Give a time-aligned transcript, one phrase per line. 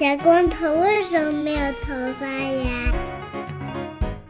[0.00, 2.90] 小光头为什么没有头发呀？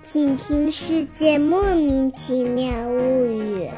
[0.03, 3.69] 请听《世界莫名其妙物语》。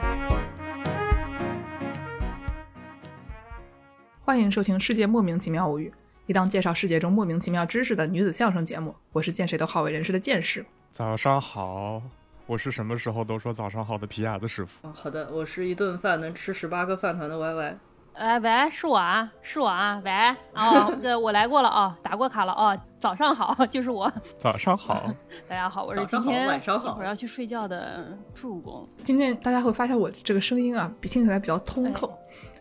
[4.24, 5.90] 欢迎收听《世界莫名其妙物语》，
[6.24, 8.96] 一档介绍世界中莫名其妙知识的女子相声节目。
[9.12, 10.64] 我是见谁都好为人师的见识。
[10.92, 12.00] 早上好，
[12.46, 14.88] 我是什么时候都说早上好的皮亚的师傅。
[14.88, 17.76] 哦，好的，我是一顿饭能吃十八个饭团的 Y Y。
[18.14, 20.10] 哎，喂，是我啊，是我啊，喂，
[20.54, 24.10] 哦，对，我来过了啊，打过卡了哦，早上好，就是我。
[24.38, 25.10] 早上好，
[25.48, 28.86] 大家好，我是早上好今天晚上好一会要去睡觉的助攻。
[29.02, 32.12] 今天大家会发现我这个声音啊，比听起来比较通透，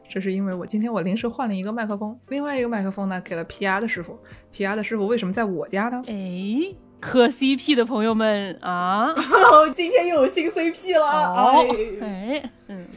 [0.09, 4.17] 这是因为我今天我临时换了一个麦克风，另外一个麦克风呢给了皮亚的师傅。
[4.52, 6.02] 皮亚的师傅为什么在我家呢？
[6.08, 11.05] 哎，磕 CP 的朋友们啊， 哦，今天又有新 CP 了。
[11.05, 11.66] 哦
[12.02, 12.88] 哎，哎，嗯，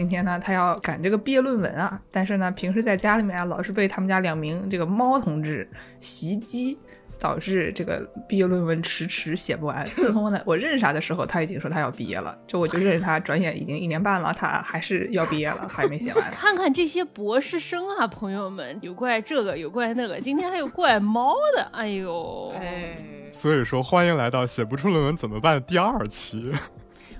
[0.00, 6.78] 今天呢，他要赶这个毕业论文啊，但是呢，平时在家里面啊，老是被他们家两名这个猫同志袭击，
[7.18, 9.84] 导致这个毕业论文迟迟写不完。
[9.84, 16.24] 自从呢我认识他的时候，他已经说他要毕业了，就我就认识他，转眼已经一年半了，他还是要毕业了，还没写完。
[16.32, 22.96] 看看这些博士生啊，朋友们，有怪这个，有怪那个，今天还有怪猫的，哎呦，哎，
[23.32, 26.50] 所以说欢迎来到写不出论文怎么办第二期。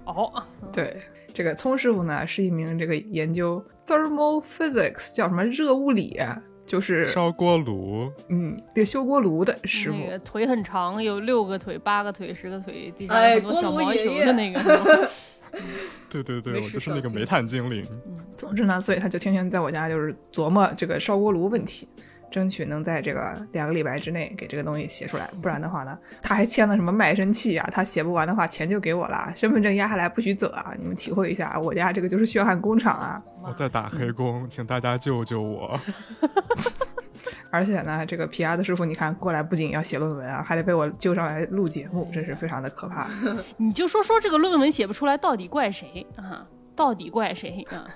[0.06, 0.96] 哦，对，
[1.32, 6.18] 这个聪师傅呢是一名这个研究 thermal physics 叫什么热物理，
[6.66, 9.98] 就是烧锅炉，嗯，这个修锅炉的师傅。
[9.98, 15.10] 那个腿很长，有六个腿、八个腿、十个腿，地上很多小毛球的那个，
[16.08, 17.84] 对对对，我就是那个煤炭精灵。
[18.36, 21.88] 总之呢，所以他就天天在我家就是琢磨这个烧锅炉问题，
[22.30, 25.28] 争取能在这个两个礼拜之内给这个东西写出来。
[25.42, 27.68] 不然的话呢，他还签了什么卖身契啊？
[27.72, 30.72] 他写不完的话，钱就给我了，身份证压下来不许走啊！
[30.78, 33.22] 你们体会一下，我家这个就是血汗工厂啊！
[33.42, 35.78] 我在打黑工，请大家救救我！
[37.52, 43.08] 而且呢，这个皮亚的师傅，你看过来不仅要写论文啊，还得被我救上来录节目，真是非常的可怕。
[43.58, 46.46] 你就说说这个论文写不出来，到底怪谁啊？
[46.76, 47.88] 到底怪谁啊？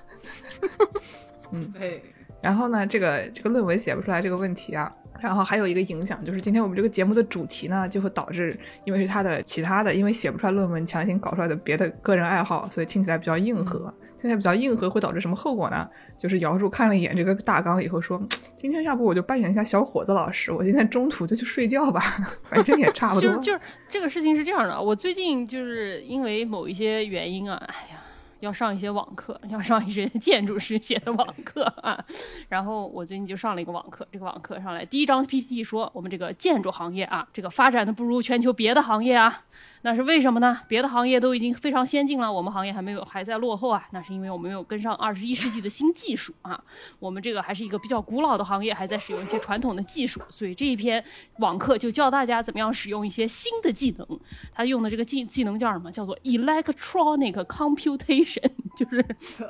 [1.51, 2.01] 嗯哎，
[2.45, 13.91] 然后呢，这个这个论文写不出来这个问题啊，然后还有一个影响就是今天我们这个节目的主题呢，就会导致因为是他的其他的，因为写不出来论文强行搞出来的别的个人爱好，所以听起来比较硬核。
[14.19, 15.89] 听起来比较硬核会导致什么后果呢？
[16.19, 18.21] 就是姚柱看了一眼这个大纲以后说，
[18.55, 21.99] 今天要不我就扮演一下小伙子老师，我今天中途就去睡觉吧，
[22.43, 23.21] 反正也差不多。
[23.21, 28.01] 就是就是这个事情是这样的，我最近就是因为某一些原因啊，哎呀。
[28.39, 32.03] 要上一些网课，要上一些 建筑师写的网课啊，
[32.49, 34.07] 然后我最近就上了一个网课。
[34.11, 39.43] 这个网课上来，第一张 PPT 说我们这个建筑行业啊，这个发展的不如全球别的行业啊，
[39.81, 40.59] 那是为什么呢？
[40.67, 43.87] 别的行业都已经非常先进了，我们行业还没有，还在落后啊。
[43.91, 46.61] 那是因为我们没有跟上二十一世纪的新技术啊。
[46.99, 51.03] 我们这个还是一个比较古老的行业，还在使用一些传统的技术，所以这一篇
[51.39, 54.07] 网课就教大家怎么样使用一些新的技能。
[54.53, 55.91] 他用的这个技技能叫什么？
[55.91, 58.24] 叫做 electronic computation，
[58.75, 58.99] 就是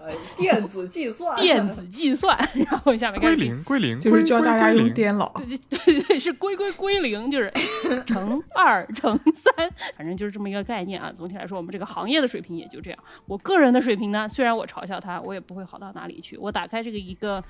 [0.05, 2.37] 哎电子计算，电子计算。
[2.69, 5.31] 然后下面开归零归零，就是教大家用电脑。
[5.37, 7.51] 对对对对，是归归归零，就是
[8.05, 11.11] 乘二乘三，反正就是这么一个概念啊。
[11.15, 12.99] 总体来说，我们这个行业的水平也就这样。
[13.25, 16.37] 我个人的水平呢，虽然我嘲笑他，我也不会好到哪里去。
[16.37, 17.43] 我打开这个一个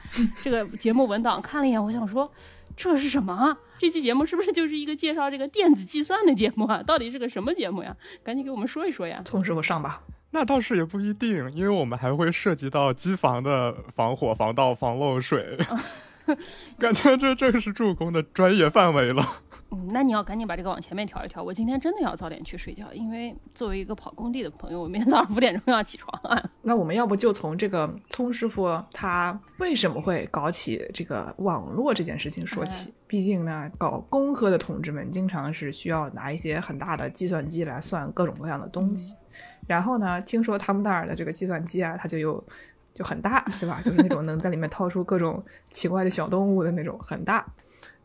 [0.43, 2.31] 这个节目文档看了一眼，我想说。
[2.77, 3.57] 这是什么啊？
[3.79, 6.83] 这期节目是不是就是一个介绍这个电子计算的节目啊？
[6.83, 7.95] 到底是个什么节目呀？
[8.21, 9.21] 赶紧给我们说一说呀！
[9.23, 10.01] 从师傅上吧。
[10.35, 15.57] 那倒是也不一定，因为我们还会涉及到机房的防火、防盗、防漏水，
[16.77, 19.23] 感觉这正是助攻的专业范围了。
[19.71, 21.41] 嗯，那你要赶紧把这个往前面调一调。
[21.41, 26.43] 我今天真的要早点去睡觉，因为作为一个跑工地的朋友，我明天早上五点钟要起床啊。
[26.61, 32.93] 那我们要不就从这个聪师傅他为什么会搞起这个网络这件事情说起？
[33.07, 39.15] 毕竟呢，搞工科的同志们经常是需要拿一些很大的计算机来算各种各样的东西。
[39.67, 42.43] 然后呢，听说他们那儿的这个计算机啊，它就有
[42.93, 43.81] 就很大，对吧？
[43.83, 47.45] 就是那种能在里面掏出各种奇怪的小动物的那种，很大。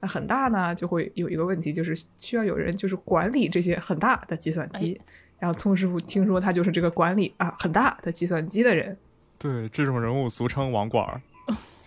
[0.01, 4.99] 那很大呢，就会有一个问题，就是需要有人就是管理这些很大的计算机。
[5.39, 8.97] 然后聪师傅听说他就是这个管理啊很大的计算机的人。
[9.39, 11.21] 对，这种人物俗称网管儿，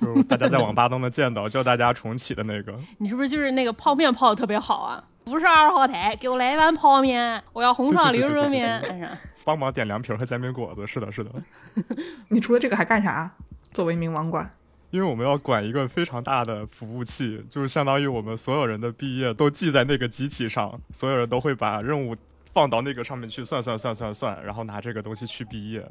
[0.03, 2.77] 就是大家在网吧都能见到，叫大家重启的那个。
[2.99, 5.03] 你是不是就是那个泡面泡的特别好啊？
[5.23, 9.09] 不是二号台，给我来一碗泡面，我要红烧牛肉面。
[9.45, 10.85] 帮忙点凉皮儿和煎饼果子。
[10.85, 11.31] 是的，是的。
[12.27, 13.31] 你除了这个还干啥？
[13.71, 14.49] 作为一名网管，
[14.91, 22.15] 因为我们要管一个非常大的服务器，就是相当于我们所有人的毕业都记在那个机器上，所有人都会把任务
[22.53, 25.83] 放到那个上面去算算算算算，然后拿这个东西去毕业。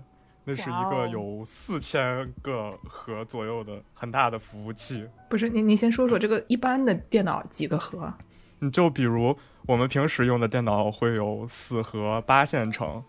[0.45, 5.07] 那是一个有四千个核左右的很大的服务器。
[5.29, 8.13] 不是你你先说说这个一般的电脑几个核？
[8.59, 9.37] 你就比如
[9.67, 13.03] 我们平时用的电脑会有四核八线程，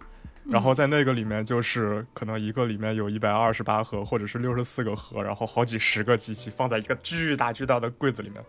[0.46, 8.44] 然后在那个里面就是可能一个里面有一百二十八核或者是六十四个核，然后好几十个机器放在一个巨大巨大的柜子里面，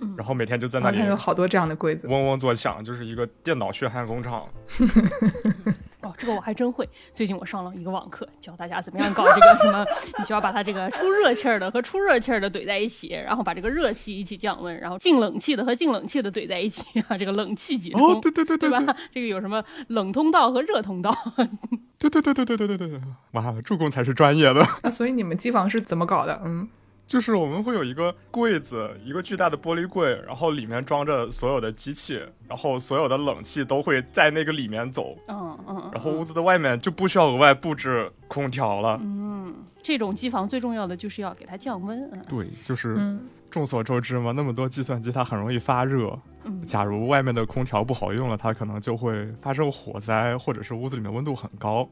[0.00, 2.08] 嗯然后每天就在那里我看有好多这样的柜子。
[2.08, 4.48] 嗡嗡作响，就是一个电脑血汗工厂。
[6.02, 6.88] 哦，这个我还真会。
[7.14, 9.84] 最近我上了一个网课，教大家怎么样搞这个什么，
[10.18, 18.96] 你需要把它这个出热气儿的和出热气儿的怼在一起，然后把这个热气一起降温，然后进冷气的和进冷气的怼在一起啊，这个冷气集中，哦， 对对对对对对吧？
[19.12, 21.12] 这个有什么冷通道和热通道？
[21.98, 23.00] 对对对对对对对对对，
[23.32, 24.66] 哇，助攻才是专业的。
[24.82, 26.40] 那所以你们机房是怎么搞的？
[26.44, 26.68] 嗯，
[27.12, 32.18] 就是我们会有一个柜子，一个巨大的玻璃柜，然后里面装着所有的机器，
[32.48, 38.98] 然后所有的冷气都会在那个里面走，嗯嗯，然后屋子的外面就不需要额外布置空调了。
[39.02, 42.00] 嗯，这种机房最重要的就是要给它降温。
[42.12, 51.86] 嗯对，就是嗯众所周知嘛，那么多计算机它很容易发热，嗯假如外面的空调不好用了，它可能就会发生火灾，或者是屋子里面温度很高。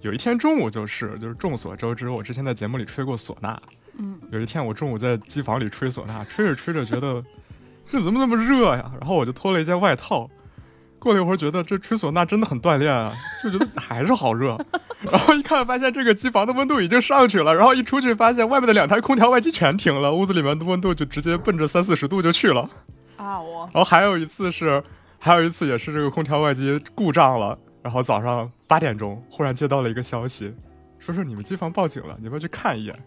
[0.00, 3.56] 有一天中午就是，就是众所周知，我之前在节目里吹过唢呐。
[3.98, 7.22] 嗯，有一天我中午在机房里吹唢呐，吹着吹着觉得
[7.90, 8.90] 这怎么那么热呀？
[9.00, 10.28] 然后我就脱了一件外套。
[11.00, 14.58] 过了一会儿，觉得这吹唢呐真的很锻炼啊，就觉得还是好热。
[15.00, 17.54] 然后一看，发现这个机房的温度已经上去了。
[17.54, 22.68] 然后一出去，发现外面的两台空调外机全停了，屋子里面的温度就直接奔着三四十度就去了。
[23.16, 24.82] 啊，我然后还有一次是，
[25.20, 30.52] 还有一次也是这个空调外机故障了，然后早上八点钟忽然接到了一个消息，
[30.98, 32.98] 说是你们机房报警了，你们去看一眼？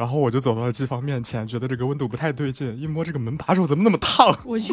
[0.00, 4.72] 然后我就走到了机房面前，觉得这个温度不太对劲，一摸这个门把手怎么那么烫，我去，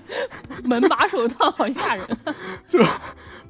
[0.64, 2.06] 门把手烫好吓人。
[2.66, 2.82] 就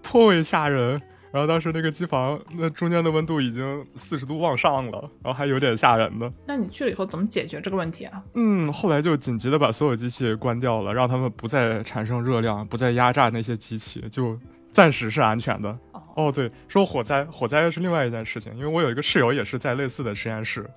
[0.02, 1.00] 颇为吓人。
[1.30, 6.32] 然后当时那个机房那中间的温度已经四十度往上了，然后还有点吓人的。
[6.48, 8.20] 那你去了以后怎么解决这个问题啊？
[8.34, 14.36] 嗯，后来就紧急的把所有机器关掉了，让他们不再产生热量，不再压榨那些机器，就
[14.72, 15.68] 暂时是安全的。
[15.92, 20.68] 哦哦，对，说火灾，火灾是另外一件事情，因为我有一个室友也是在类似的实验室。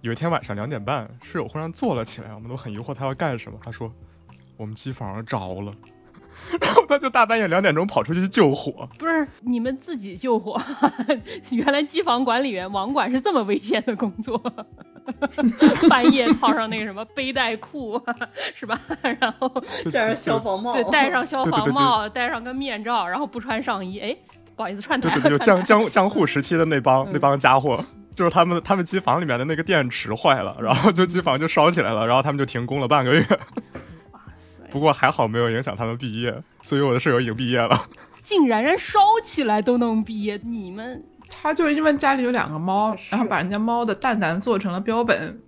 [0.00, 3.58] 有一天晚上两点半，室友忽然坐了起来，我们都很疑惑他要干什么。
[3.64, 3.92] 他说
[4.56, 5.72] ：“我们机房着了。
[6.60, 8.88] ”然后他就大半夜两点钟跑出去救火。
[8.96, 10.60] 不是你们自己救火，
[11.50, 14.40] 原来机房管理员、网管是这么危险的工作，
[15.90, 18.00] 半夜套上那个什么背带裤，
[18.54, 18.80] 是吧？
[19.02, 19.48] 然后
[19.92, 24.16] 戴上消防帽，对，戴上消防帽，戴上个面罩，然后不穿上衣，哎，
[24.54, 27.84] 不好意思，串台了，对对对，就江江江户时期的那帮嗯那帮家伙，
[28.18, 33.24] 就是他们他们机房里面的那个电池坏了，然后就机房就烧起来了，然后他们就停工了半个月。
[34.10, 37.80] 哇塞，不过还好没有影响他们毕业，所以我的室友已经毕业了。
[38.20, 45.40] 竟然人烧起来都能毕业，你们他就因为家里有两个猫，然后把人家猫的蛋蛋做成了标本，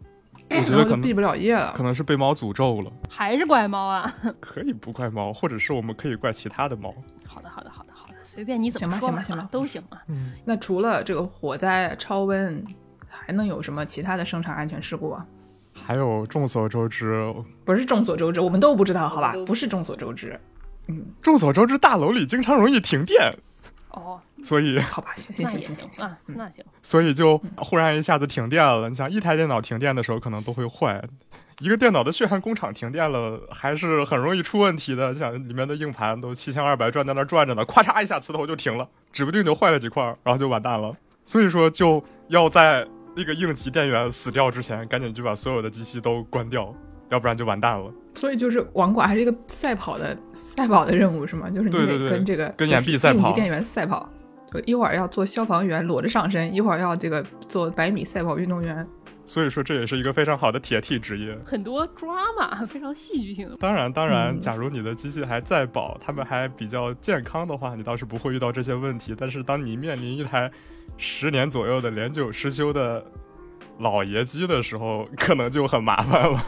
[0.51, 1.83] 我觉得可能毕不了业了可。
[1.83, 4.15] 能是被猫诅咒了，还是怪猫啊？
[4.39, 6.95] 可以不怪猫，或者是我们可以怪其他的猫。
[8.33, 10.01] 随便你怎么行吧说行吧行吧都行啊。
[10.07, 12.65] 嗯，那除了这个火灾、超温，
[13.09, 15.27] 还能有什么其他的生产安全事故啊？
[15.75, 17.35] 还有众所周知，
[17.65, 19.35] 不是众所周知，我们都不知道，好吧？
[19.45, 20.39] 不是众所周知。
[20.87, 23.33] 嗯，众所周知，大楼里经常容易停电，
[23.91, 26.65] 哦，所以好吧，行行行行行行啊，那行。
[26.85, 28.89] 所以就忽然一下子停电了。
[28.89, 31.03] 你想，一台电脑停电的时候可能都会坏，
[31.61, 35.15] 一个电脑的血汗工厂停电了，还是很容易出问题的。
[35.15, 40.91] 像里面的硬盘都七千二百转在那转着呢，咔嚓一下磁头就停了，指不定就坏了几块儿，然后就完蛋了。
[41.23, 46.75] 所以说，就要在那个应急电源死掉之前，赶紧就把所有的机器都关掉，
[47.11, 47.93] 要不然就完蛋了。
[48.15, 51.51] 所以就是网管还是一个赛跑的赛跑的任务是吗？
[51.51, 54.09] 就是你得跟这个跟岩壁赛跑应急电源赛跑。
[54.53, 58.85] 就一会儿要做消防员裸着上身，一会儿要这个做百米赛跑运动员。
[59.31, 61.39] 所以说，这也是一个非常好的铁 T 职业。
[61.45, 63.57] 很多 drama， 非常戏剧性的。
[63.59, 69.15] 当然，当然，嗯假如你的机器还在保，他们还比较健康的话，你倒是不会遇到这些问题。
[69.17, 70.51] 但是，当你面临一台
[70.97, 73.07] 十年左右的年久失修的
[73.79, 76.45] 老爷机的时候，可能就很麻烦了，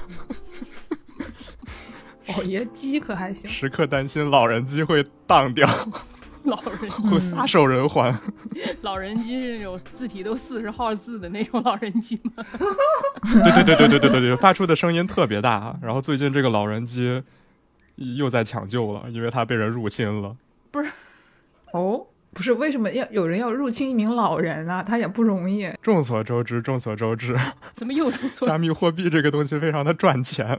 [2.36, 5.68] 老爷机可还行，时刻担心老人机会当掉，
[6.50, 8.14] 老人会撒手人寰。
[8.82, 12.44] 老人机是那种字体都四十号字的那种老人机吗？
[13.44, 15.76] 对对对对对对对对，发出的声音特别大。
[15.82, 17.22] 然后最近这个老人机
[17.96, 20.37] 又在抢救了，因为它被人入侵了。
[20.70, 20.90] 不是
[21.72, 24.82] 哦，不是，为什么要有人要入侵一名老人啊？
[24.82, 25.70] 他也不容易。
[25.82, 27.37] 众所周知，众所周知，
[27.75, 28.49] 怎么又出错？
[28.49, 30.58] 加密货币这个东西非常的赚钱，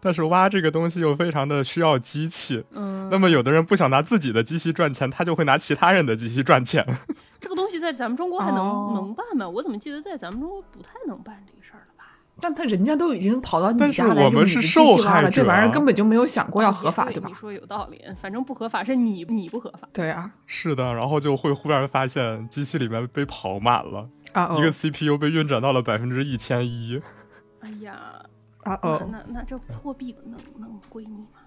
[0.00, 2.64] 但是挖这个东西又非常的需要机器。
[2.72, 6.84] 嗯，那么有的人不想拿自己的机器赚钱，他就会拿其他人的机器赚钱。
[7.40, 9.48] 这个东西在咱们中国还能、哦能办吗？
[9.48, 12.04] 我怎么记得在咱们中国不太能办这个事儿了吧？
[12.40, 17.34] 但他人家都已经跑到你但是家来我们是用你的机器挖了，受害者这玩意儿啊根本就没有想过要合法，对吧你？
[17.34, 19.88] 说有道理，反正不合法是你你不合法。
[19.92, 27.00] 对啊，是的，然后就会忽然发现机器里面被跑满了，啊哦一个 CPU 被运转到了百分之一千一。
[27.60, 27.94] 哎呀，
[28.72, 31.40] 啊那哦，那那这货币能能归你吗？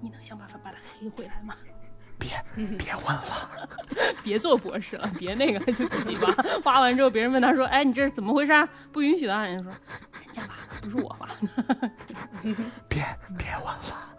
[0.00, 1.54] 你能想办法把它黑回来吗？
[2.18, 3.68] 别别问了，
[4.22, 6.34] 别做博士了，别那个，就自己挖。
[6.64, 8.68] 挖完之后，别人问他说：“哎，你这是怎么回事啊？
[8.92, 9.72] 不允许的。”人家说
[10.24, 11.90] ：“人家挖的，不是我挖的。
[12.88, 13.02] 别
[13.36, 14.14] 别问了，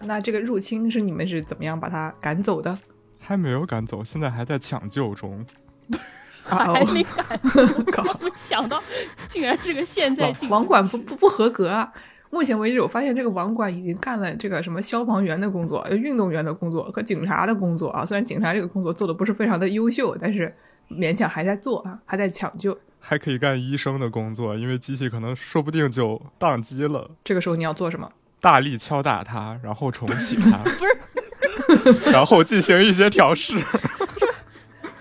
[0.00, 2.78] 那这个入侵是你们是怎么样把他赶走的？
[3.18, 5.44] 还没有赶走，现在还在抢救中。
[6.48, 7.40] 啊还没哦，敢，
[7.92, 8.82] 靠我没想到
[9.28, 11.90] 竟然是个现在进网管不不不合格啊！
[12.30, 18.04] 目前为止，我发现这个网管已经干了这个什么消防员的工作、呃运动员的工作和警察的工作啊。
[18.04, 20.52] 虽然警察这个工作做的不是非常的优秀，但是
[20.90, 22.76] 勉强还在做啊，还在抢救。
[22.98, 27.08] 还可以干医生的工作，因为机器可能说不定就宕机了。
[27.22, 28.10] 这个时候你要做什么？
[28.40, 30.68] 大力敲打它，然后重启它， 不
[31.86, 33.58] 是， 然后进行一些调试。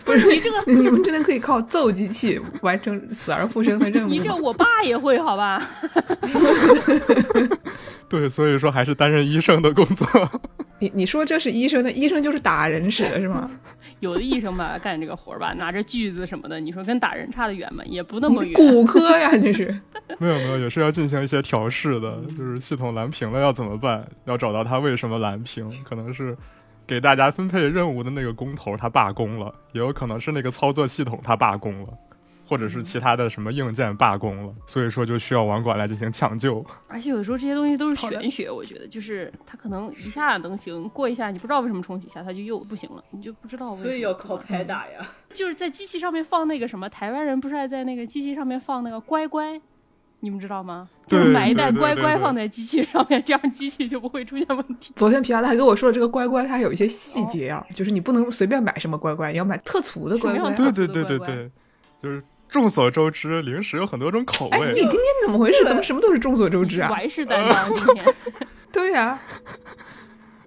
[0.06, 4.34] 不是你这个， 你们真的可以靠揍机器完成死而复生的任务你这？
[4.36, 5.62] 我爸也会好吧？
[8.10, 10.08] 对，所以说还是担任医生的工作。
[10.80, 13.50] 你你说这是医生的，医生就是打人使的是吗？
[14.02, 17.82] 有的医生吧干这个活儿吧，拿着锯子什么的，你说跟打人差得远吗？
[17.86, 18.54] 也不那么远。
[18.54, 19.74] 骨科呀，这是。
[20.20, 24.06] 没有没有，也是要进行一些调试的，就是系统蓝屏了要怎么办？
[24.26, 26.36] 要找到它为什么蓝屏，可能是
[26.86, 31.88] 给大家分配任务的那个工头他罢工了，也有可能是那个操作系统他罢工了，
[32.46, 36.64] 或者是其他的什么硬件罢工了，所以说就需要网管来进行抢救。
[36.88, 43.84] 而且有的时候这些东西都是玄学，我觉得就是它可能一下能行，过一下你不知道为什么重启一下它就又不行了，你就不知道为什么。
[43.84, 45.00] 所以要靠拍打呀。
[45.34, 49.60] 就是在机器上面放那个什么，台湾人不是还在那个机器上面放那个乖乖，
[50.24, 50.88] 你们知道吗？
[51.06, 54.94] 就是买一袋乖乖放在机器上面，这样机器就不会出现问题。
[54.96, 60.50] 昨天皮亚他还跟我说了，这个乖乖它还有一些细节啊，就是你不能随便买什么乖乖，你要买特粗的乖乖。
[60.54, 61.52] 对对对对对，
[62.02, 64.80] 就是众所周知，零食有很多种口哎，你。
[64.80, 65.62] 今天怎么回事？
[65.66, 66.88] 怎么什么都是众所周知啊？
[66.88, 68.06] 怀事担当今天，
[68.72, 69.20] 对呀、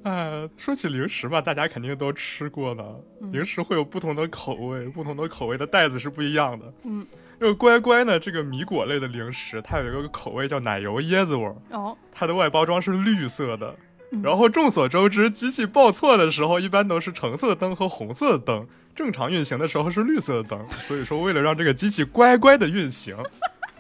[0.04, 2.83] 呃， 说起零食吧，大家肯定都吃过的。
[3.21, 6.73] 嗯零食会有不同的口味，不同的口味的袋子是不一样的。
[6.85, 7.06] 嗯，
[7.38, 13.75] 这个乖乖呢，这个米果类的零食，它有一个口味叫奶油椰子味儿，哦，它的外包装是绿色的。
[14.12, 18.64] 嗯然后众所周知，机器报错的时候一般都是橙色的灯和红色的灯，
[18.95, 20.64] 正常运行的时候是绿色的灯。
[20.78, 23.16] 所以说，为了让这个机器乖乖的运行，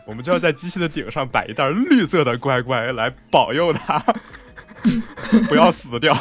[0.04, 4.04] 我们就要在机器的顶上摆一袋绿色的乖乖来保佑它
[5.48, 6.12] 不要死掉。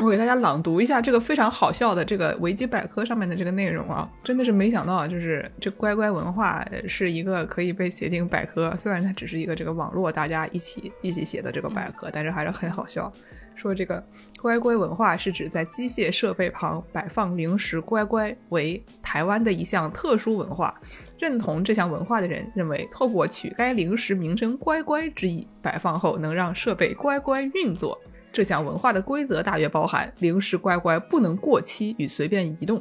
[0.00, 13.12] 我给大家朗读一下这个非常好笑的这个维基百科上面的这个内容啊，真的是没想到，就是这乖乖文化是一个可以被写进百科，虽然它只是一个这个网络大家一起一起写的这个百科，但是还是很好笑。
[13.56, 14.00] 说这个
[14.40, 20.72] 乖乖文化是指在机械设备旁摆放零食乖乖为台湾的一项特殊文化。
[21.18, 28.00] 认同这项文化的人认为，透过取该零食名称“乖乖”之意，摆放后能让设备乖乖运作。
[28.38, 32.78] 这项文化的规则大约包含：零食乖乖不能过期与随便移动，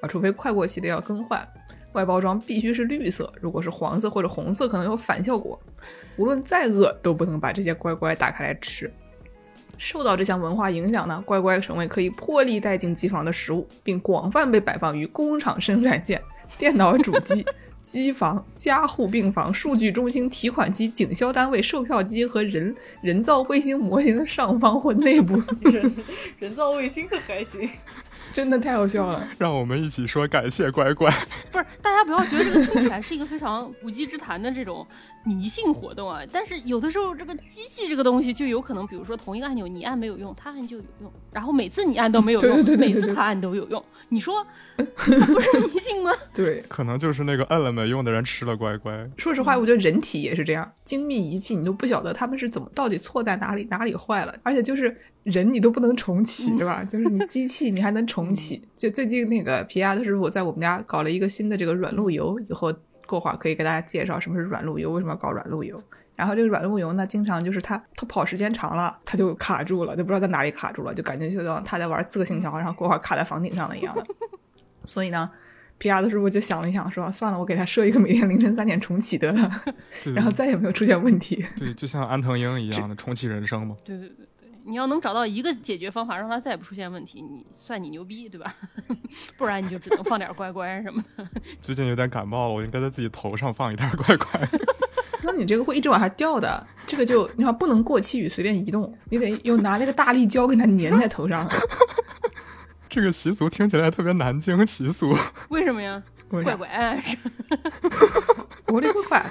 [0.00, 1.46] 啊，除非快过期的要更换。
[1.92, 5.56] 外包装必须是绿色，如果是黄色或者红色，可能有反效果。
[6.16, 8.92] 无论再饿，都不能把这些乖乖打开来吃。
[9.78, 16.20] 受到这项文化影响呢，乖乖成为可以破例带进机房的食物，并广泛被摆放于工厂生产线、
[16.58, 17.46] 电脑主机、
[17.86, 25.40] 机房、加护病房、数据中心、提款机、警销单位、售票机和人人造卫星模型的上方或内部。
[25.70, 25.92] 人
[26.40, 27.70] 人造卫星可还行，
[28.32, 29.26] 真的太好笑了。
[29.38, 31.10] 让我们一起说感谢乖乖。
[31.50, 34.86] 不是，大家不要觉得这个听起来是一个非常无稽之谈的这种
[35.24, 44.84] 迷信活动啊，但是有的时候这个机器这个东西就有可能，比如说同一个按钮你按没有用，它按就有用，然后每次你按都没有用，对对对对对对每次它按都有用，你说 它
[45.26, 46.12] 不是迷信吗？
[46.34, 49.08] 对，可能就是那个按了没用的人吃了乖乖。
[49.16, 56.82] 说实话，我觉得人体也是这样，精密仪器你都不晓得他们是怎么到底错在哪里，哪里坏了，而且就是人你都不能重启，对吧？
[56.84, 58.62] 就是你机器你还能重启。
[58.76, 62.72] 就最近那个皮亚的师傅在我们家搞了一个新的这个软路由，以后
[63.06, 65.82] 过会儿可以给大家介绍什么是软路由，为什么要搞软路由。
[66.14, 74.06] 然后这个软路由呢，经常就是它它跑时间长了，它就卡住了，就不知道在哪里卡住了，就感觉就像他在玩刺客信条，然后过会儿卡在房顶上了一样的。
[74.86, 75.28] 所以呢，
[75.76, 79.50] 皮亚的师傅就想了一想，说算了，我给他设一个每天凌晨三点重启得了，
[80.14, 81.44] 然后再也没有出现问题。
[81.58, 83.76] 对，就像安藤英一样的重启人生嘛。
[83.84, 84.26] 对对对对，
[84.66, 88.52] 你要能找到一个解决方法，让它再也不出现问题，你算你牛逼，对吧？
[89.38, 91.26] 不然你就只能放点乖乖什么的。
[91.62, 94.48] 最近有点感冒了，我应该在自己头上放一袋乖乖。
[95.22, 101.48] 那你这个会一直往下掉的，这个就你看不能过期与随便移动，你得又拿那个大力胶给它粘在头上。
[102.88, 105.14] 这个习俗听起来特别南京习俗。
[105.50, 106.02] 为什么呀？
[106.30, 107.04] 为啥乖乖，
[108.66, 109.26] 我的乖乖。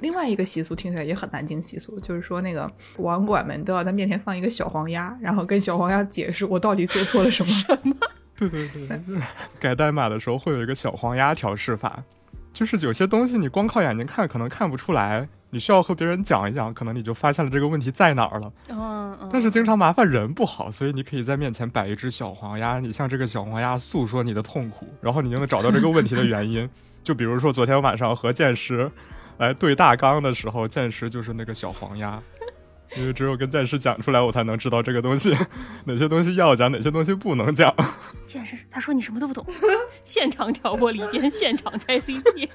[0.00, 7.52] 另外一个习俗听起来也很南京习俗，就是说那个网管们都要在面前放一个小黄鸭，然后跟小黄鸭解释我到底做错了什么。
[8.38, 9.00] 对对对，
[9.58, 12.02] 改代码的时候会有一个小黄鸭调试法，
[12.54, 18.52] 就是有些东西你光靠眼睛看可能看不出来，你需要和别人讲一讲，可能你就发现了这个问题在哪儿了。
[18.68, 19.28] 嗯嗯。
[19.32, 26.68] 但是经常麻烦人不好，所以你可以在面前摆一只小黄鸭，你向这个小黄鸭诉说你的痛苦，然后你就能找到这个问题的原因。
[27.02, 28.90] 就比如说昨天晚上和剑师
[29.38, 32.22] 来对大纲的时候，剑师就是那个小黄鸭，
[32.96, 35.36] 因为只有跟剑师讲出来，我才能知道这个东西
[35.84, 37.74] 哪些东西要讲，哪些东西不能讲。
[38.24, 39.44] 剑师，他说你什么都不懂，
[40.04, 42.48] 现场挑拨离间，现场拆 CP。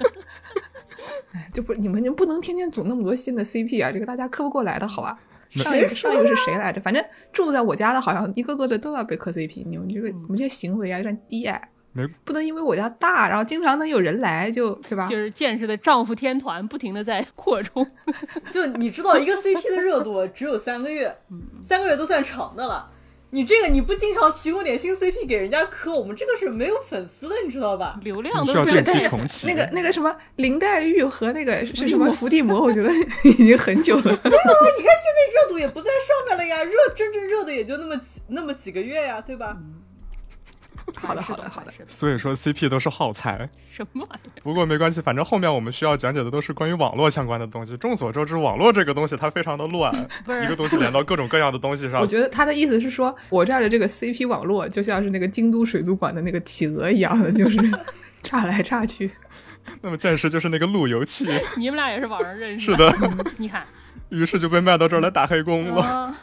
[1.34, 5.20] 哎， 就不你们就不能天天组那么多新的 CP 啊，这个大家磕不过来的好吧？
[5.50, 6.82] 上一个上一个是谁来着？
[6.82, 9.64] 反正住在我家的，好像一个个的都要被磕 CP。
[9.66, 11.70] 你们这个你们这行为啊，有点低矮。
[11.94, 15.08] 没不能因为我家大，然后经常能有人来，就是吧？
[15.08, 17.90] 就是见识的丈夫天团不停的在扩充。
[18.52, 21.16] 就你知道，一个 CP 的热度只有三个月，
[21.64, 22.92] 三个月都算长的了。
[23.32, 28.00] 你这个你不经常提供点新 CP 给人家磕，我们这个是没有粉丝的，你知道吧？
[28.04, 29.46] 流量都是定期重启。
[29.48, 32.90] 那个那个什么林黛玉和那个是什么伏地魔，我觉得
[33.26, 34.04] 已经很久了。
[34.04, 39.58] 没有啊你看现在热度也不在上面了呀，热真正热的也就那么几那么几个月呀，对吧？
[40.94, 44.42] 好的是好的好的，是的，所以说 CP 都是耗材，什么玩意儿？
[44.44, 47.76] 不过没关系，反正后面我们需要讲解的都是关于网络相关的东西。
[47.78, 49.94] 众所周知，网络这个东西它非常的乱，
[50.44, 52.06] 一个东西连到各种各样的东西上我。
[52.06, 57.58] 觉得他的意思是说，我这儿的这个 CP 网络就像是那个京都水族馆的那个企鹅一样的，就是
[58.22, 59.12] 炸来炸去。
[59.82, 61.28] 那么剑师就是那个路由器，
[61.58, 62.96] 你们俩也是网上认识是的，
[63.38, 63.66] 你看，
[64.10, 65.82] 于是就被卖到这儿来打黑工了。
[65.82, 66.16] 啊，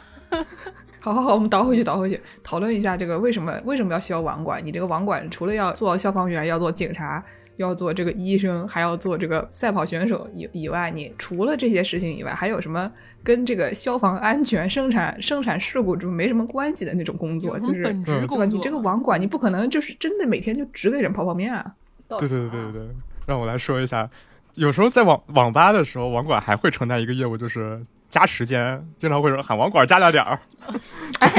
[1.03, 4.65] 好好好，我们倒回去，倒回去，讨论一下这个为什么为什么要需要网管？
[4.65, 7.21] 你这个网管除了要做消防员，要做警察，
[7.57, 12.89] 要做这个医生，还要做这个赛跑选手以以外，你除了这些事情以外，还有什么
[13.21, 17.59] 跟这个消防安全、生产生产事故这没什么关系的那种工作？
[17.59, 18.25] 就是本职？
[18.25, 18.45] 工作？
[18.45, 21.75] 你这个网管，你不可能就是真的每天就只给人泡泡面啊。
[22.07, 22.87] 对对对对对对，
[23.25, 24.09] 让我来说一下，
[24.55, 30.39] 有时候在网网吧的时候，网管还会承担一个业务，就是加时间，经常会说喊网管加俩点儿。
[31.19, 31.29] 哎，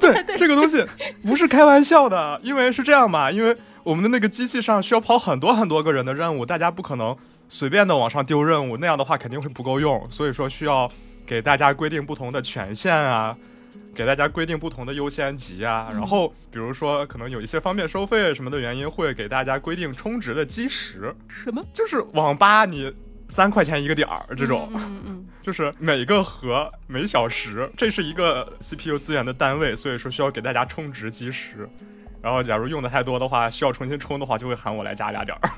[0.00, 0.36] 对，对。
[0.36, 0.84] 这个东西
[1.24, 7.16] 不是开玩笑的，因为是这样吧，因为我们的那个机器上需要跑很多很多个人的任务，大家不可能
[7.48, 10.90] 随便的往上丢任务，那样的话肯定会不够用，所以说需要
[11.24, 13.36] 给大家规定不同的权限啊。
[13.94, 22.92] 给大家规定不同的优先级啊，然后比如说可能有一些方便收费什么的原因，会给大家规定充值的基石，什么就是网吧你
[23.28, 31.68] 三块钱一个点儿这种，嗯嗯 就是每个核每小时，这是一个 CPU 资源的单位，所以说需要给大家充值基石。
[32.22, 35.50] 然后，假如用的太多的话，需要重新充的话，就会喊我来加俩点儿。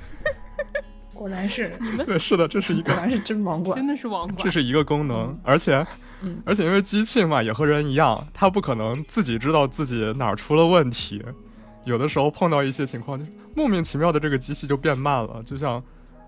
[1.14, 3.86] 果然是， 对，是的，这是一个，果然是真网嗯，管真。
[3.86, 4.36] 的是网管。
[4.38, 5.86] 这是一个功能，而且，
[6.22, 11.24] 嗯而且因为机器嘛，也和人一样，它不可能自己知道自己哪儿出了问题。
[11.84, 15.82] 有的时候碰到一些情况，就莫名其妙的这个机器就变慢了，就像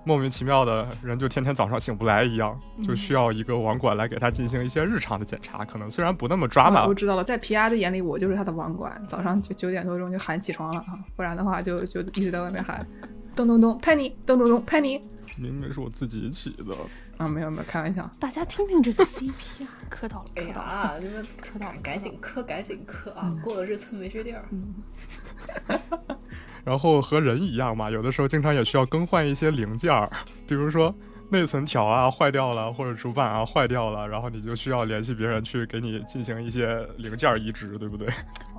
[0.05, 5.65] 莫名其妙的人就天天早上醒不来一样，就需要一个网管来给他进行一些日常的检查。
[5.65, 9.01] 可能虽然不那么抓马啊，我知道了，在皮亚的眼里，我就是他的网管。
[9.07, 12.87] 早上九九点多钟就喊起床了啊， 不然的话就就一直在外面喊，
[13.37, 14.99] 咚咚咚，拍你，咚咚咚，拍你。
[15.37, 16.75] 明明是我自己起的。
[17.23, 18.11] 啊，没有没有，开玩笑。
[18.19, 20.69] 大家听听这个 CP 啊， 磕到了，哎 磕到了。
[20.69, 23.33] 呀，你们磕到了赶紧磕，赶紧磕啊！
[23.43, 24.45] 过了这次没这地儿。
[26.65, 30.11] 然后和人一样嘛，有的时候经常也需要更换一些零件儿，
[30.47, 30.95] 比如说
[31.31, 38.09] 内存条啊坏掉了，或者主板啊坏掉了，然后你就需要联系别人去给你进行一些零件儿移植，对不对？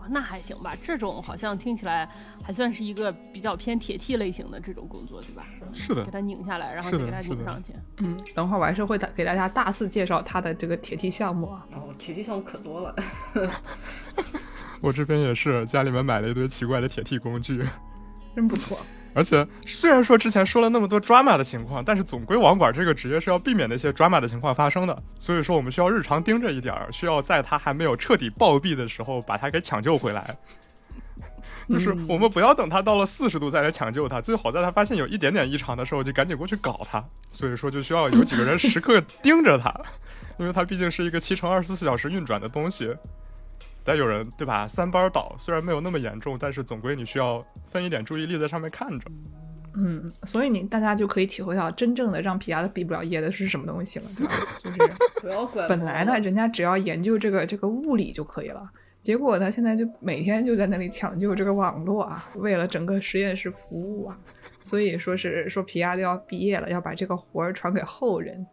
[0.04, 2.08] 哇，那还行吧，这种好像听起来
[2.44, 5.46] 还算是一个比较偏铁 T 类型的这种工作，对吧？
[5.74, 7.74] 是的给，它拧下来，然后再给它拧上去。
[7.98, 11.66] 嗯，等会儿我还是会大给大家大肆介绍他的这个铁 T 项目啊。
[11.74, 12.96] 哦铁 T 项目可多了，
[14.82, 17.63] 我这边也是家里面买了一堆奇怪的铁 T 工具。
[18.36, 18.80] 真不错。
[19.15, 30.36] 而且虽然说之前说了那么多 drama 的情况，但是总归网管这个职业是要避免那些 drama 的情况发生的，所以说我们需要日常盯着一点儿，需要在他还没有彻底暴毙的时候把他给抢救回来。
[31.69, 37.02] 就是嗯我们不要等它到了四十度再来抢救它，最好在它发现有一点点异常的时候就赶紧过去搞它。
[37.30, 39.73] 所以说就需要有几个人时刻 盯着它，
[40.38, 42.93] 因为它毕竟是一个七乘二十四小时运转的东西。
[43.84, 44.67] 得有人对吧？
[44.67, 49.12] 三班倒虽然没有那么严重，但是总归你需要分一点注意力在上面看着。
[49.76, 54.34] 嗯，所以你大家就可以体会到真正的让皮亚的毕不了业的是什么东西了，对吧？
[54.63, 54.78] 就是
[55.19, 55.67] 不要管。
[55.67, 58.69] 本来呢，人家只要研究这个这个物理就可以了，
[59.02, 64.15] 结果呢，现在就每天就在那里抢救这个网络啊，为了整个实验室服务啊，
[64.62, 68.46] 所以说是说皮亚都要毕业了，要把这个活儿传给后人。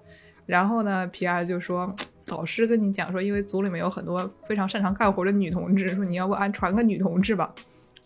[0.46, 1.94] 然后呢，皮亚就说，
[2.30, 7.52] 导师跟你讲说，因为组里面有很多非常擅长干活的女同志，说你要不按传个女同志吧。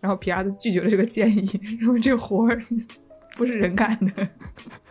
[0.00, 2.62] 然后皮亚就拒绝了这个建议， 认为这活儿
[3.36, 4.28] 不是人干的。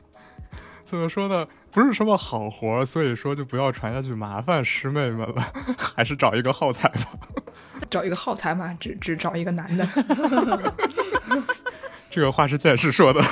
[0.83, 1.47] 怎么说呢？
[1.71, 7.17] 不是什么好活儿，所以说就不要传下去，麻烦师妹们了， 还是找一个耗材吧。
[7.89, 9.87] 找一个耗材嘛，只只找一个男的。
[12.09, 13.23] 这个话是剑士说的。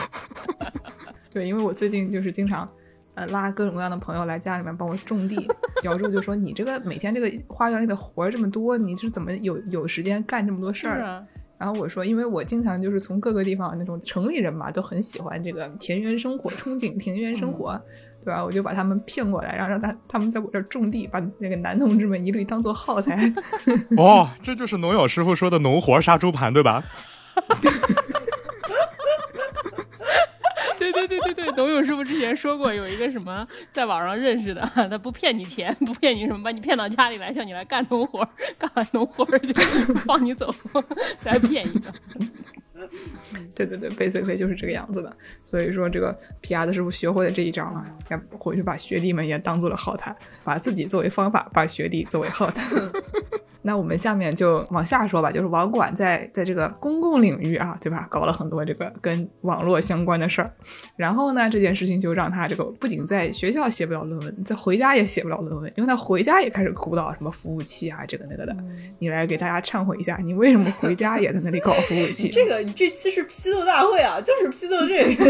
[1.30, 2.68] 对，因为我最近就是经常，
[3.14, 5.48] 呃，拉各种各样的朋友来家里面帮我种地。
[5.84, 11.24] 姚柱就说：“你这个每天这个花园里的活儿这么多，你是怎么有有时间干这么多事儿？”啊，
[11.58, 17.80] 然后我说：“因为我经常就是从各个地方那种城里人嘛，都很喜欢这个田园生活，憧憬田园生活，
[18.24, 18.44] 对吧？
[18.44, 23.32] 我就把他们骗过来，然后让他他们在我这儿种地，把那个男同志们一律当做耗材。
[23.98, 26.84] 哦，这就是农友师傅说的农活杀猪盘，对吧？
[30.82, 39.54] 对对对对对，董永师傅之前说过，有一个什么在网上认识的，他不骗你钱，不骗你什么，把你骗到家里来，叫你来干农活，干完农活就
[40.06, 40.54] 放你走，
[41.24, 41.94] 再骗一个。
[43.56, 45.16] 对对对，basically 就是这个样子的。
[45.44, 52.64] 所以说，这个皮亚的师傅学会了这一招啊，要回去把学弟们也当做了耗材，把自己作为方法，把学弟作为耗材。
[53.64, 60.52] 那我们下面就往下说吧，就是网管在在这个公共领域啊，对吧，搞了很多这个跟网络相关的事儿。
[60.96, 68.56] 然后呢，这件事情就让他这个不仅在学校写不了论文，在回家也写不了论文，因为他回家也开始哭到什么服务器啊，这个那个的。
[68.98, 72.30] 你来给大家忏悔一下，你为什么回家也在那里搞服务器？
[72.30, 75.26] 这个你这期是批斗大会啊，就是批斗这个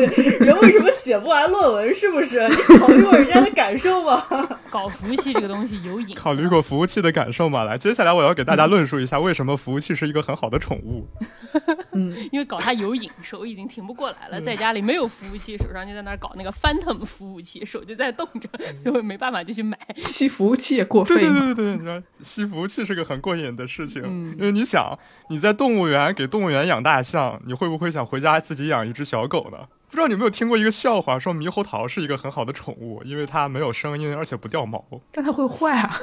[0.45, 2.47] 人为什么写不完论文，是不是？
[2.47, 4.23] 你考虑过人家的感受吗？
[4.69, 7.63] 搞服务器这个东西有瘾， 考虑过服务器的感受吗？
[7.63, 11.07] 来，接下来我要给大家论述一下为什么服务器是一个很好的宠物。
[11.93, 14.39] 嗯，因为搞它有瘾，手已经停不过来了。
[14.39, 18.47] 在家里没有服务器，手上就在那儿搞那个 Phantom 服务器，手就在动着，
[18.85, 19.77] 就会没办法就去买。
[19.97, 21.23] 吸服务器也过对费？
[21.23, 24.97] 对对对对，你说吸服务器是个很过瘾的事情，嗯因为你想
[25.29, 29.57] 你在动物园给动物园养大象，你会不会想回家自己养一只小狗呢？
[29.89, 34.83] 不知道你有没有听过一个笑话，说猕猴桃是一个很好的宠物，因为它没有声音，而且不掉毛。
[35.11, 35.93] 但它会坏啊！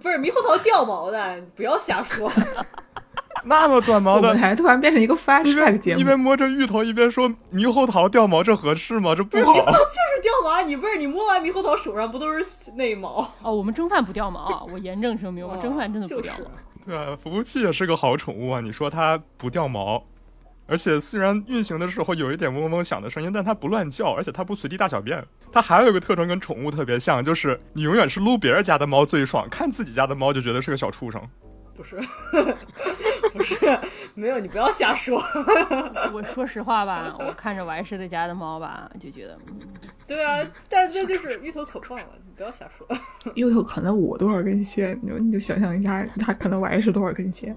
[0.00, 2.32] 不是猕猴桃掉毛的，你不要瞎说。
[3.44, 6.18] 那么短毛的还突然变成一个 flash 一 track 节目一边。
[6.18, 9.14] 摸着芋头，一边说猕猴桃掉毛，这合适吗？
[9.14, 9.66] 这不好猕猴。
[9.66, 13.20] 桃确实掉毛啊，你不是你摸完猕猴桃手上不都是内毛？
[13.42, 14.64] 哦，我们蒸饭不掉毛啊！
[14.72, 16.38] 我严正声明，我蒸饭真的不掉毛。
[16.38, 16.50] 就是
[16.86, 18.60] 对啊，服务器也是个好宠物啊。
[18.60, 20.02] 你说它不掉毛，
[20.66, 25.24] 而且虽然运行的时候有一点嗡嗡响的声音，但它不乱叫，而且它不随地大小便。
[25.52, 31.22] 它还有一个特征跟宠物特别像，就是你永远是撸别人家的猫最爽，看自己家的猫就觉得是个小畜生。
[31.74, 32.00] 不是，
[33.34, 33.54] 不是，
[34.14, 35.22] 没有，你不要瞎说。
[36.10, 39.60] 我说实话吧，我看着王师的家的猫吧，就觉得，嗯
[40.06, 40.38] 对啊，
[40.70, 42.86] 但这就是芋头可棒了，你不要瞎说。
[43.34, 47.54] 芋头可能我多少根线，你就你就想象一下，它可能我还是多少根线。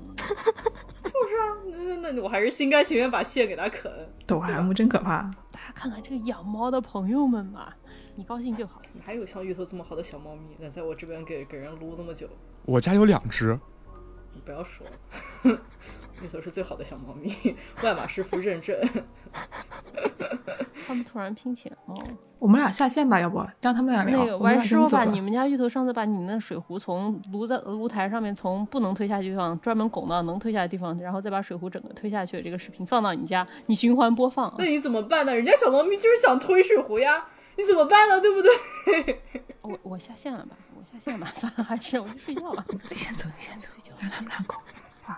[1.12, 1.58] 就是啊，
[2.02, 3.92] 那那我还是心甘情愿把蟹给它啃。
[4.28, 5.24] 抖 M 真可怕。
[5.52, 7.76] 大家看看这个养猫的朋友们吧，
[8.16, 8.82] 你高兴就好。
[8.94, 12.30] 你还有像芋头这么好的小猫咪，能在我这边给给人撸那么久，
[12.66, 13.60] 我家有两只，
[14.34, 14.86] 你不要说
[16.20, 16.26] 了。
[16.26, 18.78] 芋头是最好的小猫咪， 万马师傅认证。
[20.88, 21.96] 他们突然拼起来哦。
[22.40, 24.18] 我们俩下线吧，要不让他们俩聊。
[24.18, 34.66] 那个我们王师傅把你们家芋头上次把你们的水壶从炉的炉台上面从不能推下去地方专门拱到能推下的地方，然后再把水壶整个推下去的这个视频放到你家，你循环播放啊那。
[34.66, 35.36] 你怎么办呢？
[35.36, 37.28] 人家小猫咪就是想推水壶呀，
[37.58, 38.20] 你怎么办呢？
[38.22, 39.22] 对不对？
[39.62, 42.66] 我我下线了吧，我下线吧， 算了，还是我去睡觉吧。
[42.90, 43.68] 你先走，你先走，
[44.00, 44.56] 让他们俩搞。
[45.10, 45.14] 就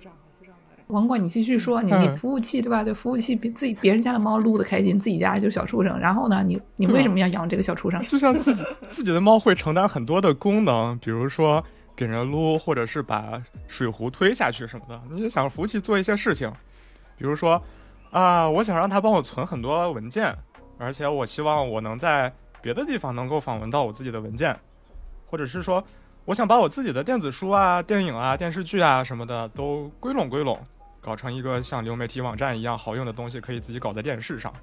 [0.00, 0.82] 这样吧，就这样吧。
[0.88, 2.82] 王管，你继续说，你嗯你服务器对吧？
[2.82, 5.98] 对，服务器比自己别人家的猫撸的开心，自己家就是小畜生。
[5.98, 8.00] 然后呢，你你为什么要养这个小畜生？
[8.06, 11.62] 就像自己 自己的猫会承担很多的功能，比如说
[11.94, 15.00] 给人撸，或者是把水壶推下去什么的。
[15.10, 16.50] 你就想服务器做一些事情，
[17.16, 17.62] 比如说
[18.10, 20.36] 啊、我想让它帮我存很多文件，
[20.78, 24.58] 而且我希望我能在别的地方能够访问到我自己的文件，
[25.26, 25.84] 或者是说
[26.30, 30.56] 我想把我自己的电子书啊、电影啊、电视剧啊什么的都归拢归拢。
[31.00, 34.54] 搞成一个像流媒体网站一样好用的东西，可以自己搞在电视上，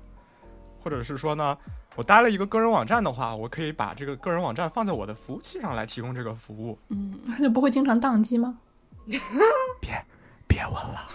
[0.82, 1.58] 或者是说呢，
[1.98, 6.80] 我搭了一个个人网站的话，我可以把这个个人网站放在我的服务器上来提供这个服务。
[6.88, 8.58] 嗯，那就不会经常宕机吗？
[10.48, 11.06] 别问了，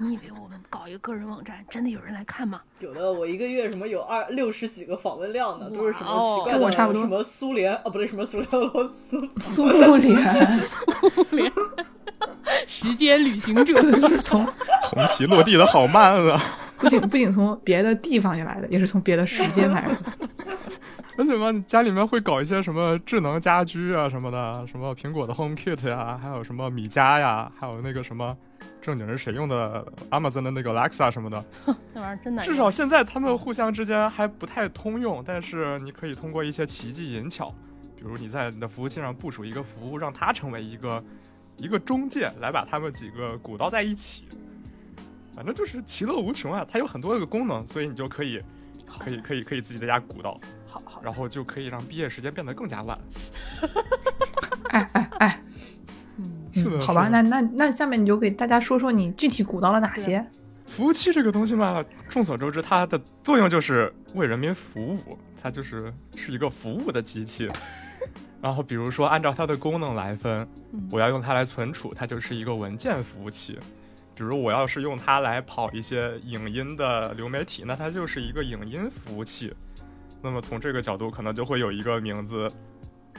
[0.00, 2.60] 你以为我们搞一个个人网站，真的有人来看吗？
[2.78, 11.52] 有的我一个月什么有二六十几个访问量呢，都是什么奇怪跟我差不多的什么苏联啊，不对，什么苏联俄罗斯， 苏联苏联
[12.66, 13.74] 时间旅行者，
[14.20, 14.46] 从
[14.84, 16.40] 红旗落地的好慢啊！
[16.78, 19.96] 不仅不仅从别的地方也来的，也是从别的时间来的。
[21.16, 28.36] 而且嘛，你家里面会搞一些什么智能家居啊什么的，什么苹果的 HomeKit 呀，还有什么米家呀，还有那个什么
[28.80, 31.44] 正经是谁用的 Amazon 的那个 Alexa 什么的。
[31.92, 32.52] 那玩意儿真难用。
[32.52, 37.54] 至少现在他们互相之间还不太通用，但是你可以通过一些奇技淫巧，
[37.96, 41.02] 比如你在你的服务器上部署一个服务，让它成为一个
[41.56, 44.24] 一个中介，来把他们几个鼓捣在一起。
[45.34, 46.66] 反正就是其乐无穷啊！
[46.68, 48.42] 它有很多个功能，所以你就可以
[48.98, 52.98] 可以可以可以自己在家鼓捣，好好，然后就可以让毕业时间变得更加晚。
[54.70, 55.47] 哎 哎哎，嗯，
[56.58, 60.24] 是的嗯，好吧，那那那下面你就给大家说说你具体鼓捣了哪些？
[60.66, 67.48] 服务器这个东西嘛，众所周知，它的作用就是为人民服务，它就是是一个服务的机器。
[68.40, 70.46] 然后比如说按照它的功能来分，
[70.90, 73.58] 我要用它来存储，它就是一个文件服务器。
[74.14, 79.54] 比如我要是用它来跑一些影音的流媒体，那它就是一个影音服务器。
[80.20, 82.50] 那么从这个角度，可能就会有一个名字，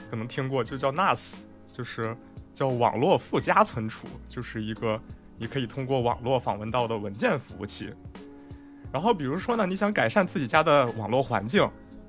[0.10, 1.40] 可能听过，就叫 NAS，
[1.72, 2.16] 就是
[2.60, 5.02] 叫网络附加存储，就是一个
[5.38, 7.90] 你可以通过网络访问到的文件服务器。
[8.92, 11.66] 然后比如说呢，你想改善自己家的网络环境，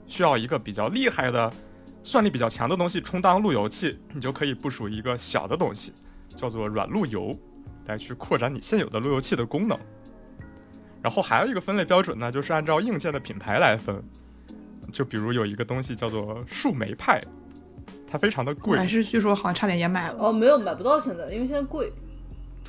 [0.08, 1.52] 需要一个比较厉害的、
[2.02, 5.92] 算力比较强的东西充当路由器，你就可以部署一个小的东西，
[6.34, 7.38] 叫做软路由，
[7.86, 9.78] 来去扩展你现有的路由器的功能。
[11.00, 14.02] 然后还有一个分类标准呢，就是按照硬件的品牌来分。
[14.90, 17.22] 就比如有一个东西叫做树莓派，
[18.11, 20.16] 它非常的贵，还是据说好像差点也买了。
[20.18, 21.92] 哦，没有买不到现在，因为现在贵。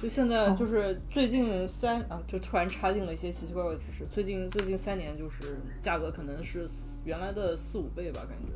[0.02, 4.04] 就现在哦就是最近三、啊，就突然插进了一些奇奇怪怪的知识。
[4.12, 6.68] 最近最近三年就是价格可能是
[7.06, 8.54] 原来的四五倍吧，感觉。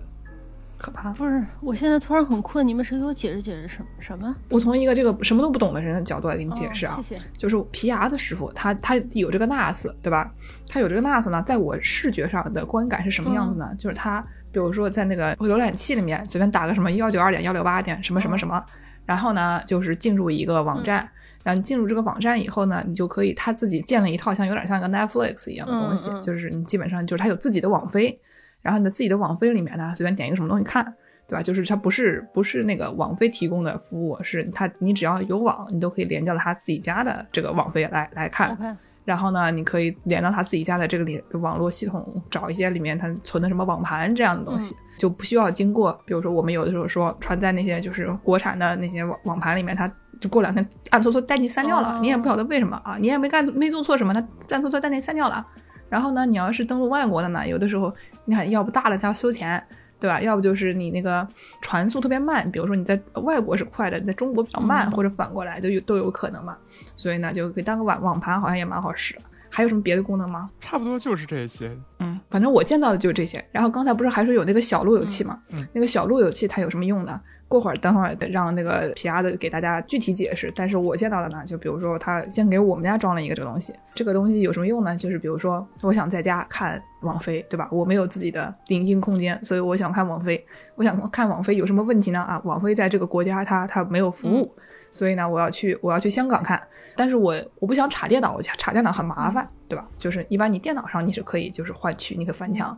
[0.77, 1.13] 可怕！
[1.13, 4.35] 不是，我现在突然很困，你们谁给我解释解释什么什么？
[4.49, 7.21] 我从一个这个什么都不懂的人的角度来给你解释啊，哦谢谢。
[7.37, 10.29] 就是皮牙子师傅，他他有这个 NAS，对吧？
[10.67, 13.73] 他有这个 NAS 呢，在我视觉上的观感是什么样子呢？
[13.77, 18.63] 就是他，比如说在那个浏览器里面随便打个什么幺九二点幺六八点什么什么什么，
[19.05, 21.05] 然后呢，就是进入一个网站。
[21.43, 28.17] 然后你进入这个网站以后呢，你就可以他自己建了一套像有点像一个 Netflix 一样的东西，嗯嗯就是你基本上就是他有自己的网飞，
[28.61, 30.85] 然后你的自己的网飞里面呢，随便点一个什么东西看，
[31.27, 31.43] 对吧？
[31.43, 38.77] 就是它不是不是那个网飞提供的服务，是它你只要有网，你都可以连接到他自己家的这个网飞来来看。
[39.05, 49.87] 然后呢，你可以连到他自己家的这个里网络系统，找一些里面他存的什么网盘这样的东西，就不需要经过，比如说我们有的时候说传在那些就是国产的那些网网盘里面，它
[50.19, 55.45] 就过两天暗搓搓带你删掉了，哦你也不晓得为什么啊，你也没干没做错什么，它暗搓搓带你删掉了。
[55.87, 57.93] 然后呢，你要是登录外国的呢，有的时候
[58.25, 59.63] 你看要不大了它要收钱。
[59.99, 60.21] 对吧？
[60.21, 61.27] 要不就是你那个
[61.61, 66.57] 传速特别慢，比如说你在外国是快的，你在中国比较慢，嗯或者反过来都有都有可能嘛。
[66.95, 69.15] 所以呢，就可以当个网网盘好像也蛮好使。
[69.49, 70.49] 还有什么别的功能吗？
[70.59, 71.71] 差不多就是这些。
[71.99, 73.43] 嗯，反正我见到的就是这些。
[73.53, 75.39] 然后刚才不是还说有那个小路由器吗？
[75.51, 77.21] 嗯嗯那个小路由器它有什么用呢？
[77.47, 80.51] 过会儿等会儿让那个皮亚的给大家具体解释。
[80.55, 84.95] 但是我见到的呢，就比如说他先给我们家装了一个这个东西，这个东西有什么用呢？
[84.95, 87.69] 就是比如说我想在家看网飞，对吧？
[87.71, 90.43] 我没有自己的影音空间，所以我想看网飞。
[90.75, 92.19] 我想看网飞有什么问题呢？
[92.21, 94.51] 啊，网飞在这个国家它它没有服务。
[94.91, 96.61] 所以呢，我要去我要去香港看，
[96.95, 99.85] 但是我我不想插电脑，我插电脑很麻烦，对吧？
[99.97, 102.77] 就是一般你电脑上你是可以就是换区，你可以翻墙，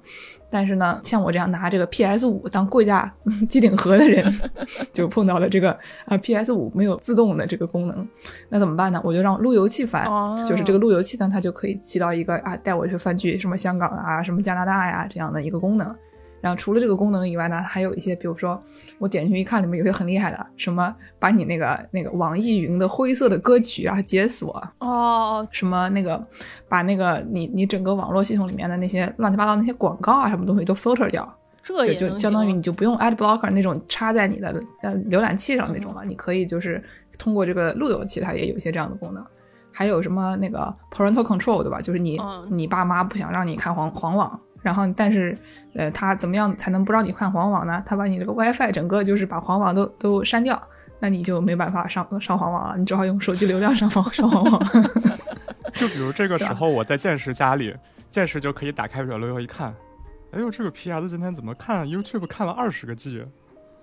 [0.50, 3.12] 但是呢，像我这样拿这个 PS 五当贵价
[3.48, 4.34] 机顶盒的人，
[4.92, 5.72] 就碰到了这个
[6.06, 8.08] 啊 PS 五没有自动的这个功能，
[8.50, 9.00] 那怎么办呢？
[9.04, 15.96] 我就让路由器翻，哦就是这个路由器呢，它就可以起到一个啊带我去翻去什么香港啊、什么加拿大呀、这样的一个功能。
[16.42, 18.62] 然后除了这个功能以外呢，还有一些，比如说
[19.00, 26.24] 我点进去一看，里面有些很厉害的，什么把你那个那个网易云的灰色的歌曲啊解锁，哦，什么那个
[26.70, 36.84] 把那个你你整个网络系统里面的那些乱七八糟那些广告啊什么东西都 filter 掉，这也就就相当于你就不用 ad blocker 那种插在你的呃浏览器上那种了，你可以就是
[37.18, 39.26] 通过这个路由器，它也有一些这样的功能。
[39.70, 41.80] 还有什么那个 parental control 对吧？
[41.80, 45.34] 就是你、嗯你爸妈不想让你看黄黄网，然后但是
[45.76, 47.82] 呃他怎么样才能不让你看黄网呢？
[47.86, 50.62] 他把你这个 WiFi 整个就是把黄网都都删掉，
[51.00, 54.62] 那你就没办法上上黄网了，你只好用手机流量上网上黄网。
[55.72, 57.74] 就比如这个时候我在剑士家里，
[58.12, 59.74] 剑士就可以打开软路由一看，
[60.32, 63.26] 哎呦，这个 PS 今天怎么看 YouTube 看了二十个 G？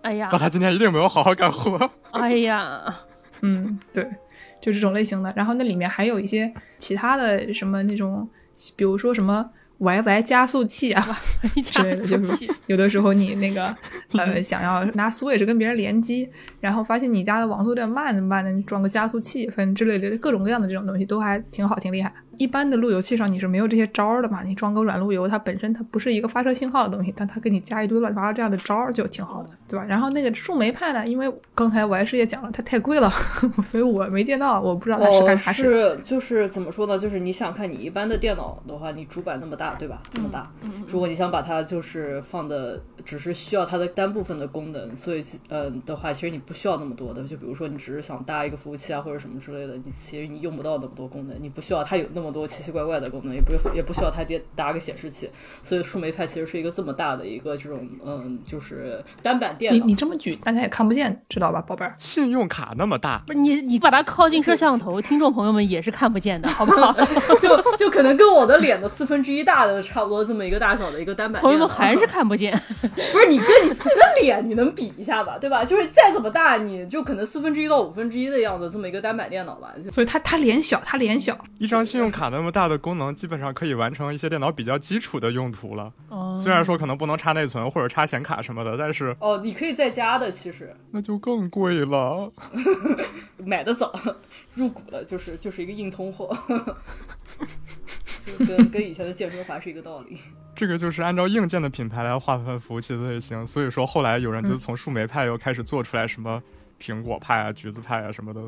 [0.02, 1.90] 哎呀那，他今天一定没有好好干活。
[2.10, 2.94] 哎呀，
[3.40, 4.04] 嗯，对，
[4.60, 5.32] 就这种类型的。
[5.34, 8.28] 然后那里面还有一些其他的什么那种，
[8.76, 9.48] 比如说什么
[9.84, 11.20] YY 加速器啊
[11.56, 13.74] 之加类的，就是速器，有的时候你那个
[14.18, 16.28] 呃想要拿 Switch 跟别人联机，
[16.60, 18.50] 然后发现你家的网速有点慢，怎么办呢？
[18.50, 22.12] 你装个加速器，反正之类的各种各样的这种东西都还挺好，挺厉害。
[22.38, 29.84] 一般的路由器上你是没有这些招儿的嘛，你装个软路由，它本身它不是一个发射信号的东西，但它给你加一堆乱七八糟这样的招儿就挺好的，对吧？
[29.84, 33.10] 然后那个树莓派呢，因为刚才我还是也讲了，它太贵了，
[33.64, 35.62] 所以我没电脑，我不知道它是哦，干啥使。
[35.64, 36.98] 是就是怎么说呢？
[36.98, 40.02] 就是你想看你一般的电脑的话，你主板那么大，对吧？
[40.12, 40.50] 这么大，
[40.86, 47.22] 如果你想把它就是放的，只是需要它的单部分的功能，所以呃的话，其实你不需要那么多的。
[47.24, 55.28] 就比如说你只是想搭一个服务器啊或者什么之类的，你其实你用不到那么多功能，你不需要它有那么多奇奇怪怪的功能，也不也不需要它叠搭个显示器。
[55.62, 59.84] 所以树莓派其实是一个这么大的一个这种嗯，就是单板电脑。
[59.86, 61.94] 你这么举，大家也看不见，知道吧，宝贝儿？
[61.98, 66.94] 信用卡那么大，不是你你把它靠近摄像头，听众朋友们也是看不见的，好不好？
[67.40, 72.52] 就就可能跟我的脸的四分之一大的差不多这么一个大小的一个单板电脑，朋友们还是 看不见。
[73.12, 75.64] 不是你跟你自己的脸，你能比一下吧，对吧？
[75.64, 79.72] 就是再怎么大，你就可能四分之一到五分之一的样子，这么一个单板电脑吧。
[79.92, 85.92] 所以它它脸小，它脸小，一张信用卡那么大的功能，基本上可以完成一些电脑比较基础的用途了。
[86.08, 92.32] 哦虽然说可能不能插内存或者插显卡什么的，但是哦，你可以在家的，其实那就更贵了。
[93.44, 93.92] 买的早，
[94.54, 96.36] 入股了，就是就是一个硬通货，
[98.24, 100.18] 就跟跟以前的健身环是一个道理。
[100.54, 106.42] 这个就是按照硬件的品牌来划分服务器的类型，所以说后来有人就从树莓派又开始做出来什么
[106.80, 108.40] 苹果派啊、橘子派啊什么的，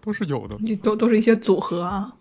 [0.00, 0.56] 都是有的。
[0.82, 2.12] 都都是一些组合啊。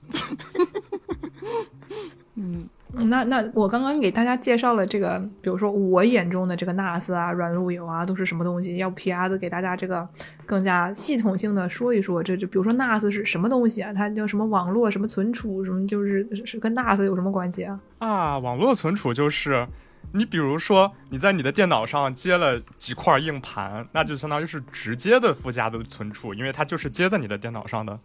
[2.42, 2.64] 嗯，
[2.94, 8.78] 嗯那那我刚刚给大家介绍了这个，比如说我眼中的这个 NAS 啊、软路由啊，都是什么东西？
[8.78, 10.08] 要不皮鸭子给大家这个
[10.46, 13.92] 更加系统性的说一说，这就比如说 NAS 是什么东西啊？
[13.92, 17.80] 它叫什么网络、什么存储、什么，就是是跟 NAS 有什么关系啊？
[17.98, 19.68] 啊，网络存储就是，
[20.12, 28.00] 你比如说你在你的电脑上接了几块硬盘，那就相当于是直接的附加的存储，因为它就是接在你的电脑上的。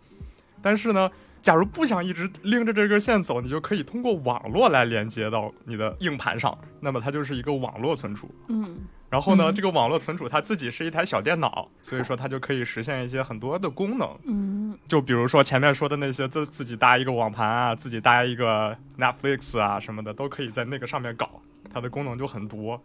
[0.63, 1.11] 但是呢，
[1.43, 8.35] 假如不想一直拎着这根线走，你就可以通过网络来连接到你的硬盘上，那么它就是一个网络存储。
[8.49, 8.79] 嗯，
[9.11, 14.09] 然后呢，嗯这个网络存储它自己是一台小电脑，所以说它就可以实现一些很多的功能。
[14.25, 21.43] 嗯，就比如说前面说的那些，自自己搭一个网盘啊，自己搭一个 Netflix 啊什么的，都可以在那个上面搞，
[21.75, 22.81] 它的功能就很多。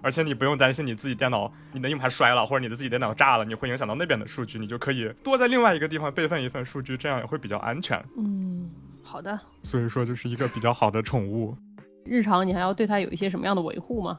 [0.00, 8.04] 而且你不用担心你自己电脑你的硬盘摔了，或者你的自己电脑炸了，你会影响到那边的数据，你就可以多在另外一个地方备份一份数据，这样也会比较安全。
[8.16, 8.68] 嗯，
[9.04, 9.38] 好的。
[9.62, 11.56] 所以说，就是一个比较好的宠物。
[12.04, 14.18] 日常你还要对它有一些什么样的维护吗？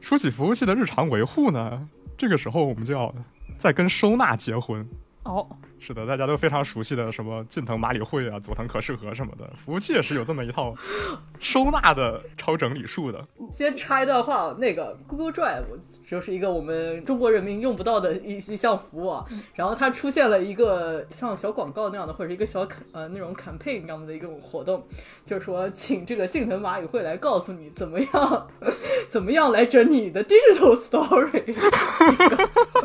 [0.00, 3.14] 说起服务器的日常维护呢，这个时候我们就要
[3.56, 4.84] 再跟收纳结婚。
[5.22, 5.46] 哦，
[5.78, 10.74] 是的，大家都非常熟悉的什么近藤麻里惠啊、佐藤可士和什么的，服务器也是有这么一套
[11.38, 13.22] 收纳的超整理术的。
[13.52, 15.62] 先插一段话，那个 Google Drive
[16.08, 19.24] 就是一个我们中国人民用不到的一一项服务啊。
[19.54, 24.86] 然后它出现了一个像小广告那样的，或者一个小呃那种 campaign 那样的一种活动，
[25.24, 28.48] 就是说请这个近藤麻里惠来告诉你怎么样
[29.10, 31.54] 怎么样来整理你的 digital story。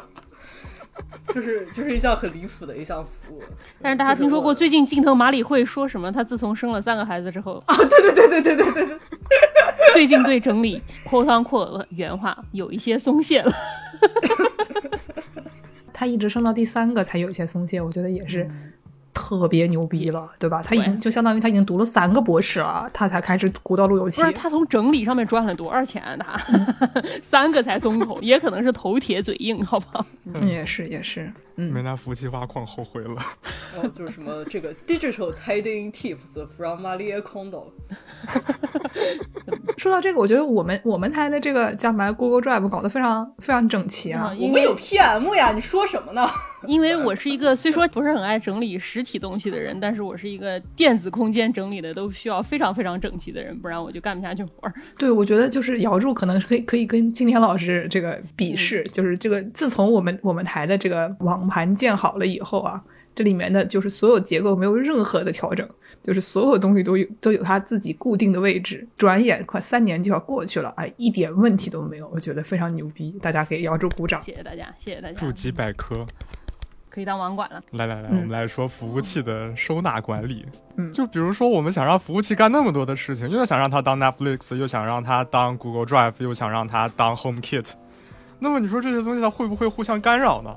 [1.33, 3.41] 就是就是一项很离谱的一项服务，
[3.81, 6.11] 但是大家听说过最最近近藤麻里惠说什么？
[6.11, 8.99] 他自从生了三个孩子之后，啊，对对对对对对对对，
[9.93, 13.51] 最近对整理 quote unquote 的原话有一些松懈了。
[15.93, 18.49] 他一直生到第三个才有一些松懈，我觉得也是
[19.15, 20.61] 特别牛逼了，对吧？
[20.61, 24.27] 他已经就相当于他已经读了三个博士了，他才开始鼓捣路由器不。
[24.27, 26.03] 是他从整理上面赚了多少钱？
[26.19, 26.37] 他
[27.23, 30.05] 三个才松口，也可能是头铁嘴硬，好不好？
[30.33, 33.15] 嗯，也是也是，没拿服务器挖矿后悔了。
[33.73, 37.65] 然后就是什么这个 digital tidying tips from Maria Kondo，
[39.77, 44.33] 说到这个，我觉得我们我们台的这个叫什么 Google Drive 搞得非常非常整齐啊。
[44.33, 46.27] 因为我们有 PM 呀，你说什么呢？
[46.65, 54.73] 因为我是一个虽说不是很爱整理实体东西的人，但是我是一个电子空间整理的都需要非常非常整齐的人，不然我就干不下去活儿。
[54.97, 62.81] 对，我觉得就是姚柱可能可以可以跟金田老师这个比试，就是这个自从我们我们台的这个网盘建好了以后啊，
[63.13, 65.67] 这里面的就是所有结构没有任何的调整，
[66.03, 68.87] 就是所有东西都有都有它自己固定的位置。
[68.97, 74.21] 转眼快三年就要过去了，哎，一点问题都没有，我觉得非常牛逼，大家可以摇手鼓掌。
[74.21, 75.13] 谢谢大家，谢谢大家。
[75.13, 76.05] 筑基百科，
[76.89, 77.61] 可以当网管了。
[77.71, 80.45] 来来来，嗯我们来说服务器的收纳管理。
[80.77, 87.71] 嗯就比如说，我们想让服务器干那么多的事情，又想让它当 Netflix，又想让它当 Google Drive，又想让它当 HomeKit，
[88.39, 90.53] 那么你说这些东西它会不会互相干扰呢？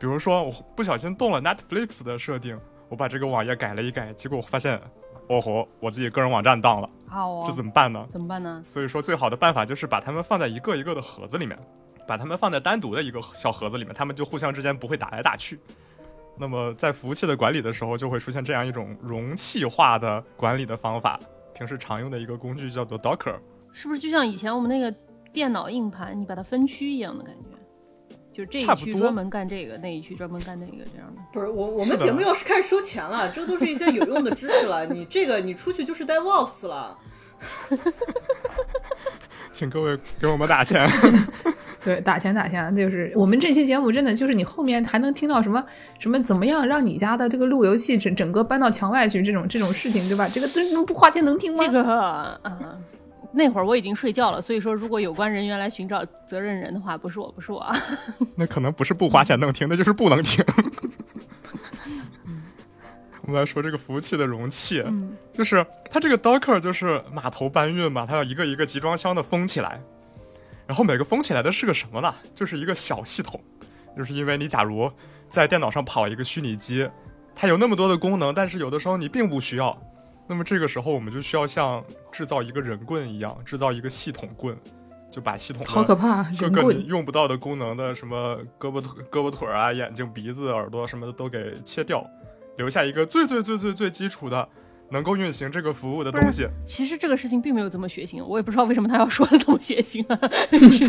[0.00, 4.80] 比如说，我不小心动了 Netflix 的设定，我把这个网页改了一改，结果我发现，
[5.28, 8.06] 哦吼，我自己个人网站当了，好哦，这怎么办呢？
[8.08, 8.62] 怎么办呢？
[8.64, 11.58] 所以说，最好的办法就是把它们放在一个一个的盒子里面，
[12.08, 15.60] 把它们放在单独的一个小盒子里面，它们就互相之间不会打来打去。
[16.38, 21.20] 那么在服务器的管理的时候，就会出现这样一种容器化的管理的方法。
[21.52, 23.36] 平时常用的一个工具叫做 Docker，
[23.70, 24.90] 是不是就像以前我们那个
[25.30, 27.49] 电脑硬盘，你把它分区一样的感觉？
[28.32, 31.22] 就这一区专门干这个，那一区专门干那个，这样的。
[31.32, 34.86] 不是我，我们节目要是开始收钱了，这都是一些有用的知识了。
[34.86, 36.96] 你这个你出去就是 DevOps 了。
[39.52, 40.88] 请各位给我们打钱。
[41.82, 45.64] 对，打钱打钱，就是我们这期节目真的就是你后面还能听到什么
[45.98, 50.28] 什么怎么样让你家的这个路由器整整个搬到墙外去这种这种事情，对吧？
[50.28, 51.64] 这个这不花钱能听吗？
[51.64, 52.38] 这个啊、
[53.32, 57.76] 那会儿我已经睡觉了，所以说如果有关人员来寻找责任人的话，不是我，不是我啊。
[58.36, 60.44] 那可能不是不花钱能听，那就是不能听。
[63.22, 69.80] 我们来说这个服务器的容器，嗯就是它这个 Docker 就是码头搬运嘛，它要一个一个集装箱的封起来，
[70.66, 72.12] 然后每个封起来的是个什么呢？
[72.34, 73.40] 就是一个小系统，
[73.96, 74.90] 就是因为你假如
[75.28, 76.90] 在电脑上跑一个虚拟机，
[77.36, 79.80] 它有那么多的功能，但是有的时候你并不需要，
[80.30, 84.56] 那么这个时候我们就需要像制造一个人棍一样，制造一个系统棍，
[85.10, 86.84] 就把系统的好可怕，各个你。
[86.86, 92.08] 用不到的功能的什么胳膊腿、胳膊腿儿啊、眼睛、鼻子、耳朵什么的都给切掉，
[92.58, 94.48] 留下一个最最最最最基础的
[94.90, 96.46] 能够运行这个服务的东西。
[96.64, 100.18] 其实这个事情并没有这么血腥，我也不知道为什么他要说的这么血腥啊，
[100.50, 100.88] 只是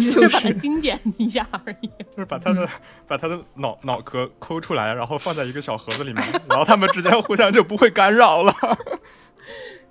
[0.00, 1.86] 只是把它精简一下而已。
[2.10, 2.68] 就是把他的、
[3.06, 8.54] 把他的脑脑壳抠出来，然后放在一个小盒子里面， 然后他们之间互相就不会干扰了，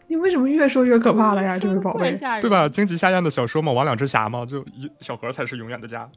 [0.07, 2.18] 你为什么越说越可怕了呀，这位宝贝？
[2.41, 2.49] 对？
[2.49, 2.68] 吧？
[2.68, 6.09] 荆棘下咽的小说嘛，魍魉之侠嘛，就一小盒才是永远的家。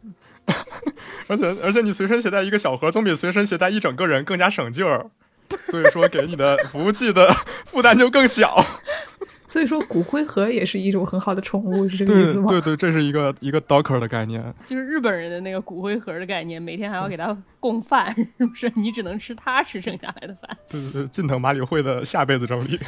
[1.26, 5.11] 而且而且你随身携带一个小盒，总比随身携带一整个人更加省劲儿。
[5.66, 7.28] 所以说，给你的服务器的
[7.64, 8.62] 负担就更小。
[9.47, 12.49] 所以说骨灰盒也是一种很好的宠物，是这个意思吗？
[12.49, 14.42] 对对，这是一个一个 Docker 的概念。
[14.64, 18.72] 就是日本人的那个骨灰盒的概念，每天还要给他供饭， 是不是？
[18.74, 20.57] 你只能吃他吃剩下来的饭。
[20.68, 22.80] 对对对，近藤麻里惠的下辈子整理。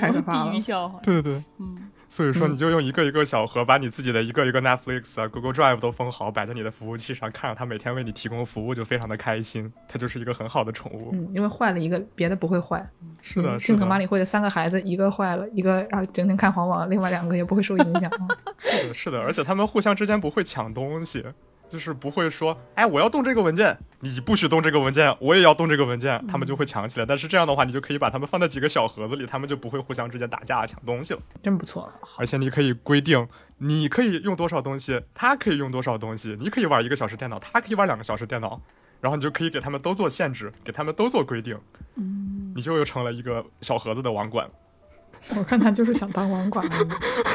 [0.00, 0.98] 太可怕了地狱笑话。
[1.02, 9.70] 对对对，嗯，所以说嗯你就用一个一个小盒，把你自己的一个一个 Netflix 啊、Google Drive 都封好，摆在你的服务器上，看着它每天为你提供服务，就非常的开心。
[9.86, 11.10] 它就是一个很好的宠物。
[11.12, 12.84] 嗯，因为坏了一个，别的不会坏。
[13.20, 18.10] 是的，是近藤麻的，里会的三个孩子，一个坏了，一个然后整天看黄网，另外两个也不会受影响。
[18.10, 18.26] 啊
[18.58, 21.24] 是的，是的，而且他们互相之间不会抢东西。
[21.68, 27.04] 就是不会说，哎，我要动这个文件，你不许动这个文件，我也要动这个文件，他们就会抢起来。
[27.04, 31.20] 但是这样的话，你就可以把他们放在几个小盒子里，他们就不会互相之间打架抢东西了。
[31.42, 31.92] 真不错。
[32.16, 38.60] 而且你可以规定，你可以用多少东西，他可以用多少东西，你可以玩一个小时电脑，他可以玩两个小时电脑，
[39.00, 41.58] 然后你就可以给他们都做限制，给他们都做规定，
[41.96, 44.48] 嗯，你就又成了一个小盒子的网管。
[45.36, 46.64] 我看他就是想当网管。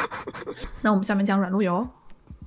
[0.82, 1.86] 那我们下面讲软路由。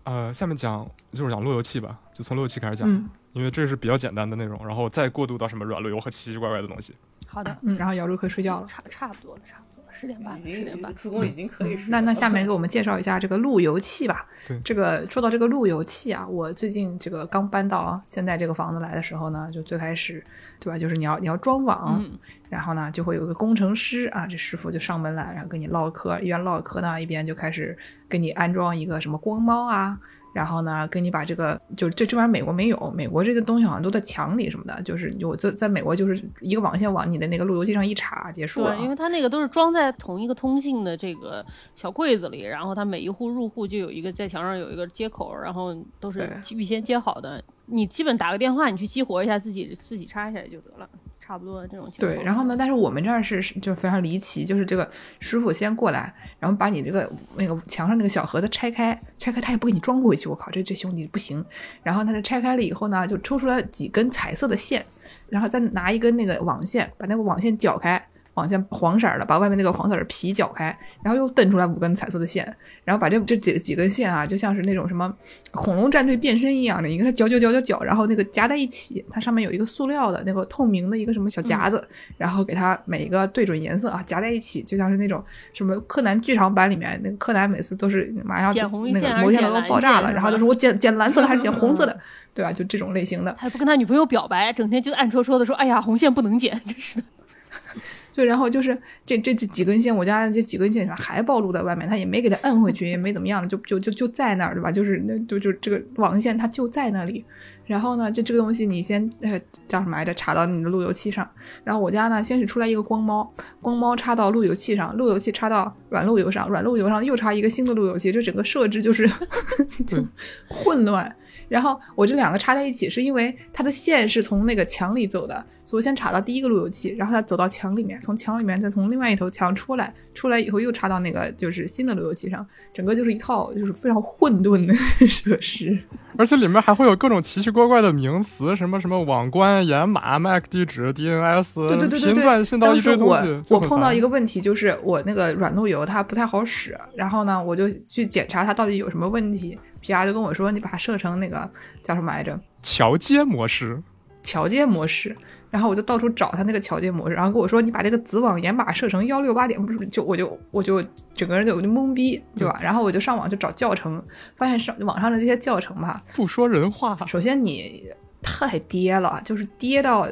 [0.07, 6.95] 呃，下面讲就是讲路由器吧，就从路由器开始讲，嗯因为这是比较简单的内容，然后再过渡到什么软路由和奇奇怪怪的东西。
[7.27, 8.67] 好的，嗯，然后姚璐可以睡觉了。
[8.67, 9.66] 差差不多了，差不多了，
[9.99, 11.03] 十点半了，已十点半经。
[11.03, 14.27] 助攻已经可以睡那那下面给我们介绍一下这个路由器吧。
[14.47, 20.23] 对这个说到这个路由器啊，我最近这个刚搬到啊现在这个房子来的时候呢，就最开始
[20.61, 22.19] 对吧，就是你要你要装网，嗯，
[22.49, 27.77] 然后呢就会有一个工程师啊，这师傅就上门来，然后跟你唠嗑，一边唠嗑呢，一边就开始
[28.09, 29.99] 给你安装一个什么光猫啊。
[30.37, 38.77] 然后呢，跟你把这个就这这玩意儿美国没有，美国这个东西好像都在墙里什么的，就是我在在美国就是一个网线往你的那个路由器上一插结束了啊。
[38.77, 41.43] 对，因为它那个都是装在同一个通信的这个
[41.75, 47.43] 小柜子里，然后它每一户入户就有一个在墙上有一个接口，然后都是预先接好的。
[47.65, 50.87] 你基本打个电话，你去激活一下，自己自己插一下来就得了，
[51.27, 52.15] 差不多这种情况。
[52.15, 61.45] 对，然后呢，但是我们这儿是是就非常离奇，就是这个师傅先过来，然后把你这个那个墙上那个小盒子拆开，拆开他也不给你装回去，我靠，这这兄弟不行。
[61.83, 64.87] 然后他就拆开了以后呢，就抽出来几根彩色的线，
[65.29, 68.07] 然后再拿一根那个网线，把那个网线绞开，
[68.37, 70.67] 网线黄色的，把外面那个黄色的皮绞开，
[71.03, 72.45] 然后又蹬出来五根彩色的线，
[72.85, 75.13] 然后把这这几几根线啊，就像是那种什么
[75.51, 81.83] 恐龙战队变身一样的，一个是绞绞绞绞绞，然后那个夹在一起，它上面有一个塑料的那个透明的一个什么小夹子，
[82.17, 91.99] 然后给它每一个对准颜色啊夹在一起，就像是那种什么柯南剧场版里面那个柯南每次都是马上剪红那个摩天楼剪蓝爆炸了，然后就是我剪剪蓝色的还是剪红色的，
[92.35, 92.53] 对吧？
[92.53, 93.33] 就这种类型的。
[93.39, 97.07] 他还不跟他女朋友表白，整天就暗戳戳的说：“哎呀，红线不能剪。”真是的。
[98.17, 104.73] 对，然后就是这这这几根线，我家这几根线还暴露在外面，他也没给它摁回去，也没怎么样的，就就就就在那儿，对吧？
[104.73, 107.23] 就是那就就这个网线它就在那里。
[107.67, 109.39] 然后呢，这这个东西你先呃
[109.69, 110.15] 叫什么来着？
[110.15, 111.29] 插到你的路由器上。
[111.63, 119.07] 然后我家呢，先是出来一个光猫，光猫插到路由器上，路由器插到软路由上，软路由上又插一个新的路由器，这整个设置就是
[119.87, 120.03] 就
[120.49, 121.15] 混乱。
[121.49, 134.73] 然后我这两个插在一起，是因为它的线是从那个墙里走的，所以我先插到第一个路由器，然后它走到墙里面，从墙里面再从另外一头墙出来，出来以后又插到那个就是新的路由器上，整个就是一套就是非常混沌的
[135.07, 135.77] 设施。
[136.17, 143.43] 而且里面还会有各种奇奇怪怪的名词，什么什么网关、掩码、MAC 地址、DNS，对对对对频段信到一堆东西。
[143.51, 149.59] 我碰到一个问题，就是我那个软路由它不太好使，然后呢，我就去检查它到底有什么问题。
[149.81, 151.49] 皮亚就跟我说，你把它设成那个
[151.83, 152.39] 叫什么来着？
[152.63, 153.81] 桥接模式，
[154.23, 155.15] 桥接模式，
[155.57, 160.85] 然后我就到处找他那个桥接模式，然后跟我说你把这个子网掩码设成幺六八点，不是就我就我就
[161.15, 162.61] 整个人就我就懵逼，对吧？
[162.63, 164.05] 然后我就上网就找教程，
[164.37, 167.85] 发现上网上的这些教程吧，不说人话，首先你
[168.21, 170.07] 太跌了，就是跌到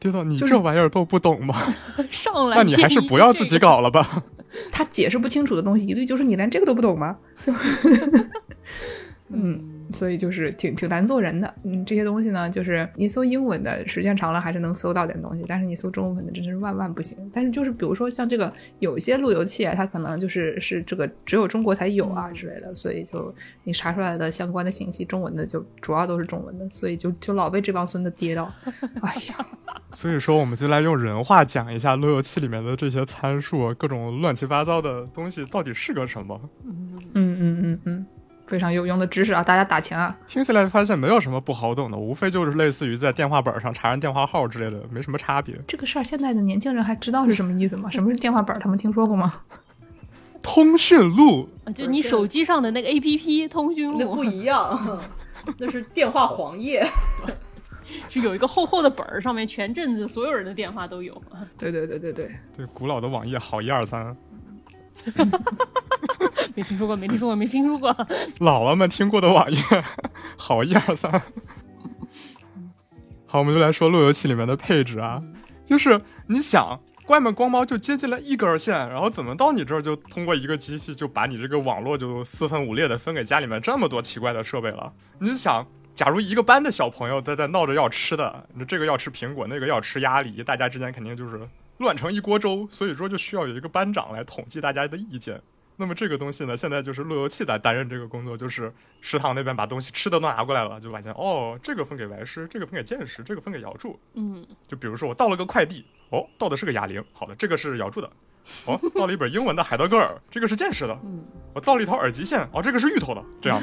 [0.00, 1.54] 跌到你这玩意儿都不懂吗？
[2.08, 3.58] 上来，那你还是不要自己。
[3.58, 4.24] 搞了吧。
[4.72, 7.18] 他解释不清楚的东西，一律就是你连这个都不懂吗？
[7.44, 7.52] 就
[9.28, 9.81] 嗯。
[9.92, 17.18] 所以就是挺挺难做人的，嗯，这些东西呢，就是你搜英文的时间长了还是能搜到点东西，但是你搜中文的真是万万不行。
[17.32, 23.34] 但是就是比如说像这个有一些路由器啊，它可能就是是这个只有中国才有啊之类的，所以就
[23.64, 28.52] 你查出来的相关的信息，中文的就主要都是中文的，所以就就 老被这帮孙子跌到，
[29.02, 29.46] 哎呀，
[29.90, 36.40] 所以说，我们就来用人话讲一下路由器里面的这些参数，各种乱七八糟的东西到底是个什么。
[36.64, 38.06] 嗯嗯嗯嗯，
[38.52, 40.14] 非常有用的知识啊，大家打钱啊。
[40.28, 45.58] 听起来发现没有什么不好懂的，无非就是类似于在电话本上查人电话号之类的，没什么差别。
[45.66, 47.88] 这个事儿现在的年轻人还知道是什么意思吗？
[47.90, 48.60] 什么是电话本儿？
[48.60, 49.32] 他们听说过吗？
[50.42, 55.00] 通讯录，啊就你手机上的那个 A P P 通讯录不，一样，
[55.56, 56.86] 那是电话黄页。
[58.10, 61.20] 就有一个厚厚的本儿，上面全镇子所有人的电话都有。
[61.56, 64.14] 对对对对对，对古老的网页好一二三，
[66.54, 67.96] 没听说过，没听说过，没听说过。
[68.40, 69.58] 老了们听过的网页
[70.36, 71.10] 好一二三。
[73.26, 75.22] 好，我们就来说路由器里面的配置啊，
[75.64, 76.80] 就是你想。
[77.08, 84.90] 外面光猫就接进来一根线，然后怎么到你这儿就通过一个机器就把你这个网络就四分五裂的分给家里面这么多奇怪的设备了？
[85.18, 85.66] 你想，
[85.96, 91.40] 假如一个班的小朋友在在闹着要吃的，这个要吃苹果，那个要吃鸭梨，大家之间肯定就是
[91.78, 95.40] 乱成一锅粥，所以说就需要有一个班长来统计大家的意见。
[95.76, 103.98] 那么这个东西呢，现在就是路由器来担任这个工作，就是食堂那边把东西吃的都拿过来了，就发现哦，这个分给白师，这个分给剑师，这个分给姚柱。
[104.14, 108.12] 嗯，就比如说我到了个快递，哦，到的是个哑铃，好的，这个是姚柱的。
[108.66, 110.98] 哦，到了一本英文的海德格尔，这个是剑士的。
[111.04, 111.22] 嗯，
[111.54, 113.22] 我到了一条耳机线，哦，这个是芋头的。
[113.40, 113.60] 这样，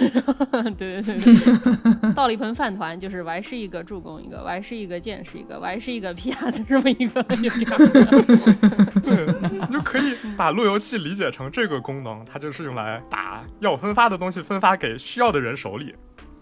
[0.78, 8.26] 对对对对，倒了一盆饭团，就是我还是一个助攻一个，我还是一个剑士一个，我还是一个皮亚子 这么一个，就这样。
[9.04, 15.96] 对，你就可以把路由器理解成这个功能，它就是用来把要分发的东西分发给需要的人手里。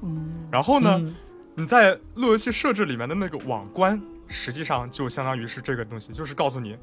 [0.04, 1.16] 嗯，然后呢，嗯
[1.56, 6.78] 你在路由器设置里面的那个网关，实际上就相当于是这个东西，就是告诉你，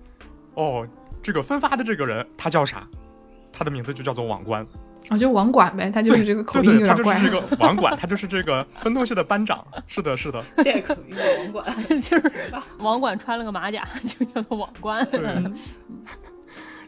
[0.54, 0.84] 哦，
[1.24, 2.86] 这个分发的这个人他叫啥，
[3.50, 4.64] 他的名字就叫做网关。
[5.08, 7.30] 啊，就网管呗，他就是这个口对对，音有点怪他就是。
[7.30, 9.66] 这个网管，他就是这个分东西的班长。
[9.86, 12.52] 是的，是的，电口音的网管， 就是？
[12.78, 15.02] 网管穿了个马甲，就叫做网关。
[15.10, 15.20] 对。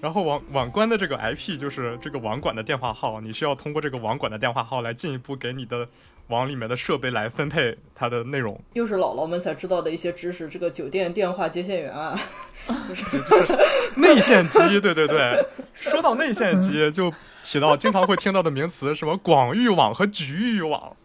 [0.00, 5.88] 然后网网关的这个 IP 就是这个网管的电话号，你需要通过这个网管的电话号来进一步给你的
[6.28, 8.60] 网里面的设备来分配它的内容。
[8.74, 10.48] 又是姥姥们才知道的一些知识。
[10.48, 12.18] 这个酒店电话接线员啊，
[13.96, 15.44] 内线机，对对对。
[15.74, 17.12] 说到内线机，就
[17.44, 20.96] 提到经常会听到的名词，什么广域网和局域网。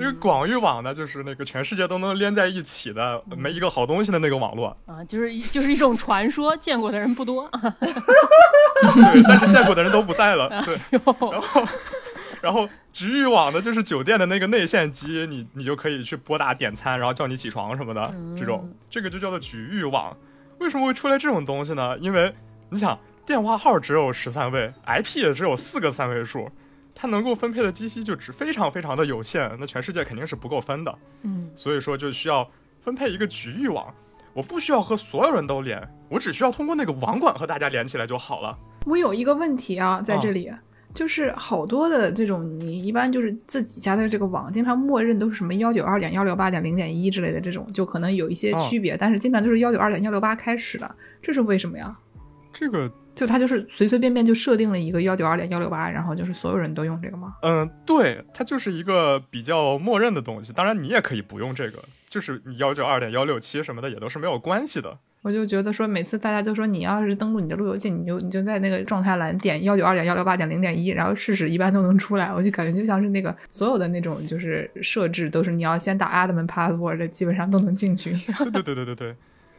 [0.00, 4.76] 那个广域网呢，就是那个全世界都能连在一起的，没一个好东西的那个网络。
[4.84, 7.48] 啊，就是就是一种传说，见过的人不多。
[7.62, 10.48] 对，但是见过的人都不在了。
[10.64, 10.76] 对，
[11.30, 11.64] 然后，
[12.46, 20.16] 然后局域网呢，就是酒店的那个内线机，你你就可以去拨打点餐，然后叫你起床什么的，这种这个就叫做局域网。
[20.60, 21.98] 为什么会出来这种东西呢？
[21.98, 22.32] 因为
[22.70, 26.48] 你想，电话号只有十三位，IP 也只有四个三位数，
[26.94, 30.98] 它能够分配的机器就只非常非常的有限，那全世界肯定是不够分的。
[31.22, 32.48] 嗯，所以说就需要
[32.80, 33.92] 分配一个局域网。
[34.32, 38.56] 我不需要和所有人都连，我只需要通过那个网管和大家连起来就好了。
[38.84, 40.52] 我有一个问题啊，在这里，
[40.96, 50.90] 就是好多的这种，你一般就是自己家的这个网，经常默认都是什么幺九二点幺六八点零点一之类的这种，就可能有一些区别，但是经常都是幺九二点幺六八开始的，
[51.20, 51.94] 这是为什么呀？
[52.50, 57.34] 这个就它就是随随便便就设定了一个幺九二点幺六八，然后就是所有人都用这个吗？
[57.42, 60.50] 嗯，对，它就是一个比较默认的东西。
[60.54, 61.78] 当然，你也可以不用这个，
[62.08, 64.98] 就是你幺九二点幺六七什么的也都是没有关系的。
[65.26, 72.32] 我就觉得说，每次大家就说你要是登录你的路由器，你就你就在那个状态栏点幺九二点幺六八点零点一，然后试试一般都能出来。
[72.32, 78.12] 我就感觉就像是那个所有的那种就是设置都是你要先打 admin password，基本上都能进去。
[78.38, 79.16] 对对对对对对，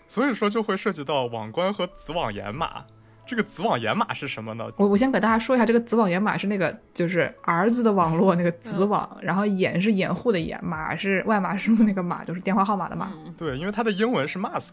[0.07, 2.86] 所以说就会涉及到网关和子网掩码。
[3.26, 4.72] 这个子网掩码是什么呢？
[4.78, 13.11] 我我先给大家说一下，这个子网掩码是那个就是儿子的网络那个子网，然后掩是掩护的掩，码是外码输入那个码，就是电话号码的码。
[13.38, 14.72] 对，因为它的英文是 mask，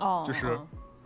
[0.00, 0.58] 哦，就是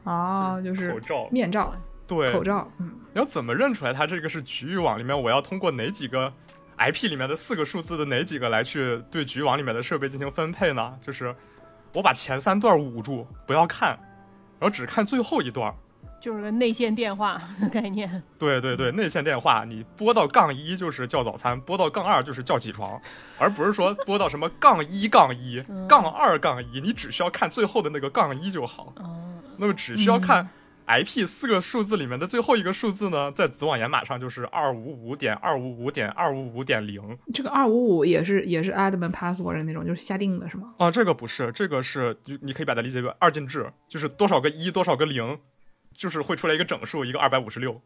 [0.05, 1.75] 哦，就是口罩、面罩、
[2.07, 2.67] 对口罩。
[2.79, 6.33] 嗯，你要怎么认出来它这个是局域网里面我要通过哪几个
[6.79, 10.99] IP 里面的四个数字的哪几个来去对局域网里面的设备进行分配呢？
[11.03, 11.35] 就是
[11.93, 13.91] 我把前三段捂住不要看，
[14.59, 15.75] 然后只看最后一段。
[16.25, 18.22] 就是个内线电话的概念。
[18.41, 22.99] 对对对，内线电话，你拨到杠一就是叫早餐，拨到杠二就是叫起床，
[23.39, 28.91] 而不是说拨到什么杠一杠一、 杠二杠一，你只需要看最后的那个杠一就好。
[28.97, 30.49] 哦，那么只需要看
[30.87, 37.18] IP 四个数字里面的最后一个数字呢，在子网掩码上就是二五五点二五五点二五五点零。
[37.35, 40.72] 这个二五五也是也是 admin password 那种，就是瞎定的是吗？
[40.79, 45.39] 啊，这个不是，这个是就你可以把它理解为二进制，就是多少个一，多少个零。
[45.95, 47.81] 就是会出来一个整数，一个二百五十六，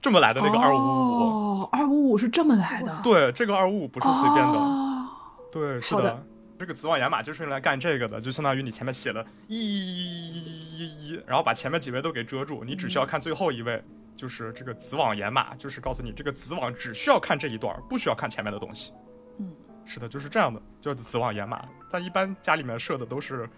[0.00, 0.80] 这么来的那个二五五。
[0.80, 3.00] 哦，二五五是这么来的。
[3.02, 4.58] 对，这个二五五不是随便的。
[4.58, 5.08] 哦、
[5.50, 6.02] 对，是的。
[6.02, 6.26] 的
[6.58, 13.82] 这个子网掩码就是用来干这个的，就相当于你前面写了一一一，然后把前面几位都给遮住，你只需要看最后一位，
[14.14, 18.92] 就是这个子网掩码，就是告诉你这个子网只需要看这一段，不需要看前面的东西。
[19.38, 19.52] 嗯，
[19.84, 21.64] 是的，就是这样的，叫子网掩码。
[21.90, 23.48] 但一般家里面设的都是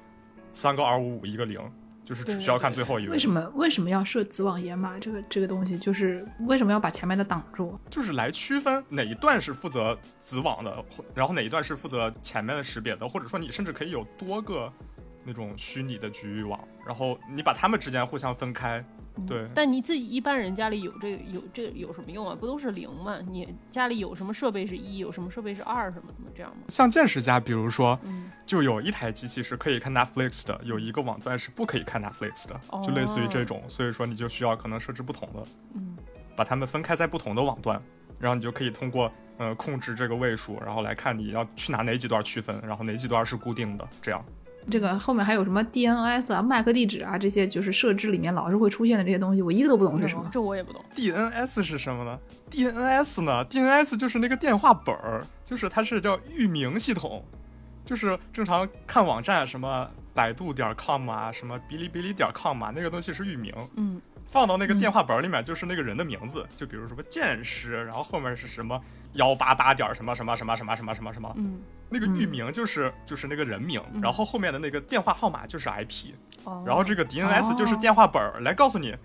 [0.54, 1.60] 三个二五五一个零。
[2.04, 3.10] 就是只需要看最后一位。
[3.12, 4.98] 为什么为什么要设子网掩码？
[4.98, 7.78] 这个这个东西就是为什么要把前面的挡住？
[7.88, 10.84] 就是来区分哪一段是负责子网的，
[11.14, 14.72] 然后哪一段是负责前面的识别的，或者说你甚至可以有多个
[15.24, 18.84] 那种虚拟的局域网，然后你把它们之间互相分开。
[19.28, 22.36] 对，但你自己一般人家里有这个有这有什么用啊？
[22.38, 23.18] 不都是零吗？
[23.30, 26.64] 你家里有什么设备是一，有什么设备是二，什么的吗这样吗？
[26.68, 35.96] 像见识家，比如说，嗯，就有一台机器是可以看 Netflix 的，有一个网站是不可以看 Netflix 的，就类似于这种，所以说你就需要可能设置不同的，嗯，
[36.34, 37.80] 把它们分开在不同的网段，
[38.18, 44.24] 然后你就可以通过呃控制这个位数，然后来看你要去拿哪几段区分，然后哪几段是固定的，这样。
[44.70, 50.28] 这个后面还有什么 DNS 啊、MAC 地址啊这些，就是设置里面老是会出现的这些东西，我一个都不懂是什么。
[50.32, 50.84] 这我也不懂。
[50.94, 52.18] DNS 是什么呢
[52.50, 57.22] ？DNS 呢？DNS 就是那个电话本儿，就是它是叫域名系统，
[57.84, 63.52] 就是正常看网站什么百度点 com 啊，什么哔哩哔哩点 com 啊，那个东西是域名。
[63.76, 64.00] 嗯。
[64.26, 68.80] 放到那个电话本里面，就是那个人的名字，就比如什么剑师，然后后面是什么
[69.12, 76.12] 幺八八点什么什么什么什么什么什么什么，嗯，那个域名就是就是那个人名，然后后面的那个电话号码就是 IP，
[76.66, 78.96] 然后这个 DNS 就是电话本儿来告诉你，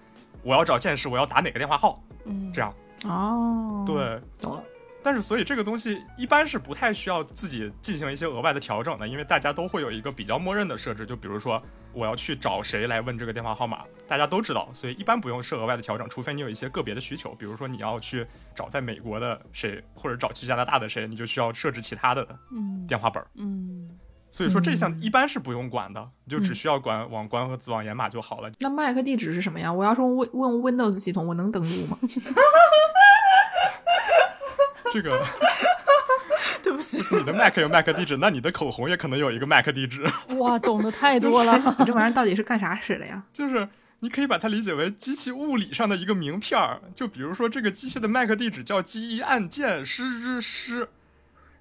[0.44, 2.74] 我要找剑师，我要打哪个电话号，嗯，这样。
[3.06, 4.64] 哦，对，懂了。
[5.02, 11.62] 但是，所以这个东西一般是不太需要自己进行一些额外的调整的，因为大家都会有一个比较默认的设置，就比如说
[11.94, 22.28] 我要去找谁来问这个电话号码，大家都知道，所以一般不用设额外的调整，除非你有一些个别的需求，比如说你要去找在美国的谁，或者找去加拿大的谁，你就需要设置其他的
[22.88, 23.24] 电话本。
[23.36, 23.90] 嗯，
[24.30, 28.52] 所以说这项一般是不用管的，你就只需要管网关和子网掩码就好了。
[28.60, 29.72] 那 MAC 地址是什么呀？
[29.72, 31.98] 我要是问问 Windows 系统，我能登录吗？
[34.92, 35.24] 这个，
[36.64, 40.04] 对不起，你的 Mac 有 Mac 地址，那你的口红也可能有一个 Mac 地址。
[40.38, 41.58] 哇，懂得太多了！
[41.80, 43.24] 你这玩意儿到底是干啥使的呀？
[43.32, 43.68] 就是
[44.00, 50.90] 你可以把它理解为机器物理上的一个名片儿，就比如说这个机器的 Mac 地址叫机一按键师之师，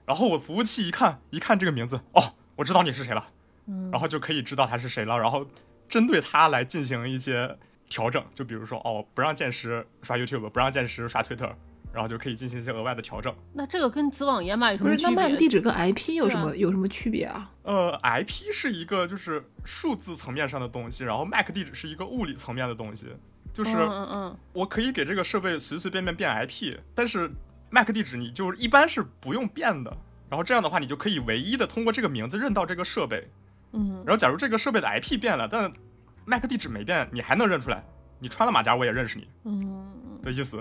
[0.06, 3.26] 然后我服务器一看，一看这个名字，哦，我知道你是谁了，
[3.66, 5.46] 嗯，然后就可以知道他是谁了，然后
[5.88, 7.56] 针对他来进行一些
[7.88, 11.50] 调整，就比如说哦，不让剑师刷 YouTube，不让剑师刷 Twitter。
[11.98, 13.34] 然后就可以进行一些额外的调整。
[13.52, 15.14] 那这个跟子网掩码有什不是，么区别？
[15.16, 17.50] 那 MAC 地址跟 IP 有什么有什么区别啊？
[17.64, 23.08] 呃，IP 是一个就是数字层面上的东西，然后 MAC 地址是一个物理层面的东西，
[23.52, 27.28] 就是嗯嗯嗯，我可以给这个设备随随便便变 IP，但是
[27.72, 29.92] MAC 地址你就是一般是不用变的。
[30.30, 33.28] 然后这样的话，你就可以唯一的通过这个名字认到这个设备。
[33.72, 35.72] 嗯，然后假如这个设备的 IP 变了，但
[36.26, 37.82] MAC 地址没变，你还能认出来，
[38.20, 39.88] 你穿了马甲我也认识你嗯，
[40.22, 40.60] 的意思。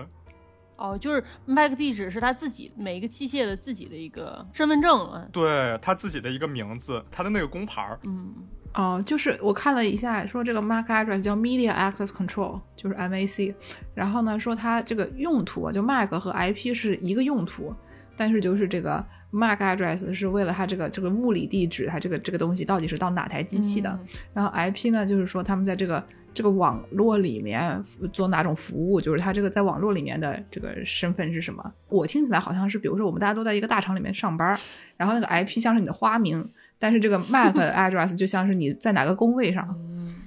[0.77, 5.27] 哦，就是 MAC 地址是他自己每一个器械的自己的一个身份证啊。
[5.31, 7.99] 对他自己的一个名字，他的那个工牌儿。
[8.03, 8.33] 嗯，
[8.73, 13.53] 哦，就是我看了一下，说这个 MAC address 叫 Media Access Control，就是 MAC。
[13.95, 17.73] 然后呢，说它这个用途啊，就 MAC 和 IP 是一个用途，
[18.15, 23.89] 但是就是这个 MAC address 是为了它这个这个物理地址，它这个这个东西到底是到哪台机器的。
[23.89, 26.05] 嗯然后 IP 呢，就是说他们在这个
[26.37, 27.83] 这个网络里面
[28.13, 31.73] 做哪种服务，就是他这个在网络里面的这个身份是什么？
[31.89, 34.55] 我听起来好像是，比如说我们大家都在一个大厂里面上班，
[34.97, 39.75] 然后那个 IP 像是你的花名，但是这个 MAC address 就像是你在哪个工位上。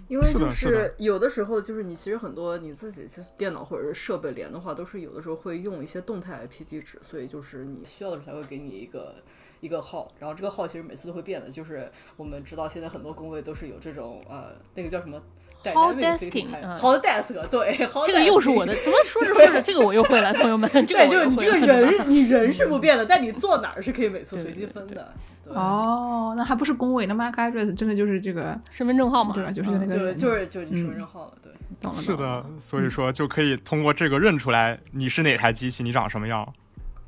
[0.08, 9.14] 因为就是有的时候，就是你其实很多你自己其实电脑或者是设备连的话，都是有的时候会用一些动态 IP 地址，所以就是你需要的时候才会给你一个
[9.61, 11.48] 一个号，然后这个号其实每次都会变的。
[11.48, 15.22] 就是我们知道现在很多工位都是有这种呃那个叫什么
[15.64, 25.12] Hall dynamic desking，嗯 hall desk 对这个又是我的，怎么说着说着这个我又会了，朋友们， 这个对，就是你这个人，你人是不变的，但你坐哪儿是可以每次随机分的。
[25.46, 29.50] 哦，那还不是工位，那 MAC address 真的就是这个，身份证号码，对吧？
[29.50, 31.52] 就是那个就人，就是就是你身份嗯证号了，对。
[31.80, 36.46] 懂了，是的，所以说就可以通过这个认出来你是哪台机器，你长什么样，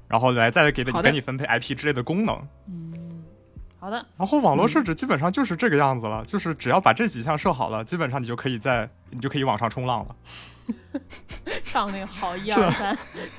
[0.09, 2.36] 然后来再给给你分配 IP 之类的功能。
[3.83, 10.14] 好的，然后网络设置基本上就是这个样子了，就是只要把这几项设好了，基本上你就可以在你就可以往上冲浪了。
[11.66, 12.97] 上那个好一二三，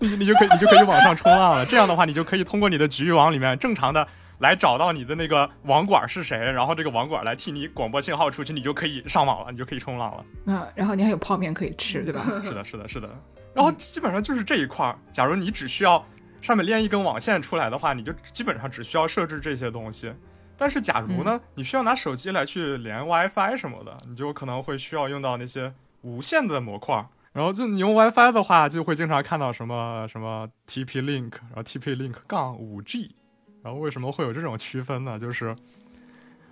[0.00, 1.64] 你你就可以你就可以往上冲浪了。
[1.64, 4.04] 这样的话，你就可以通过你的局域网里面正常的
[4.40, 10.24] 来找到你的那个网管是谁，然后这个网管来替你广播信号出去，你就可以上网了，你就可以冲浪了。
[10.46, 12.20] 嗯，然后你还有泡面可以吃，对吧？
[12.42, 13.08] 是的，是的，是的。
[13.54, 14.98] 然后基本上就是这一块儿。
[15.12, 16.04] 假如你只需要
[16.46, 20.14] 上面连一根网线出来的话，你就基本上只需要设置这些东西。
[20.56, 27.04] 但是假如呢，你需要拿手机来去连 WiFi 什么的，你就可能会需要用到那些无线的模块。
[27.32, 33.16] 然后就你用 WiFi 的话，就会经常看到什么什么 TP Link，然后 TP Link 杠五 G。
[33.64, 35.18] 然后为什么会有这种区分呢？
[35.18, 35.52] 就是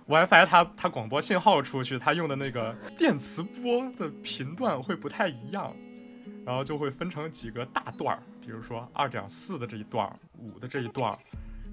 [0.07, 5.73] WiFi 它它广播信号出去，它用的那个电磁波的频段会不太一样。
[6.45, 11.17] 然后就会分成几个大段儿，比如说二点四的这一段儿，五的这一段，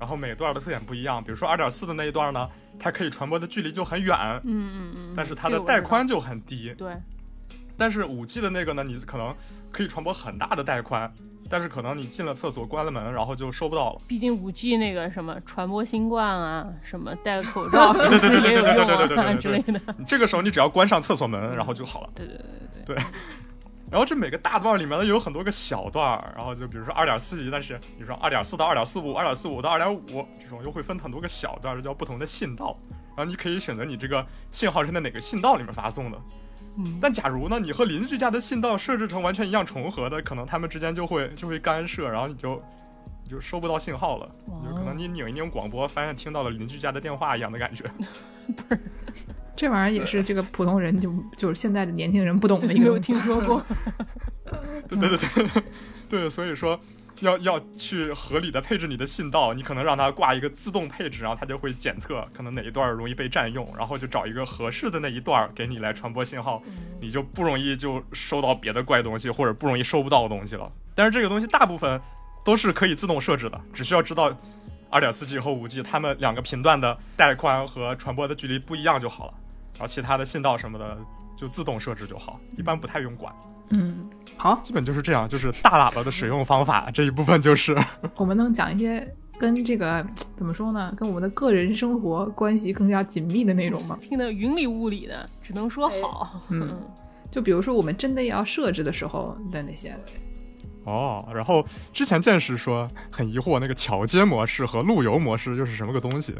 [0.00, 1.22] 然后每段的特点不一样。
[1.22, 2.48] 比如说二点四的那一段呢，
[2.80, 6.72] 它可以传播的距离就很远，嗯嗯嗯，但是它的带宽就很低。
[6.78, 6.96] 对，
[7.76, 9.34] 但是五 G 的那个呢，你可能
[9.70, 11.12] 可以传播很大的带宽，
[11.50, 13.98] 但是可能你进了厕所关了门，然后就收不到了。
[14.08, 22.10] 毕竟五 G 那个什么传播新冠啊，什么戴个口罩 对对对对对对对对啊对之类的，这个时候你只要关上厕所门，然后就好了。
[22.14, 22.46] 对对对
[22.86, 23.04] 对对
[23.93, 32.74] 然后这每个大段里面呢有很多个小段儿，然后就比如说二点四级，但是比如说二点四到二点四五、二点四五到二点五这种，又会分很多个小段儿，这叫不同的信道。
[33.14, 36.18] 然后你可以选择你这个信号是在哪个信道里面发送的。
[36.78, 42.62] 嗯但假如呢，你和邻居家的信道设置成完全一样重合的，可能他们之间就会就会干涉，然后你就
[43.22, 47.84] 你就收不到信号了，哇有可能你拧一拧广播，发现听到了邻居家的电话一样的感觉。
[49.55, 53.64] 这玩意儿也是这个普通人就就是现在的年轻人不懂的对，没有听说过，
[54.88, 55.62] 对对对对。
[56.09, 56.78] 对，所以说
[57.20, 66.62] 要要去合理的配置你的信道，你可能让它挂一个自动配置，然后它就会检测可能哪一段容易被占用，然后就找一个合适的那一段给你来传播信号，
[67.00, 70.70] 你就不容易就收到别的怪东西，或者不容易收不到东西了。
[70.94, 72.00] 但是这个东西大部分
[72.44, 74.34] 都是可以自动设置的，只需要知道。
[74.94, 79.41] 二点四 G 和五 G，它们两个频段的带宽和传播的距离不一样就好了，然
[79.83, 80.97] 后其他的信道什么的
[81.37, 83.35] 就自动设置就好，一般不太用管。
[83.70, 87.76] 嗯，好，基本就是这样，就是大喇叭的使用方法这一部分就是，
[88.16, 90.07] 我们能讲一些跟这个
[90.37, 93.97] 怎么说呢，跟我们的个人生活关系更加紧密的内容吗？
[94.01, 96.43] 听得云里雾里的，只能说好。
[96.51, 96.78] 嗯，
[97.30, 99.97] 就比如说我们真的要设置的时候的那些，
[100.85, 101.26] 哦。
[101.35, 101.64] 然后
[101.95, 106.35] 之前见识说很疑惑，那个桥接模式和路由模式又是什么个东西？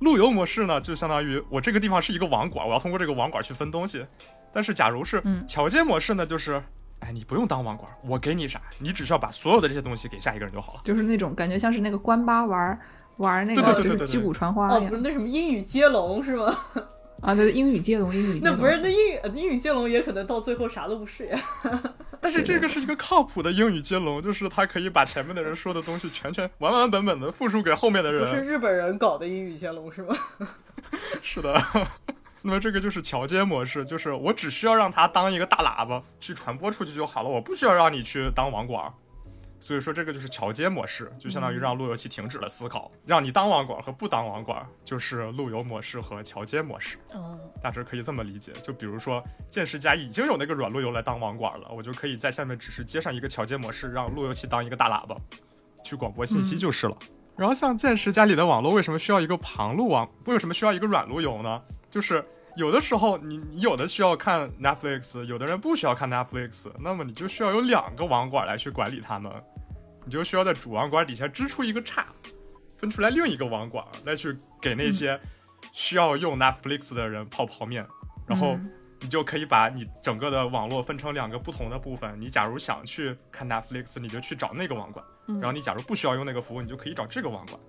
[0.00, 4.04] 路由模式呢，就相当于我这个地方是一个网管，我要通过这个网管去分东西。
[4.52, 6.62] 但是假如是嗯桥接模式呢，就是，
[7.00, 10.80] 哎，你不用当网管，我给你啥，你只需要把所有的这些东西给下一个人就好了。
[10.84, 12.78] 就是那种感觉像是那个关八玩
[13.18, 16.56] 玩那个对对对对对就是击鼓传花哦，一样不是那什么英语接龙是吗？
[17.20, 21.40] 啊，对，英语接龙，英语接龙，那不是那英语呃英语接龙也可能到最后啥都不是呀。
[22.20, 28.22] 但是这个是一个靠谱的英语接龙，就是他可以把前面的人说的东西全全完完本本的复述给后面的人。
[28.22, 30.16] 不是日本人搞的英语接龙是吗？
[31.22, 31.60] 是的。
[32.42, 38.92] 那么这个就是桥接模式，就是我只需要让他当一个大喇叭去传播出去就好了，我不需要让你去当网管。
[39.58, 46.98] 所以说这个就是桥接模式，就相当于让路由器停止了思考，让你当网管和不当网管就是路由模式和桥接模式。
[47.14, 48.52] 嗯，大致可以这么理解。
[48.62, 55.16] 就比如说剑士家已经有那个软路由来当网管了，我就可以在下面只是接上一个桥接模式，让路由器当一个大喇叭
[55.82, 56.96] 去广播信息就是了。
[57.36, 60.08] 然后像剑士家里的网络为什么需要一个旁路网？
[60.26, 61.62] 为什么需要一个软路由呢？
[61.90, 62.24] 就是
[62.56, 69.30] 有的时候你你有的需要看 Netflix，有的人不需要看 Netflix，那么你就需要有两个网管来去管理他们。
[70.04, 72.06] 你就需要在主网管底下支出一个叉，
[72.76, 75.20] 分出来另一个网管来去给那些
[75.72, 77.84] 需要用 Netflix 的人泡泡面，
[78.24, 78.56] 然后
[79.00, 82.18] 你就可以把你整个的网络分成两个不同的部分。
[82.18, 87.60] 你假如想去看 Netflix，你就去找那个网管；然后你假如不需要用那个服务，你就可以找这个网管。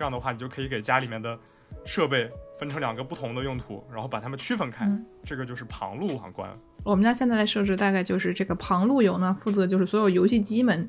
[0.00, 1.38] 这样的话，你就可以给家里面的
[1.84, 2.26] 设备
[2.58, 4.90] 分成两个不同的用途，然后把它们区分开。
[5.22, 6.50] 这个就是旁路网关。
[6.82, 10.88] 我们家现在的设置大概就是这个旁路由呢，负责就是所有游戏机们。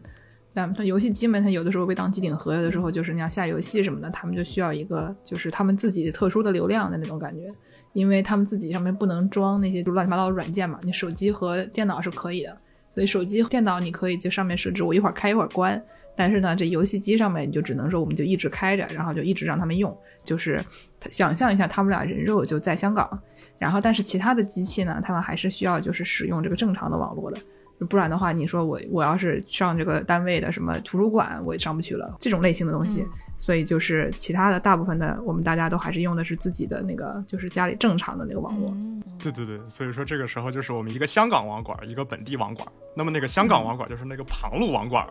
[0.55, 7.53] 咱们说游戏机们，它有的时候被当机顶盒，有的时候就是你要下游戏什么的，他们就需要一个就是他们自己特殊的流量的那种感觉，
[7.91, 10.79] 因为他们自己上面不能装那些就乱七八糟的软件嘛。
[10.83, 12.57] 你手机和电脑是可以的，
[12.91, 15.81] 所以手机、电脑你可以就上面设置我一会儿开一会儿关。
[16.15, 19.97] 但是呢，这游戏机上面你就只能说我们就一直开着，然后就一直让他们用。
[20.23, 20.63] 就是
[21.09, 23.19] 想象一下，他们俩人肉就在香港，
[23.57, 27.39] 然后但是其他的机器呢，他们还是需要就是使用这个正常的网络的。
[27.89, 32.13] 不然的话，你说我我要是上这个单位的什么图书馆，我也上不去了。
[32.19, 33.03] 这种类型的东西，
[33.41, 38.71] 所以就是其他的大部分的，我们大家都还是用的是自己的那个，就是家里正常的那个网络。
[39.17, 42.67] 对对对，所以说这个时候就是我们一个香港网管，一个本地网管。
[42.95, 45.07] 那么那个香港网管就是那个旁路网管。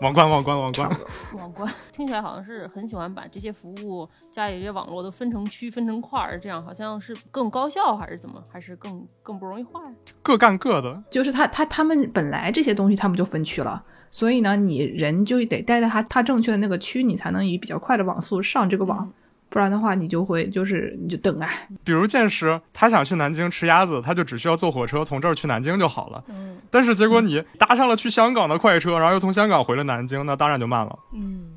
[0.00, 0.90] 网关，网关，网关，
[1.36, 8.42] 网关， 听起来好像是很喜欢把这些服务家里这些网络都分成区、分成块儿，这样好像是更高效还是怎么？
[8.48, 9.80] 还是更更不容易坏？
[10.20, 19.10] 各干各的，就是他他他们本来这些东西他们就分区了，所以呢，你人就得待在他他正确的那个区，你才能以比较快的网速上这个网。
[19.48, 21.48] 不然的话，你就会就是你就等啊。
[21.82, 26.22] 比如剑师，他想去南京吃鸭子，他就只需要坐火车从这儿去南京就好了。
[26.28, 26.58] 嗯。
[26.70, 30.98] 但是结果你搭上了去香港的快车，然后又从香港回了南京，那当然就慢了。
[31.14, 31.50] 嗯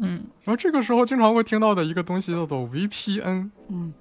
[0.00, 0.10] 嗯。
[0.42, 3.50] 然后这个时候经常会听到的一个东西叫做 VPN。
[3.68, 3.94] 嗯。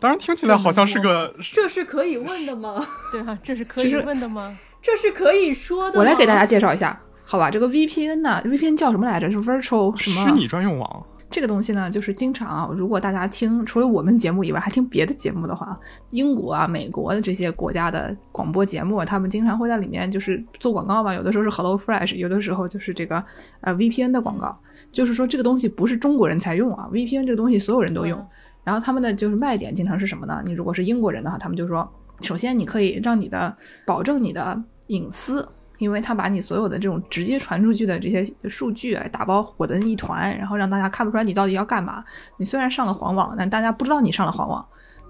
[0.00, 1.34] 当然听起来好像是个。
[1.40, 2.86] 这是可以问的吗？
[3.10, 4.56] 对啊，这是可以问的吗？
[4.80, 5.98] 这是可以说的。
[5.98, 6.98] 我来给大家介绍一下，
[7.30, 7.50] 好吧？
[7.50, 9.30] 这个 VPN 呢，VPN 叫什么来着？
[9.30, 10.24] 是 Virtual 什么？
[10.24, 11.06] 虚拟专用网。
[11.28, 21.12] 这个东西呢，就是经常啊，如果大家听除了我们节目以外，还听别的节目的话，英国啊、美国的这些国家的广播节目，他们经常会在里面就是做广告嘛。
[21.12, 23.22] 有的时候是 Hello Fresh，有的时候就是这个
[23.60, 24.58] 呃 VPN 的广告。
[24.90, 28.26] 就是说这个东西不是中国人才用啊，VPN 这个东西所有人都用。
[28.64, 30.42] 然后他们的就是卖点经常是什么呢？
[30.46, 31.86] 你如果是英国人的话，他们就说，
[32.22, 33.54] 首先你可以让你的
[33.84, 35.46] 保证你的隐私。
[35.78, 42.04] 因为他把你所有的这种直接传出去的这些数据啊，打包混成一团，然后让大家看不出来你到底要干嘛。
[42.36, 44.64] 你虽然上了黄网，但大家不知道你上了黄网，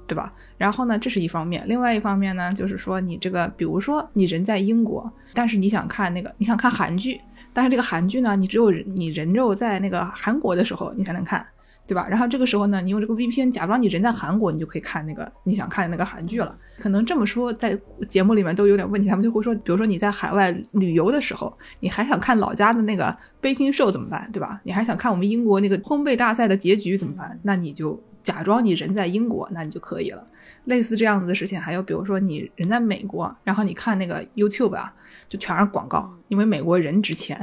[0.07, 0.33] 对吧？
[0.57, 1.65] 然后呢，这是一方面。
[1.67, 7.21] 另外一方面呢，就是说你这个，比如说你人在英国，但是你想看那个，你想看韩剧，
[7.53, 11.47] 但是这个韩剧呢，你只有你人肉在那个韩国的时候，你才能看。
[11.89, 12.07] 对吧？
[12.07, 16.55] 然后这个时候呢，你用这个 VPN 假装你人在韩国，你就可以看那个你想看的那个韩剧了。
[16.79, 17.77] 可能这么说，在
[18.07, 24.29] 节目里面都有点问题，他们就会说，比如说你在海外旅游的时候，你还想看老家的那个 baking show 怎么办？
[24.31, 24.61] 对吧？
[24.65, 27.41] 你还想看我们英国那个烘焙大赛的结局怎么办？
[27.43, 27.99] 那你就
[28.29, 30.23] 假装你人在英国，那你就可以了。
[30.65, 34.93] 类似这样子的事情，还有比如说你人在美国，然后你看那个 YouTube 啊，
[35.27, 37.41] 就全是广告，因为美国人值钱。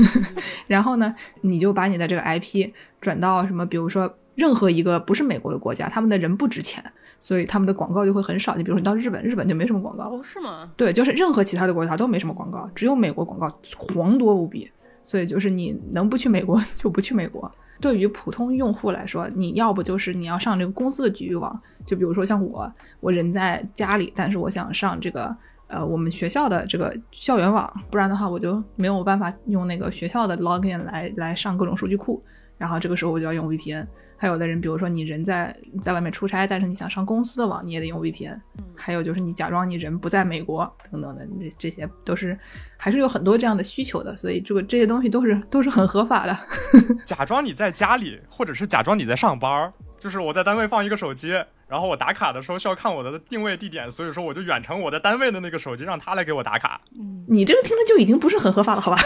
[0.66, 2.72] 然后呢，你就把你的这个 IP
[3.02, 6.82] 转到什么，比如说任何一个不是美国的国家，他们的人不值钱，
[7.20, 8.56] 所以他们的广告就会很少。
[8.56, 10.04] 你比如说你到日本，日本就没什么广告。
[10.04, 10.70] 哦，是吗？
[10.74, 13.46] 对，就是任何其他的国家都没什么广告，只有美国广告
[13.76, 14.70] 狂多无比。
[15.06, 17.50] 所以就是你能不去美国就不去美国。
[17.80, 32.22] 对于普通用户来说，你要不就是你要上这个公司的局域网，就比如说像我，我人在家里，但是我想上这个呃我们学校的这个校园网，不然的话我就没有办法用那个学校的 login 来来上各种数据库，
[32.56, 33.86] 然后这个时候我就要用 VPN。
[34.24, 38.40] 还有的人，比如说你人在在外面出差，但是你想上公司的网，你也得用 VPN。
[38.74, 42.38] 还有就是你假装你人不在美国等等的，这这些都是
[42.78, 46.34] 还是有很多这样的需求的，所以这个这些东西都是都是很合法的。
[47.04, 51.32] 假装你在家里，或者是假装你在上班，就是我在单位放一个手机，
[51.68, 56.80] 然然后我打卡的时候需要看我的定位地点，所以说我就远程我在单位的那个手机让他来给我打卡。
[57.26, 58.96] 你这个听着就已经不是很合法了，好吧？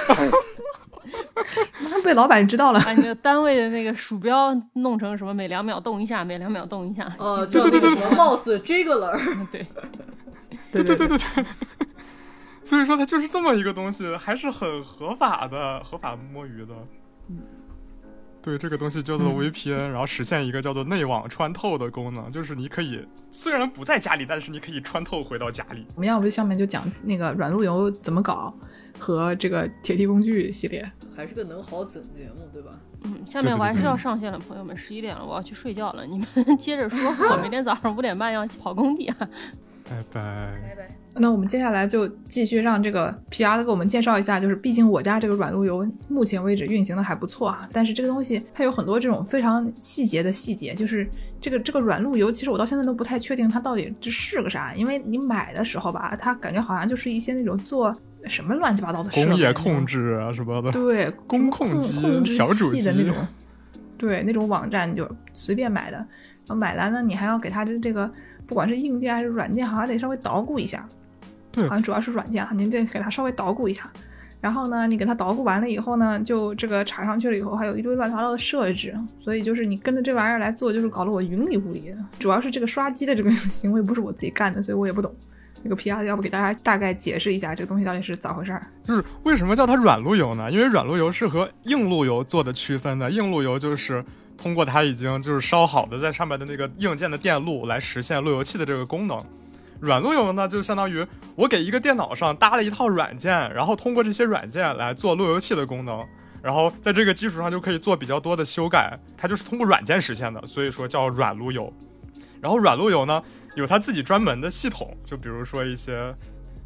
[1.81, 7.11] 妈被老板知道了，把你的单位的那个鼠标弄成什么每两秒动一下，每两秒动一下。
[7.19, 9.19] 呃，叫那个什么 mouse jiggler，
[9.51, 9.67] 对，
[10.73, 11.19] 对对对对，
[12.65, 16.75] 所以说它就是这么一个东西，还是很合法的，合法摸鱼的。
[17.31, 17.39] 嗯，
[18.43, 25.87] 对，这个东西叫做嗯 VPN，、然后实现一个叫做内网穿透的功能，就是你可以虽然不在家里，但是你可以穿透回到家里。
[25.95, 28.53] 我们要不就下面就讲那个软路由怎么搞
[28.99, 30.91] 和这个铁梯工具系列。
[31.17, 32.71] 还是个能好整节目，对吧？
[33.03, 36.07] 嗯，下面我还是要上线了，朋友们，十一点了，我要去睡觉了。
[36.07, 36.99] 你们接着说，
[37.33, 39.17] 我明天早上五点半要跑工地啊。
[39.89, 40.53] 拜拜。
[40.63, 40.95] 拜拜。
[41.21, 51.09] 那我们接下来就继续让这个皮亚给我们介绍一下，就是毕竟我家这个软路由目前为止运行的还不错啊，但是这个东西它有很多这种非常细节的细节，就是
[51.41, 57.97] 这个这个软路由，其实我到现在都不太确定它到底这是个啥，因为你买的时候吧，它感觉好像就是一些那种做
[58.29, 63.15] 什么乱七八糟的工业控制啊什么的，对，工控控机控制小主机器的那种，
[63.97, 66.07] 对，那种网站就随便买的，然
[66.49, 68.11] 后买来呢，你还要给它的这个，
[68.47, 70.87] 不管是硬件还是软件，好像得稍微捣鼓一下。
[71.51, 73.91] 对好像主要是软件啊，您得给它稍微捣鼓一下。
[74.41, 81.97] 然后呢，你给它捣鼓完了以后呢，就这个插上去了以后，还有一堆乱七八糟的设置，所以就是你跟着这玩意儿来做，就是搞得我云里雾里的。
[82.21, 85.13] 主要是这个刷机的这个 行为不是我自己干的，所以我也不懂。
[85.63, 88.67] 这个 P R 要不给大家大概解释一下这个东西到底是咋回事儿？
[88.85, 90.51] 就是为什么叫它软路由呢？
[90.51, 93.11] 因为软路由是和硬路由做的区分的。
[93.11, 94.05] 硬路由就是
[94.37, 99.23] 通过它已经就是烧好的在上面的那个硬件的电路来实现路由器的这个功能。
[99.81, 101.07] 软路由呢，就相当于
[101.37, 106.05] 我给一个电脑上搭了一套软件，然后通过这些软件来做路由器的功能，
[106.43, 108.99] 然后在这个基础上就可以做比较多的修改。
[109.17, 111.73] 它就是通过软件实现的，所以说叫软路由。
[112.41, 113.23] 然后软路由呢，
[113.59, 116.15] 有它自己专门的系统，就比如说一些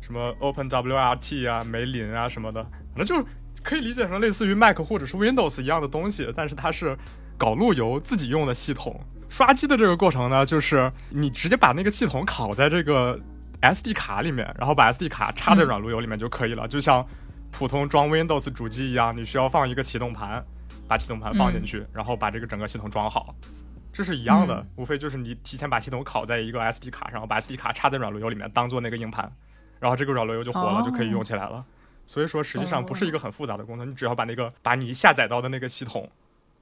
[0.00, 2.62] 什么 OpenWRT 啊、梅林啊什么的，
[2.94, 3.24] 反正就是
[3.62, 6.94] 可以理解成类似于 Mac 或者是 Windows 一样的东西，但是它是
[7.38, 9.00] 搞路由自己用的系统。
[9.30, 13.18] 刷机的这个过程呢，就是你直接把那个系统拷在这个
[13.62, 17.02] SD 卡里面，然后把 SD 卡插在软路由里面就可以了，就像
[17.50, 20.44] 普通装 Windows 主机一样，你需要放一个启动盘，
[20.86, 23.34] 把启动盘放进去，然后把这个整个系统装好。
[23.92, 29.30] 这是一样的，嗯无非就是你提前把系统拷在一个 SD 卡上，把 SD 卡插在软路由里面当做那个硬盘，
[29.78, 31.64] 然后这个软路由就活了，哦就可以用起来了。
[32.06, 36.10] 所以说，实际上不是一个很复杂的工程，你只要把那个把你下载到的那个系统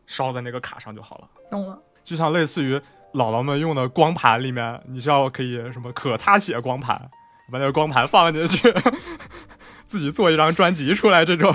[0.06, 1.28] 烧在那个卡上就好了。
[1.50, 1.80] 懂了。
[2.02, 2.76] 就像类似于
[3.12, 7.10] 姥姥们用的光盘里面，你需要可以什么可擦写光盘，
[7.50, 8.72] 把那个光盘放进去，
[9.90, 11.52] 自己做一张专辑出来，这种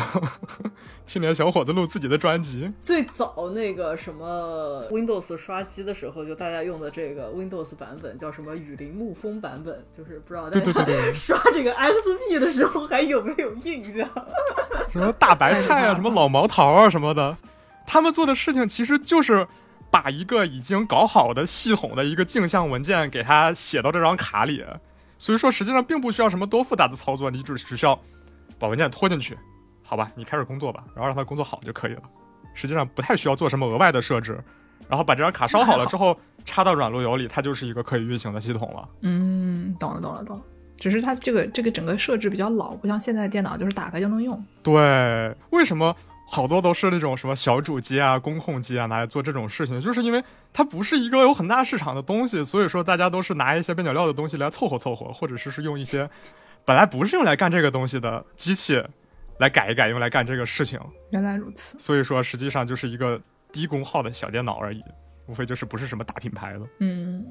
[1.08, 2.70] 青年小伙子录自己的专辑。
[2.82, 14.06] 最早那个什么 Windows 刷机的时候，就大家用的这个 Windows 版本叫什么雨林沐风版本，就是不知道大对对对家对 刷这个 XP 的时候还有没有印象？
[14.92, 17.38] 什么大白菜啊， 什么老毛桃啊什么的，
[17.88, 19.48] 他们做的事情其实就是
[19.90, 24.62] 把一个已经搞好的系统的一个镜像文件给它写到这张卡里，
[25.18, 27.98] 所以说实际上并不需要什么多复杂的操作，你只只需要
[28.60, 29.38] 把文件拖进去，
[29.84, 32.02] 好吧，你开始工作吧，然后让它工作好就可以了。
[32.54, 34.42] 实际上不太需要做什么额外的设置，
[34.88, 38.88] 然后把这张卡烧好了之后插到软路由里，它就是一个可以运行的系统了。
[39.02, 40.44] 嗯，懂了，懂了，懂了。
[40.78, 44.42] 只是它这个这个整个设置比较老，不像现在的电脑就是打开就能用。
[44.62, 45.96] 对，为什么
[46.30, 49.80] 好多都是那种什么小主机啊、工控机啊拿来做这种事情？
[49.80, 56.10] 就是因为它不是一个有很大市场的东西，所以说大家都是拿一些边角料的东西来凑合凑合，或者是是用一些
[56.66, 58.84] 本来不是用来干这个东西的机器
[59.38, 60.80] 来改一改，用来干这个事情。
[61.12, 61.78] 原来如此。
[61.80, 64.84] 所以说实际上就是一个低功耗的小电脑而已，
[65.28, 66.62] 无非就是不是什么大品牌的。
[66.80, 67.24] 嗯，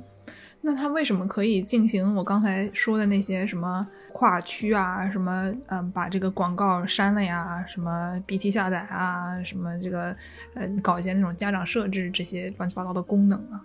[0.61, 10.17] 那它为什么可以进行我刚才说的那些什么跨区啊，什么嗯，把这个广告删了呀，什么 BT 下载啊，什么这个
[10.55, 13.61] 呃，搞一些那种家长设置这些乱七八糟的功能啊？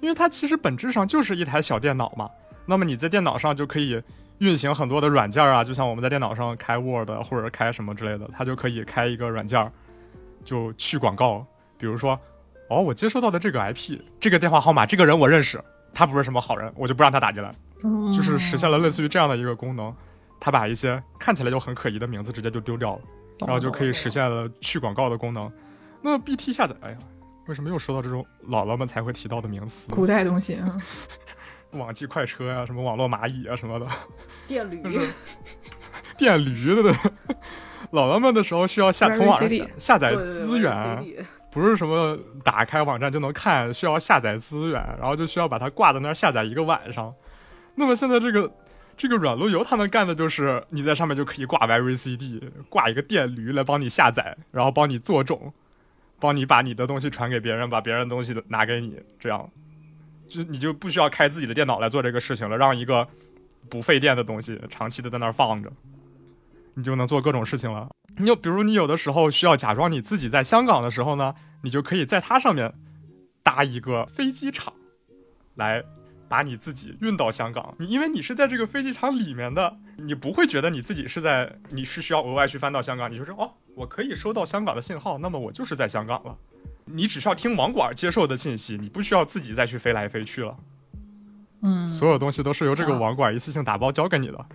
[0.00, 2.30] 因为它其实本质上就是一台小电脑嘛。
[2.64, 4.00] 那么你在电脑上就可以
[4.38, 9.70] 运行很多的软件啊，就像我们在电脑上开 Word 或者开什么之类的，它就可以开一个软件，
[10.44, 11.46] 就去广告。
[11.78, 12.18] 比如说，
[12.68, 15.62] 哦，我接收到的这个 IP，这个电话号码，这个人我认识，
[15.94, 17.54] 他不是什么好人，我就不让他打进来，
[17.84, 19.94] 嗯就是实现了类似于这样的一个功能。
[20.40, 23.00] 他把一些看起来就很可疑的名字直接就丢掉了。
[23.40, 25.50] 然后就可以实现了去广告的功能。
[26.00, 26.98] 那 BT 下载，哎呀，
[27.46, 29.90] 为什么又说到这种姥姥们才会提到的名词？
[29.90, 30.80] 古代东西，嗯
[31.72, 33.86] 网际快车呀、什么网络蚂蚁啊什么的，
[34.46, 34.82] 电驴。
[34.82, 35.08] 就是。
[36.16, 36.92] 电驴的。
[37.90, 41.04] 姥姥们的时候需要下从网上下载资源，
[41.50, 47.12] 不是什么打开网站就能看，需要下载资源，然后就需要把它挂在那儿下载一个晚上。
[47.74, 48.50] 那么现在这个
[48.96, 55.52] 这个软路由它能干的就是你在上面就可以挂 VRCD，挂一个电驴来帮你下载，然后帮你做种，
[56.18, 59.50] 帮你把你的东西传给别人，把别人的东西拿给你，这样
[60.32, 63.06] 就你就不需要开自己的电脑来做这个事情了，让一个
[63.68, 65.70] 不费电的东西长期的在那儿放着，
[66.74, 67.90] 你就能做各种事情了。
[68.16, 72.72] 你就比如你有的时候需要假装你自己在香港的时候呢，你就可以在它上面
[73.42, 74.72] 搭一个飞机场，
[75.56, 75.82] 来
[76.28, 77.74] 把你自己运到香港。
[77.78, 83.10] 你因为你是在这个飞机场里面的，你不会觉得你自己是在，你是需要额外去翻到香港。
[83.10, 86.36] 你就说哦，我可以收到香港的信号，那么我就是在香港了。
[86.86, 90.56] 你只需要听网管接受的信息，你不需要自己再去飞来飞去了。
[91.62, 94.46] 嗯，所有东西都是由这个网管一次性打包交给你的，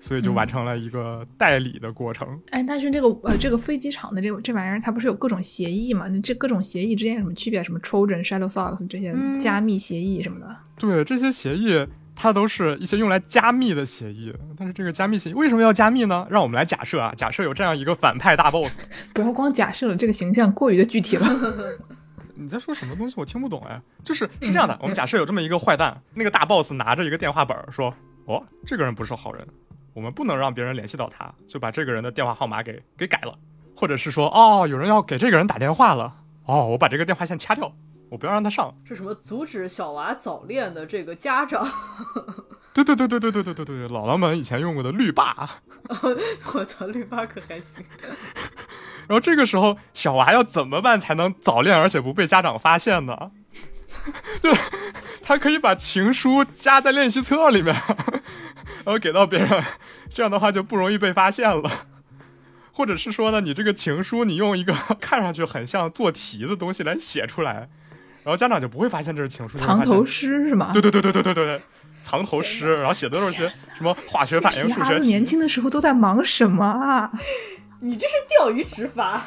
[0.00, 2.40] 所以就完成了一个代理的过程。
[2.50, 6.06] 哎，但是这个呃，这个飞机场的这这玩意儿，它不是有各种协议嘛？
[6.08, 7.64] 那这各种协议之间有什么区别？
[7.64, 10.56] 什么 Trojan、Shadowsocks 这些加密协议什么的？
[10.78, 11.84] 对，这些协议
[12.16, 14.34] 它都是一些用来加密的协议。
[14.56, 16.26] 但是这个加密协议为什么要加密呢？
[16.28, 18.80] 让我们来假设啊，假设有这样一个反派大 boss，
[19.14, 21.26] 不要光假设了，这个形象过于的具体了。
[22.34, 23.14] 你在说什么东西？
[23.18, 23.80] 我听不懂哎。
[24.02, 27.94] 就是是这样的，我们假设有这么一个坏蛋，那个大 boss 拿着一个电话本说
[28.26, 29.46] ：“哦，这个人不是好人，
[29.94, 33.32] 我们不能让别人联系到他，就把这个人的电话号码给给改了。”
[33.74, 36.14] 或者是说：“哦，有人要给这个人打电话了，
[36.44, 37.70] 哦，我把这个电话线掐掉，
[38.10, 41.66] 我不要让他上。”是什么阻止小娃早恋的这个家长？
[42.72, 45.48] 对对对对对对对对对，姥姥们以前用过的绿霸。
[46.52, 47.84] 我操，绿霸可还行。
[49.08, 53.30] 然后这个时候，小娃要怎么办才能早恋，而且不被家长发现呢？
[54.42, 54.52] 对，
[55.22, 57.74] 他可以把情书夹在练习册里面，
[58.84, 59.64] 然后给到别人，
[60.12, 61.70] 这样的话就不容易被发现了。
[62.72, 67.70] 或者是说呢，你这个情书，你用一个看上去很像做题的东西来写出来，
[68.26, 69.56] 然后家长就不会发现这是情书。
[69.56, 70.70] 藏头诗是吗？
[70.72, 71.60] 对对对对对对对对，
[72.02, 75.06] 藏头诗，然后写的都是些什么化学反应、 数学题。
[75.06, 77.08] 年轻的时候都在忙什么啊？
[77.78, 79.22] 你这是钓鱼执法，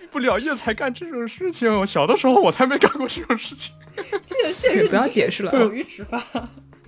[0.00, 1.86] 毕不了业才干这种事情。
[1.86, 3.72] 小的时候我才没干过这种事情。
[4.26, 6.20] 这这不要解释了，钓鱼执法。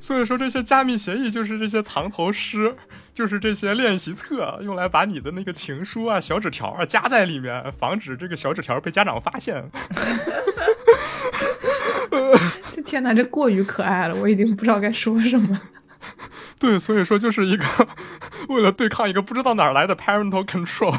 [0.00, 2.74] 所以说这些加密协议就是这些藏头诗，
[3.14, 9.62] 就是这些练习册，用来把你的那个情书啊、小纸条啊夹在里面，防止这个小纸条被家长发现。
[12.72, 15.60] 这天哪，这过于可爱了，我已经不知道该说什么。
[16.58, 17.64] 对，所以说就是一个
[18.48, 20.96] 为了对抗一个不知道哪儿来的 parental control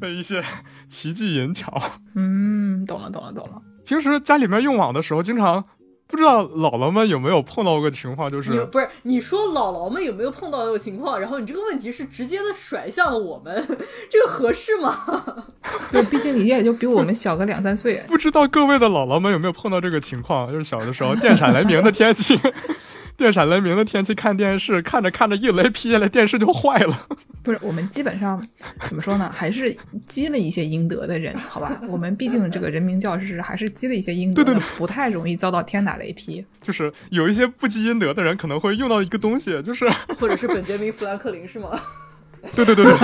[0.00, 0.42] 的一些
[0.88, 1.80] 奇技淫巧。
[2.14, 3.62] 嗯，懂了，懂了，懂了。
[3.84, 5.64] 平时家里面用网的时候，经常
[6.12, 13.66] 不知道姥姥们有没有碰到过情况，就是不是你说姥姥们有没有碰到过情况，然后你这个问题是直接的甩向了我们，
[14.10, 14.94] 这个合适吗？
[15.90, 18.02] 对，毕竟你也就比我们小个两三岁。
[18.06, 22.38] 不知道各位的姥姥们有没有碰到这个情况，就是小的时候电闪雷鸣的天气。
[23.16, 26.96] 电闪雷鸣的天气看电视，看着看着一雷劈下来，电视就坏了。
[27.42, 28.42] 不是，我们基本上
[28.80, 29.30] 怎么说呢？
[29.34, 31.80] 还是积了一些阴德的人，好吧？
[31.88, 36.44] 我们毕竟这个人民教师还是积了一些阴德，对对对，不太容易遭到天打雷劈。
[36.62, 39.88] 就是有一些不积阴德的人，可能会用到一个东西，就是
[40.18, 41.70] 或者是本杰明·富兰克林，是吗？
[42.56, 42.96] 对对对对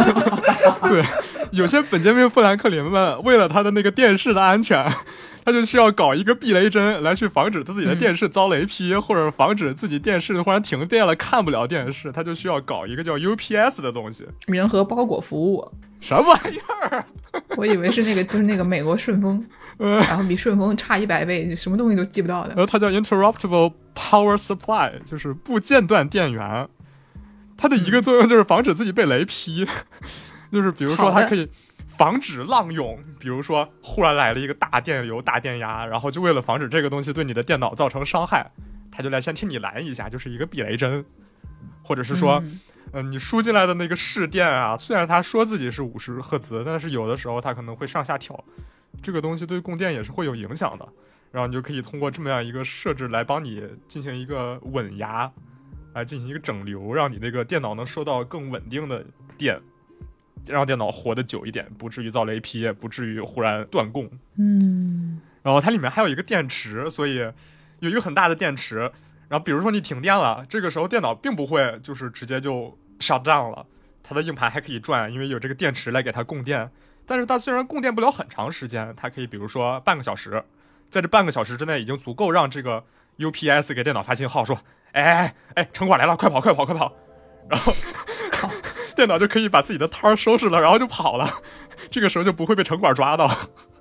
[0.90, 1.04] 对，
[1.52, 4.84] 有些本杰明·富兰克林们为了他的那个电视的安全，
[5.48, 15.72] 他就需要搞一个避雷针来去防止他自己的电视遭雷劈，或者防止自己电视忽然停电了看不了电视，他就需要搞一个叫 UPS 的东西，人和包裹服务，
[16.02, 17.02] 什么玩意儿？
[17.56, 19.42] 我以为是那个，就是那个美国顺丰，
[19.78, 22.50] 然后比顺丰差一百倍，什么东西都寄不到的。
[22.50, 26.68] 然后它叫 Interruptible Power Supply，就是不间断电源。
[27.56, 29.66] 它的一个作用就是防止自己被雷劈，
[30.52, 31.48] 就是比如说它可以
[31.98, 38.50] 防止浪涌，比如说忽然来了一个大电流、大电压，然后就为了防止这个东西对你的电脑造成伤害，
[38.90, 41.04] 他就来先替你拦一下，就是一个避雷针，
[41.82, 42.42] 或者是说，
[42.92, 48.42] 嗯，你输进来的那个试电啊，虽然他说自己是五十赫兹，但是有的时候它可能会上下调，
[49.02, 50.88] 这个东西对供电也是会有影响的，
[51.32, 55.30] 然后你就可以通过这么样一个设置来帮你进行一个稳压。
[55.94, 59.04] 来进行一个整流，让你那个电脑能收到更稳定的
[59.36, 59.58] 电，
[60.46, 64.08] 让电脑活得久一点，不至于遭雷劈，不至于忽然断供。
[64.36, 67.16] 嗯，然后它里面还有一个电池，所以
[67.80, 68.90] 有一个很大的电池。
[69.28, 73.66] 然后比如说你停电了，这个时候电脑并不会就是直接就 shut down 了，
[74.02, 76.70] 它的硬盘还可以转，因为有这个电池来给它供电。
[77.04, 80.42] 但是它虽然供电不了很长时间，它可以比如说半个小时，
[80.88, 82.84] 在这半个小时之内已经足够让这个
[83.18, 84.58] UPS 给电脑发信号说。
[84.92, 86.90] 哎哎，城管来了，快跑快跑快跑！
[87.50, 87.70] 然后
[88.98, 91.30] 电脑就可以把自己的摊儿收拾了，然后就跑了。
[91.88, 93.30] 这个时候就不会被城管抓到。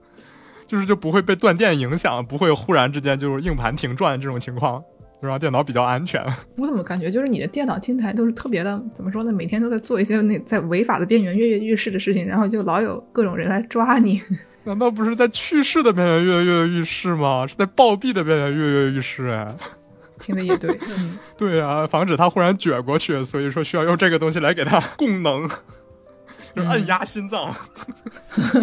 [0.68, 4.80] 就是就不会被断电影响，不会忽然之间就是硬盘停转这种情况，
[5.20, 6.24] 就让电脑比较安全。
[6.58, 9.32] 我怎么感觉就是你的电脑听起来都是特别的，怎么说呢？
[9.32, 14.22] 每天都在做一些那在违法的边缘跃跃欲试的事情，然后就老有各种人来抓你。
[14.66, 17.48] 难道不是在去世的边缘跃跃欲试吗？
[17.48, 19.56] 是在暴毙的边缘跃跃欲试哎。
[20.20, 25.48] 听的也对， 嗯，对啊，防止它忽然卷过去，所以说需要用这个东西来给它供能，
[26.56, 27.54] 就是按压心脏，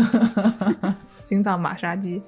[1.22, 2.20] 心脏马杀鸡。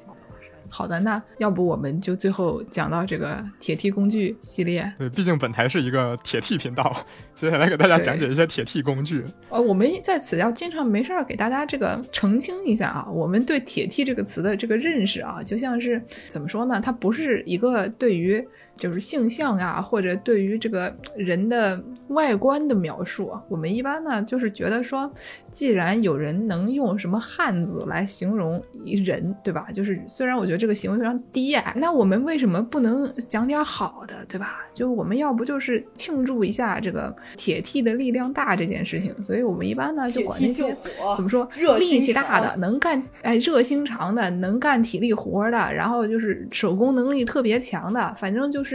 [0.68, 4.92] 好的，那要不我们就最后讲到这个铁 T 工具系列。
[4.98, 6.94] 对，毕竟本台是一个铁 T 频道，
[7.36, 9.24] 接下来给大家讲解一些铁 T 工具。
[9.48, 16.80] 呃，我们在此要经常没事儿给大家这个澄清一下啊，我们对铁 T 这个词的这个认识啊，就像是怎么说呢？
[16.80, 18.46] 它不是一个对于
[18.76, 23.32] 就是性向呀，或者对于这个人的外观的描述。
[23.48, 25.10] 我们一般呢就是觉得说，
[25.50, 29.68] 既然有人能用什么汉字来形容一人，对吧？
[29.72, 30.66] 就是虽然我觉得这。
[30.66, 34.66] 个行为非常低矮，那我们为什么不能讲点好的，对吧？
[34.74, 40.76] 就我们要不就是庆祝一下这个铁 T 的力量大这件事情，所以我们一般呢就管那些
[41.14, 41.48] 怎么说
[41.78, 48.65] 力气大的、能干哎热心肠的、能干体力活的，然后就是手工能力特别强的，反正就是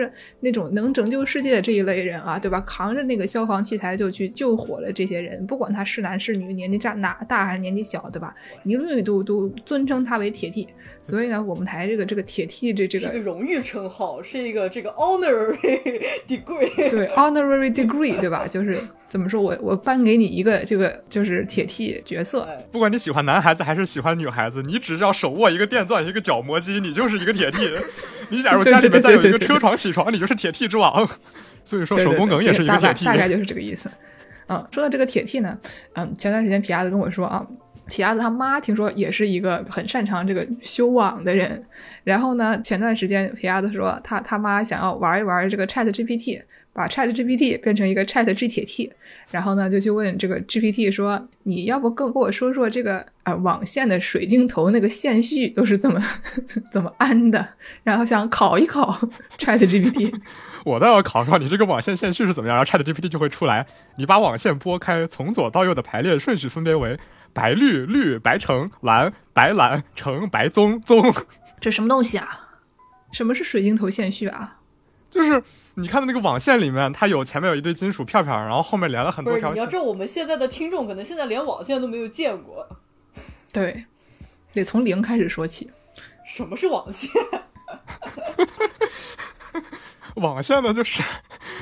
[0.42, 2.62] 那种能拯救世界的这一类人啊，对吧？
[2.62, 8.34] 扛着那个消防器材就去救火了，这些人不管他是男是女，年纪大大大还是年纪小，对吧？
[8.64, 10.68] 一律都都尊称他为铁 T。
[11.04, 18.46] 所以呢，我们台这个这个铁 T 这这个是个荣誉称号，是一个这个 honorary degree，对 honorary degree，对吧？
[18.48, 18.78] 就是
[19.08, 27.72] 怎么说我我颁给你一个这个就是铁 T 角色，不管你喜欢男孩子还是喜欢女孩子，你只要手握一个电钻一个角磨机，你就是一个铁 T。
[28.32, 31.08] 你假如家里面再有一个车床起床，你就是铁 T 之王。
[31.64, 33.92] 所以说手工梗也是一个铁 T，大概就是这个意思。
[34.48, 35.58] 嗯，说到这个铁 T 呢，
[35.94, 37.46] 嗯，前段时间皮亚子跟我说啊。
[37.88, 41.62] 皮亚子他妈听说也是一个很擅长这个修网的人，
[42.06, 46.42] 然后呢，前段时间皮亚子说他他妈想要玩一玩这个 Chat GPT，
[46.74, 48.92] 把 Chat GPT 变成一个 Chat G 铁 T，
[49.30, 56.00] 然后呢就去问这个 GPT 说，你要不跟跟我说说这个啊网线的水晶头那个线序都是怎么
[56.72, 57.48] 怎么安的，
[57.84, 58.92] 然后想考一考
[59.38, 60.14] Chat GPT。
[60.64, 63.66] 我倒要考考你这个网线线序是怎么样，然后 Chat GPT 就会出来，
[63.98, 66.98] 你把网线拨开，从左到右的排列顺序分别为。
[67.34, 71.02] 白绿绿白橙蓝白蓝橙白棕棕，
[71.62, 72.28] 这什么东西啊？
[73.14, 74.60] 什么是水晶头线序啊？
[75.10, 75.42] 就是
[75.76, 79.54] 你看的那个网线里面，它有前面有一堆金属片片，然后后面连了很多条。
[79.54, 82.68] 你要知道，我们现在的听众可能现在连网线都没有见过。
[83.54, 83.86] 对，
[84.54, 85.72] 得从零开始说起。
[86.26, 87.12] 什么是网线？
[90.16, 91.02] 网线呢，就是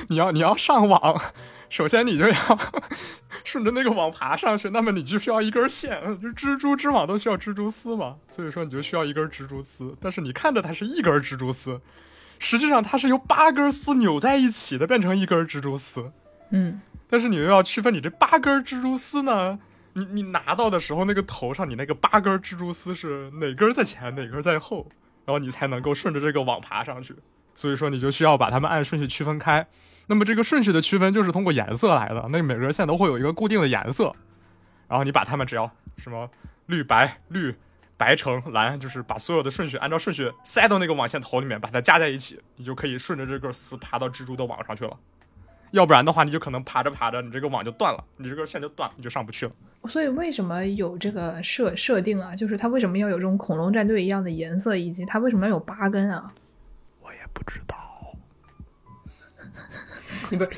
[0.08, 1.20] 你要你要上网。
[1.68, 2.34] 首先，你就要
[3.44, 9.96] 顺着那个网爬上去，那么你就需要一根线，就蜘蛛织网都需要蜘蛛丝嘛，所以说你就需要一根蜘蛛丝。
[10.00, 11.80] 但是你看着它是一根蜘蛛丝，
[12.40, 16.10] 实际上它是由八根丝扭在一起的，变成一根蜘蛛丝。
[16.50, 19.60] 嗯，但是你又要区分你这八根蜘蛛丝呢，
[19.92, 24.88] 你你拿到的时候那个头上你那个八根蜘蛛丝是哪根在前，哪根在后，
[25.24, 27.14] 然后你才能够顺着这个网爬上去。
[27.54, 29.66] 所以说你就需要把它们按顺序区分开。
[30.06, 34.12] 那么这个顺序的区分就是通过颜色来的，那每根线都会有一个固定的颜色，
[34.88, 36.28] 然后你把它们只要什么
[36.66, 37.54] 绿白绿
[38.00, 44.96] 白橙蓝，就是把所有的顺序按照顺序塞到那个网线头里面，把它加在一起，你就可以顺着这根丝爬到蜘蛛的网上去了。
[45.72, 49.52] 要不然的话，你就可能爬着爬着，你这个网就断了，你这根线就断，你就上不去了。
[49.86, 52.34] 所以为什么有这个设设定啊？
[52.34, 56.32] 就是它为什么要有这种恐龙战队一样的颜色，以及它为什么要有八根啊？
[57.02, 57.76] 我也不知道。
[60.30, 60.50] 你 不是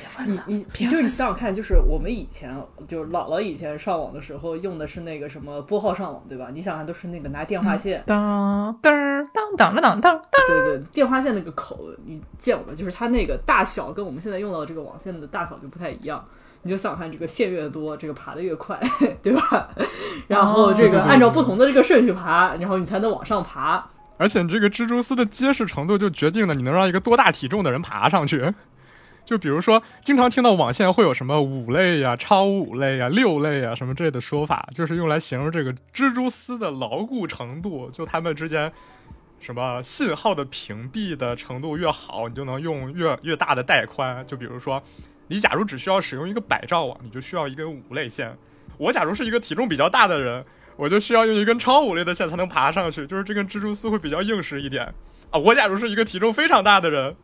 [0.47, 2.55] 你你就是你想想看，就是我们以前
[2.87, 6.47] 就是姥姥以前上网的时候用的是那个什么拨号上网，对吧？
[6.53, 8.93] 你想想都是那个拿电话线，当当
[9.33, 12.73] 当当当当当，对对，电话线那个口你见过吗？
[12.73, 16.23] 就是它那个大小跟我们现在用到的这个网线的大小就不太一样。
[16.65, 18.79] 你就想看这个线越多，这个爬的越快，
[19.21, 19.67] 对吧？
[20.27, 23.85] 然后这个按照不同的这个顺序爬，然后你才能往上爬。
[24.15, 28.53] 而且这个蜘蛛丝的结实程度就决定了你能让一个多大体重的人爬上去。
[29.25, 37.89] 就比如说，经常听到网线会有什么五类呀、超五类呀、六类呀什么之类的说法，就是用来形容这个蜘蛛丝的牢固程度。
[37.89, 38.69] 就它们之间，
[39.39, 44.25] 什么信号的屏蔽的程度越好，你就能用越越大的带宽。
[44.27, 44.83] 就比如说，
[45.29, 48.37] 你假如只需要使用一个百兆网，你就需要一根五类线。
[48.77, 50.43] 我假如是一个体重比较大的人，
[50.75, 54.93] 我就需要用一根超五类的线才能爬上去，就是这根蜘蛛丝会比较硬实一点
[55.29, 55.39] 啊。
[55.39, 57.15] 我假如是一个体重非常大的人。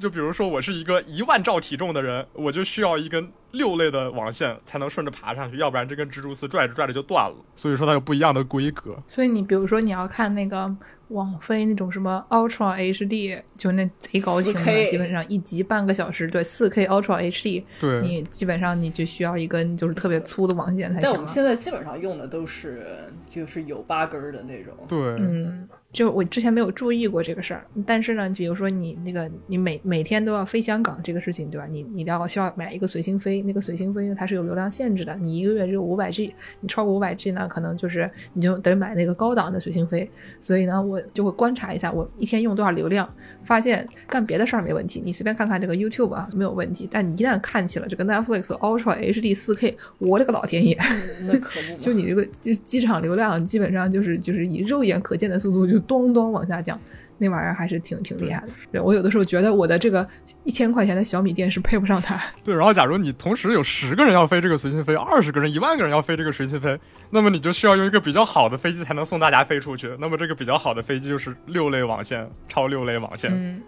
[0.00, 7.36] 就比如说，我是一个一万兆体重的人，我就需要一根六类的网线才能顺着爬上去，要不然这根蜘蛛丝拽着拽着就断了。
[7.54, 8.96] 所以说它有不一样的规格。
[9.08, 10.74] 所以你比如说你要看那个
[11.08, 21.28] 网飞那种什么 Ultra HD，就那贼高清的，基本上一集半个小时，对，四 K Ultra HD，对，你基本上你就需要一根就是特别粗的网线才行但我们。
[21.28, 24.72] 现在基本上用的都是就是有八根儿的那种。
[24.88, 31.66] 对，嗯，就我之前没有注意过这个事儿，但是呢，比如说你那个你每每天都要飞香港这个事情，对吧？
[31.66, 40.08] 你你要需要买一个随心飞，那个随心飞呢它是有流量限制的，你一个月只有五百 G，你超过五百 G 呢，可能就是你就得买那个高档的随心飞。
[40.40, 43.12] 所以呢，我就会观察一下我一天用多少流量，
[43.42, 50.78] 发现干别的事儿没问题，你随便看看这个 YouTube 啊没有问题，但你一旦看起了这个 Netflix Ultra HD 4K，我勒个老天爷！
[50.80, 56.78] 嗯那可不， 就你这个就机场流量，基本上就是就是以肉眼可见的速度就咚咚往下降，
[57.18, 58.48] 那玩意儿还是挺挺厉害的。
[58.72, 60.06] 对我有的时候觉得我的这个
[60.44, 62.20] 一千块钱的小米电视配不上它。
[62.44, 66.78] 对，然后假如你同时有十个人要飞这个随心飞，二十个人、一万个人要飞这个随心飞，
[67.10, 69.94] 那么你就需要用一个比较好的飞机才能送大家飞出去。
[69.98, 73.60] 那么这个比较好的飞机就是六类网线，超六类网线，嗯，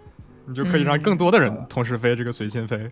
[0.45, 2.89] 你就可以让更多的人同时飞这个随心飞。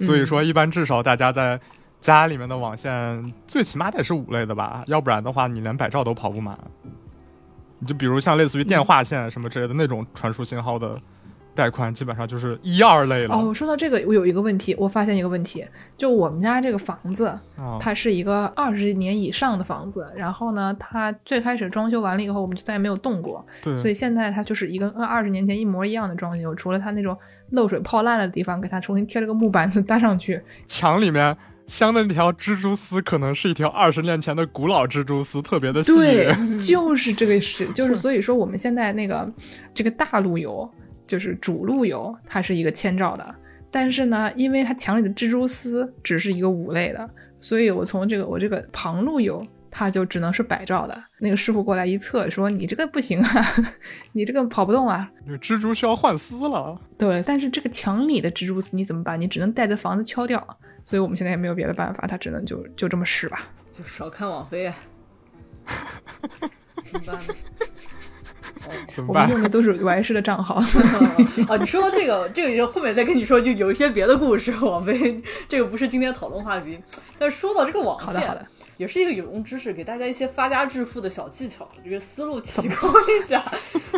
[0.00, 1.58] 所以说，一般至少大家在
[2.00, 6.58] 家里面的网线最起码得是五类的吧，要不然的话你连百兆都跑不满。
[7.84, 10.98] 你就比如像类似于电话线什么之类的那种传输信号的
[11.54, 13.34] 带宽，基本上就是一二类了。
[13.36, 15.62] 哦，说到这个，我有一个问题，我发现一个问题，
[15.98, 17.26] 就我们家这个房子，
[17.58, 27.14] 啊，它是一个二十年以上的房子，然后呢，它最开始装修完了以后，我们就再也没有动过，对，所以现在它就是一个跟二十年前一模一样的装修，除了它那种
[27.50, 31.36] 漏水泡烂了的地方，给它重新贴了个木板子搭上去，墙里面
[31.66, 35.94] 镶的那条蜘蛛丝，可能是一条二十年前的古老蜘蛛丝，特别的细。
[35.94, 39.30] 对， 就是这个是， 就是所以说我们现在那个
[39.72, 40.68] 这个大路由，
[41.06, 43.34] 就是主路由，它是一个千兆的，
[43.70, 47.08] 但是呢，因为它墙里的蜘蛛丝只是一个五类的，
[47.40, 49.46] 所以我从这个我这个旁路由。
[49.76, 50.96] 它就只能是百兆的。
[51.18, 53.44] 那个师傅过来一测，说你这个不行啊，
[54.14, 55.10] 你这个跑不动啊。
[55.26, 56.80] 这个蜘蛛需要换丝了。
[56.96, 59.20] 对，但是这个墙里的蜘蛛丝你怎么办？
[59.20, 60.40] 你只能带着房子敲掉。
[60.84, 63.48] 所以我们现在也没有别的办法，他只能就就这么试吧。
[63.76, 64.76] 就少看网飞啊，
[66.90, 67.34] 怎么办呢？
[68.94, 69.30] 怎么办我们？
[69.32, 70.54] 用的都是有爱式的账号。
[71.48, 74.54] 啊， 你说到这个，这个就后面再跟你说，就有一些别的故事。
[74.58, 76.78] 网飞这个不是今天讨论话题，
[77.18, 83.44] 但是说到这个网好的，好线的，，也是一个有用知识，给大家一些发家致富的小技巧，这个思路提高一下。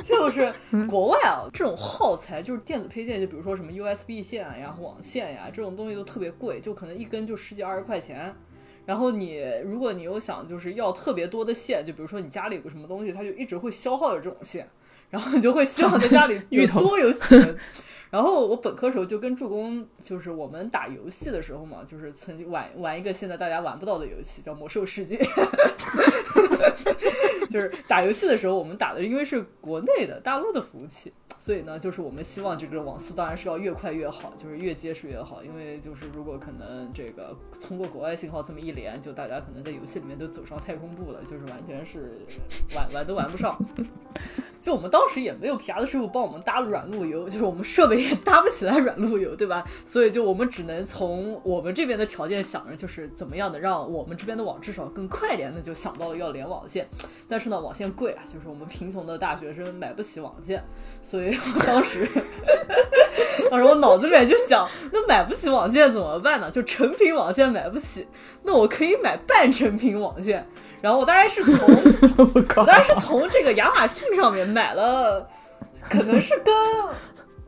[0.04, 0.52] 就是
[0.86, 8.34] 国外啊，这种耗材就是电子配件，就比如说什么 USB 线呀、网线呀这种东西都特别贵，就可能一根就十几二十块钱。
[8.84, 14.68] 然后你如果你又想就是要特别多的线，就比如说你家里有个什么东西，它就一直会消耗着这种线，
[15.10, 17.56] 然后你就会希望在家里有 多有几根。
[18.16, 25.18] 然后我本科时候就跟助攻，就是我们打游戏的时候嘛，就是曾经玩玩一个现在大家玩不到的游戏，叫《魔兽世界》。
[27.52, 35.44] 就是打游戏的时候，我们打的因为是国内的大陆的服务器，所以呢，就是我们希望这个网速当然是要越快越好，就是越结实越好。
[35.44, 42.12] 因为就是如果可能这个通过国外信号这么一连，就大家可能在游戏里面都走上太空步了，就是完全是
[42.74, 43.54] 玩玩都玩不上。
[44.66, 49.64] 就我们当时也没有皮亚的师傅帮我们搭软路由，就是我们设备也搭不起来软路由，对吧？
[49.84, 56.84] 所以就我们只能从我们这边的条件想着，就是怎么样的让我们这边的网至少更快点，那就想到了要连网线。
[57.28, 60.60] 但是呢，网线贵啊，就是我们贫穷的大学生买不起网线，
[61.00, 62.04] 所以我当时，
[63.48, 66.50] 当时我脑子里面就想，那买不起网线怎么办呢？
[66.50, 68.04] 就成品网线买不起，
[68.42, 70.44] 那我可以买半成品网线。
[70.80, 71.68] 然后我大概是从
[72.34, 75.28] 我靠我当时是从这个亚马逊上面买了，
[75.88, 76.54] 可能是跟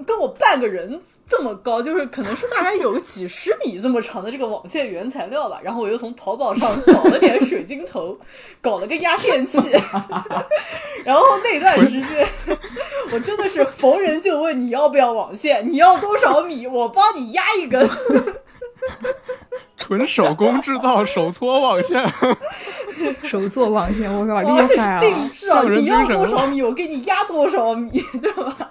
[0.06, 5.60] 跟我半个人这么高，就是可能是大概有几十米这么长的这个网线原材料吧。
[5.62, 8.18] 然后我又从淘宝上搞了点水晶头，
[8.62, 9.59] 搞了个压线器。
[11.05, 12.28] 然后那段时间，
[13.12, 17.88] 我真的是逢人就问你要不要网线，你要多少米，我帮你压一根。
[19.76, 22.05] 纯手工制造手搓网线，
[23.24, 25.00] 手做网线，我靠，而且是厉害啊！
[25.00, 28.70] 定制啊，匠人你要精神多少米，我给你压多少米，对吧？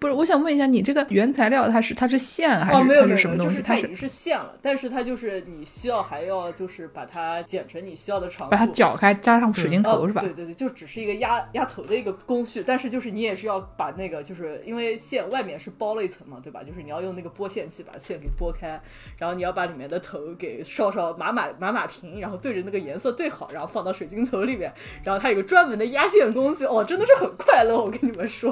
[0.00, 3.62] 不是，我想问一下，你这个原材料它是它是线还是、哦，没有是什么东西？
[3.62, 10.22] 它是就是它已经是线了，但是它就是你需要还要就是把它剪成你需要的长度，把它绞开，加上水晶头、哦是吧？
[10.22, 16.62] 对对对，就只是一个压压头的一个工序，但是就是你也是要把那个，就是因为线外面是包了一层嘛，对吧？
[16.64, 18.80] 就是你要用那个剥线器把线给剥开，
[19.22, 24.74] 然后你要把里面的头给烧烧码码码码平，然后对着那个颜色对好，然后放到水晶头里面，
[25.04, 28.50] 然后它有个专门的压线工具，哦，真的是很快乐，我跟你们说。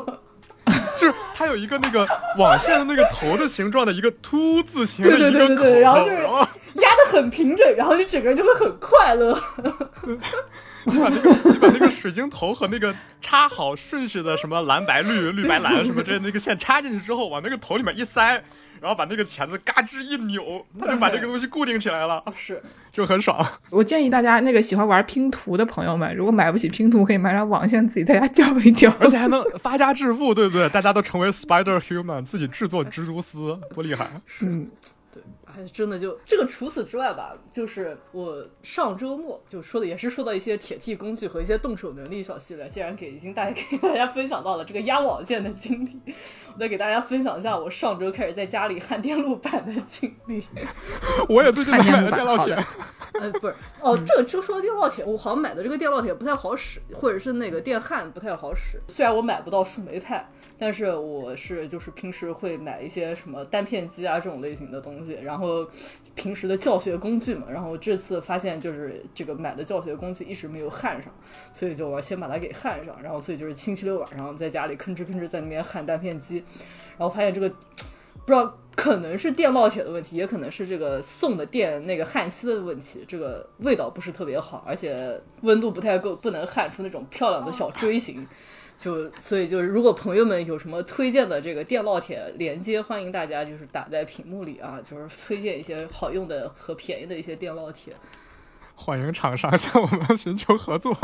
[0.97, 2.07] 就是它有一个那个
[2.39, 9.37] 网线的那个头的形状的一个凸字形的一个口，对对对然后就是压的很平整，然后你整个人就会很快乐。
[10.85, 18.41] 你把那个你把那个水晶头和那个插好顺序的什么蓝白绿绿白蓝 什么之类的那个线插进去之后，往那个头里面一塞，
[18.81, 23.45] 然后把那个钳子嘎吱一扭，它就把这个东西固定起来了，是，就很爽。
[23.71, 28.91] 我建议大家那个喜欢玩拼图的朋友们，如果买不起拼图，可以买点网线自己在家搅一搅。
[28.99, 30.69] 而且还能发家致富，对不对？
[30.71, 34.09] 大家都成为 Spider Human，自己制作蜘蛛丝，多厉害！
[34.41, 34.71] 嗯，
[35.13, 36.47] 对哎，真的就这个。
[36.47, 46.15] 除此之外吧，就是我上周末就说的也是说到一些铁 T 工具和一些动手能力小系列，竟然给已经大家给大家分享到了这个压网线的经历，
[46.49, 50.45] 我再给大家分享一下我上周开始在家里焊电路板的经历。
[51.29, 52.55] 我也最近买了电烙铁，
[53.21, 58.81] 呃，不是，哦，这个就说到电烙铁，我好像买的这个电烙铁不太好使，或者是那个电焊不太好使。
[58.89, 60.29] 虽然我买不到树莓派，
[60.59, 65.67] 但是我是就是平时会买一些什么单片机啊这种类型的东西，然后
[66.15, 71.13] 平时的教学工具嘛，然后这次发现就是这个买的教学工具一直没有焊上，
[71.53, 76.40] 所以就我先把它给焊上，然后所以就是星期六晚上在家里吭哧吭哧在那边焊单片机，
[76.99, 88.27] 然后发现这个不知道可能是电烙铁的问题，也可能是这个送的电那个焊锡的问题，这个味道不是特别好，而且温度不太够，不能焊出那种漂亮的小锥形。
[88.79, 97.93] 就所以就是，如果朋友们有什么推荐的这个电烙铁连接，欢迎大家就是打在屏幕里啊，就是推荐一些好用的和便宜的一些电烙铁。
[98.75, 100.97] 欢迎厂商向我们寻求合作。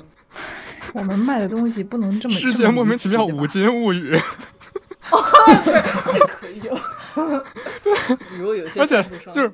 [0.92, 3.46] 我们卖的东西不能这么世界莫名其妙五。
[3.46, 4.14] 金物语，
[6.12, 6.74] 这可以有。
[8.30, 9.52] 比 如有些而且就是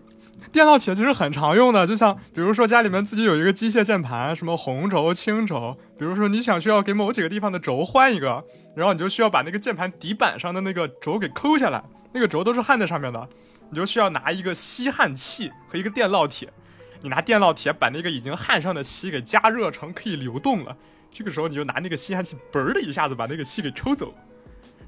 [0.52, 8.44] 电烙铁其实很常用的，就像比如说家里面自己有一个机械键盘，什么红轴、青轴，比如说你想需要给某几个地方的轴换一个，
[8.76, 11.82] 然后你就需要把那个键盘底板上的那个轴给抠下来，
[12.12, 13.28] 那个轴都是焊在上面的，
[13.70, 16.52] 你就需要拿一个吸焊器和一个电烙铁，
[17.00, 20.76] 你拿电烙铁把那个已经焊上的锡给加热成可以流动了，
[21.10, 24.14] 这个时候你就拿那个吸焊器嘣儿的一下子把那个锡给抽走，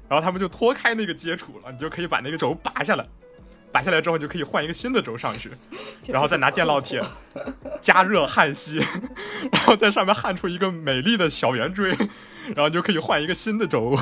[0.09, 3.05] 然后他们就脱开那个接触了，你就可以把那个轴拔下来。
[3.69, 5.51] 拔下来之后，你就可以换一个新的轴上去，
[6.07, 7.03] 然后再拿电烙铁
[7.81, 8.77] 加热焊锡，
[9.51, 11.89] 然后在上面焊出一个美丽的小圆锥，
[12.55, 13.95] 然后你就可以换一个新的轴。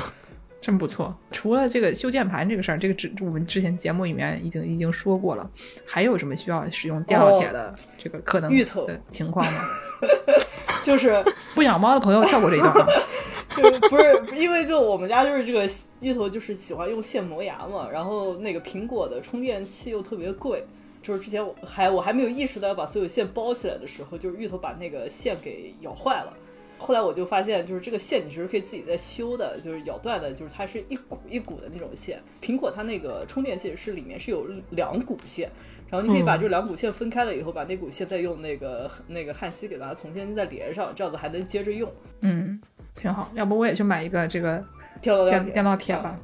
[0.60, 1.14] 真不错。
[1.30, 5.48] 除了这个修键盘这个事儿，这个之我们之前节目里面已经已经说过了。
[5.84, 9.60] 还有什么需要使用电烙铁的这个可能芋头的情况吗？
[10.86, 11.22] 就是
[11.56, 12.86] 不养猫的朋友跳过这一段啊。
[13.56, 15.68] 对，不是因为就我们家就是这个
[16.00, 20.62] 芋头就是喜欢用线磨牙嘛，然后那个苹果的充电器又特别贵，
[21.02, 26.32] 就是之前我还我还没有意识到要把所有线包起来的时候，就是芋头把那个线给咬坏了。
[26.78, 32.22] 后来我就发现，就是这个线你其实可以自己再修的，就是咬断的，就是它是一股一股的那种线。
[32.42, 35.50] 苹果它那个充电器是里面是有两股线，
[35.88, 41.92] 然后你可以把这两股线分开了以后，把那股线再用那个那个焊锡给它重新再连上，这样子还能接着用。
[42.20, 42.60] 嗯，
[42.94, 43.30] 挺好。
[43.34, 44.64] 要不我也去买一个这个
[45.00, 46.18] 电电电烙铁吧。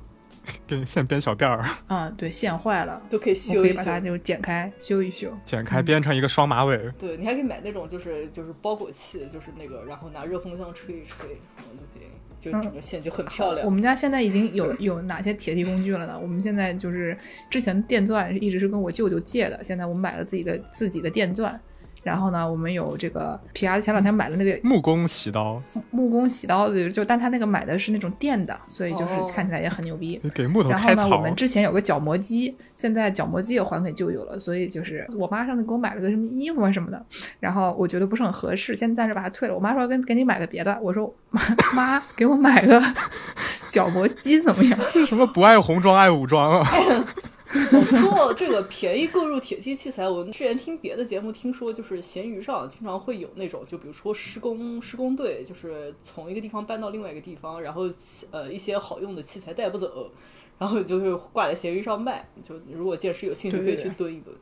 [0.67, 3.85] 给线编小辫儿，啊，对，线坏了，都可以修一修可以把。
[3.85, 5.33] 它就剪开修一修。
[5.45, 6.77] 剪开编成一个双马尾。
[6.99, 12.09] 对你还可以买那种就是就是包裹器，就是那个，然后拿热风箱吹一吹，然后就可以，
[12.51, 13.64] 就整个线就很漂亮。
[13.64, 16.19] 我们家现在已经有有哪些铁 T 工具了呢？
[16.20, 17.16] 我们现在就是
[17.48, 21.60] 之前电钻一直是跟我舅舅借的，现在我们买了自己的自己的电钻。
[22.03, 30.20] 然后呢，我们有这个皮亚前两天买了那个木工洗刀，木工洗刀的，就但他那个买的是那种电的，所以就是哦看起来也很牛逼。
[30.35, 31.33] 给木头然后呢，我们。
[31.35, 37.05] 之前有个角磨机，现在角磨机也还给舅舅了，所以就是我妈上次给我买了个什么衣服啊什么的，
[37.41, 39.55] 然后我觉得不是很合适，先暂时把它退了。
[39.55, 41.41] 我妈说跟给你买个别的，我说妈
[41.74, 42.81] 妈给我买个
[43.70, 44.79] 角磨机怎么样？
[44.95, 46.69] 为什么不爱红装爱武装啊？
[47.55, 57.91] 我说到这个便宜购入铁器器材，我之前听别的节目听说，就是闲鱼上经常会有那种，就比如说施工施工队，就是从一个地方搬到另外一个地方，然后
[58.31, 60.11] 呃一些好用的器材带不走，
[60.59, 62.27] 然后就是挂在闲鱼上卖。
[62.43, 64.35] 就如果届时有兴趣，可以去蹲一蹲，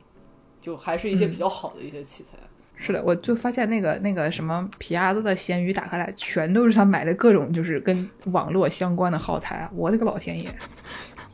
[0.61, 2.37] 就还是一些比较好的一些器材。
[2.77, 9.69] 是的，我就发现那个那个什么皮亚子的闲鱼打开来，全都是他买的各种就是跟网络相关的耗材啊！
[9.75, 10.51] 我的个老天爷！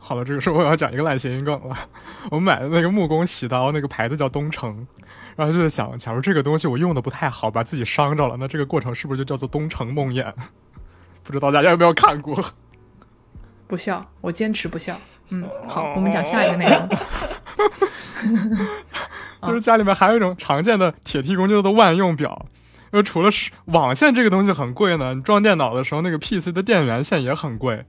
[0.08, 1.76] 好了，这个时候我要讲一个烂谐音梗了。
[2.32, 4.86] 我们买的那个木工洗刀，那个牌子叫东城，
[5.36, 10.32] 然后就在想，假如这个东西我用的不太好，把自己伤着了，那这个过程是不是就叫做东城梦魇？
[11.22, 12.42] 不知道大家有没有看过？
[13.66, 14.98] 不笑，我坚持不笑。
[15.28, 16.88] 嗯，好，我们讲下一个内容。
[19.46, 22.46] 就是家里面还有一种常见的铁梯工具的万用表。
[22.90, 27.84] 就除了是网线这个东西很贵呢，你装电脑的时候那个 PC 的电源线也很贵。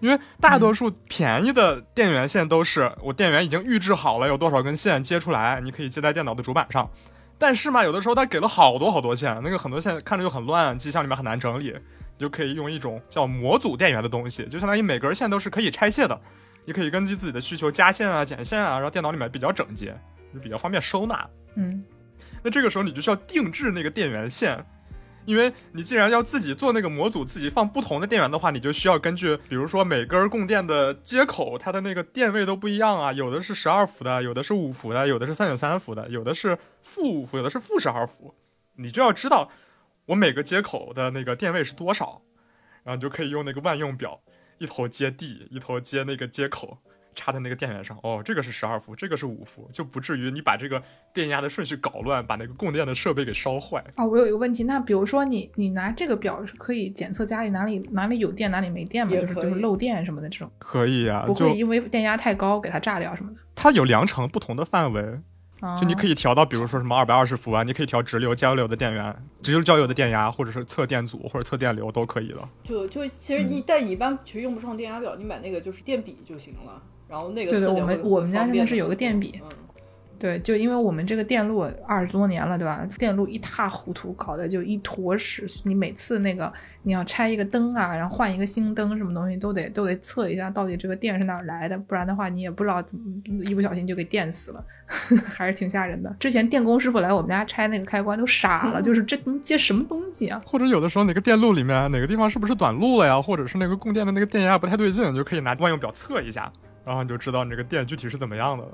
[0.00, 6.88] 因为大多数便宜的电源线都是我电源已经预制好了，有多少根线接出来，你可以接在电脑的主板上。
[7.36, 11.72] 但是嘛，有的时候它给了好多好多线，那个很多线看着就很乱，机箱里面很难整理，
[12.16, 16.18] 你就可以用一种叫模组电源的东西，就相当于每根线都是可以拆卸的，
[16.64, 19.98] 你可以根据自己的需求加线啊、减线啊，然后电脑里面比较整洁，
[20.32, 21.28] 就比较方便收纳。
[21.56, 21.84] 嗯，
[22.42, 24.64] 那这个时候你就需要定制那个电源线，
[25.24, 38.34] 因为你既然要自己做那个模组，自己放不同的电源的话，你就需要根据，比如说每根供电的接口，它的那个电位都不一样啊，有的是十二伏的，有的是五伏的，有的是三点三伏的，有的是负五伏，有的是负十二伏，
[38.76, 39.50] 你就要知道
[40.06, 42.22] 我每个接口的那个电位是多少，
[42.82, 44.20] 然后你就可以用那个万用表，
[44.58, 46.78] 一头接地，一头接那个接口。
[47.14, 50.82] 插在那个电源上，哦，这个是十二伏，这个是五伏，就不至于你把这个
[51.12, 53.82] 电压的顺序搞乱，把那个供电的设备给烧坏。
[53.96, 59.12] 哦，我有一个问题，那比如说你你拿这个表是可以检测家里哪里哪里有电哪里没电吗？
[59.12, 63.36] 也就是就是漏电什么的这种，可以啊、不就会因为电压太高给它炸掉什么的。
[63.54, 65.00] 它有量程不同的范围，
[65.60, 72.48] 啊就你可以调到，比如说什么二百二十伏啊，你可以调直流、交流的电源，直流交流的电压，或者是测电阻或者测电流都可以的。
[72.64, 76.82] 就就其实你，但你一般其实用不上电压表，你买那个就是电笔就行了。
[77.14, 79.48] 然后那个对对我们我们家现在是有个电笔嗯，
[80.18, 82.84] 对，就因为我们这个电路二十多年了，对吧？
[82.98, 85.46] 电路一塌糊涂，搞得就一坨屎。
[85.62, 93.04] 你每次那个你要拆一个灯啊，然后换一个新灯，什么东西都得都得测一下，到底这个电是哪儿来的，不然的话你也不知道怎么
[93.44, 94.64] 一不小心就给电死了，
[95.28, 96.12] 还是挺吓人的。
[96.18, 100.40] 之前电工师傅来我们家拆那个开关都傻了，就是这能接什么东西啊？
[100.44, 106.50] 或者有的时候哪个电路里面哪个地方是不是短路了呀，或者是那个供电的那个电压不太对劲，你就可以拿万用表测一下，
[106.84, 108.72] 然后你就知道你这个电具体是怎么样的了。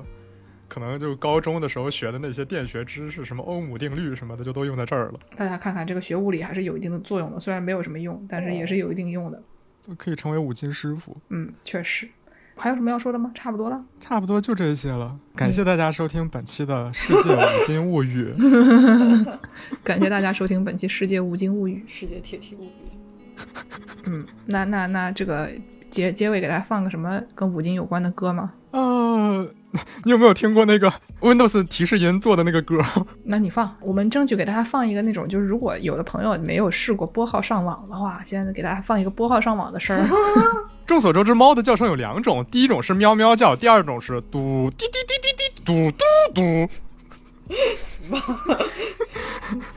[0.69, 5.19] 可能就高中的时候学的那些电学知识，什么欧姆定律什么的，就都用在这儿了。
[5.37, 9.43] 大家看看这个学物理还是有一定的作用的，虽然没有什么用，但是也是有一定用的。
[9.82, 11.16] 就可以成为五金师傅。
[11.31, 12.09] 嗯，确实。
[12.57, 13.32] 还有什么要说的吗？
[13.35, 13.85] 差不多了。
[13.99, 18.32] 差不多就这些了，感谢大家收听本期的《世界五金物语》。
[19.82, 21.82] 感谢大家收听本期《世界五金物语》。
[21.93, 22.70] 世界铁蹄物语。
[24.05, 25.51] 嗯，那那那这个
[25.91, 28.53] 结结尾给大家放个什么跟五金有关的歌吗？
[28.71, 29.45] 呃，
[30.05, 32.81] 你有没有听过那个 Windows 提示音做的那个歌？
[33.25, 40.07] 那你放，我们争取给大家放一个那种，就是如果有的朋友没有试过拨号上网的话，现在给大家放一个拨号上网的声儿。
[40.87, 46.05] 众所周知，猫的叫声有两种，第一种是喵喵叫，第二种是嘟滴滴滴滴滴嘟嘟
[46.35, 46.71] 嘟。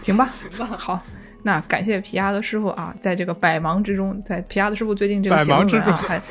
[0.02, 1.02] 行吧行吧，好。
[1.46, 6.22] 那感谢皮亚的师傅啊，在这个百忙之中，在皮亚的师傅最近这个百写论忙之中文啊，还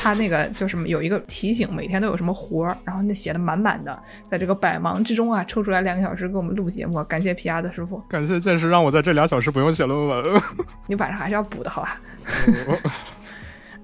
[0.00, 3.96] 他那个就什么有一个提醒，每天都有什么活儿，然后那写的满满的，
[4.28, 10.42] 在这个百忙之中啊，抽出来两个小时给我们录节目，感谢皮亚的师傅，感谢剑师让我在这两小时不用写论文。
[10.88, 12.00] 你晚上还是要补的好吧？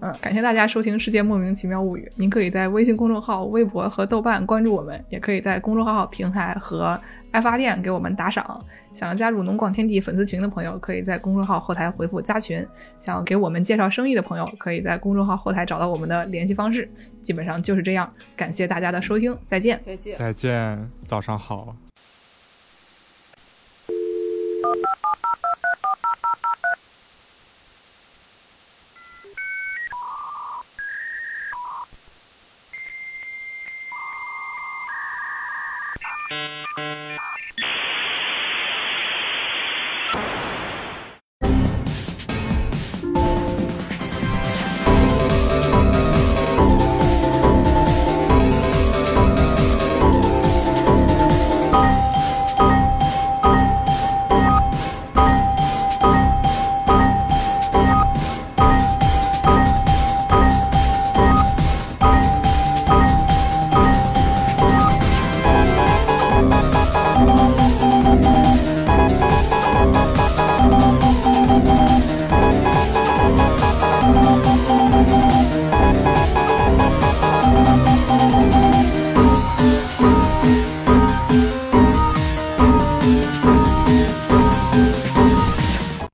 [0.00, 2.06] 嗯，感谢大家收听《世界莫名其妙物语》。
[2.16, 7.00] 您可以在微信公众号、微博和豆瓣关注我们，也可以在公众号平台和
[7.34, 8.64] 爱发电给我们打赏。
[8.94, 12.64] 想要加入农广天地粉丝群的朋友，可以在公众号后台回复“加群”。
[13.02, 16.88] 想要给我们介绍生意的朋友，可以在公众号后台找到我们的联系方式。
[17.24, 19.80] 基本上就是这样，感谢大家的收听，再见。
[19.84, 20.16] 再见。
[20.16, 21.74] 再见，早上好。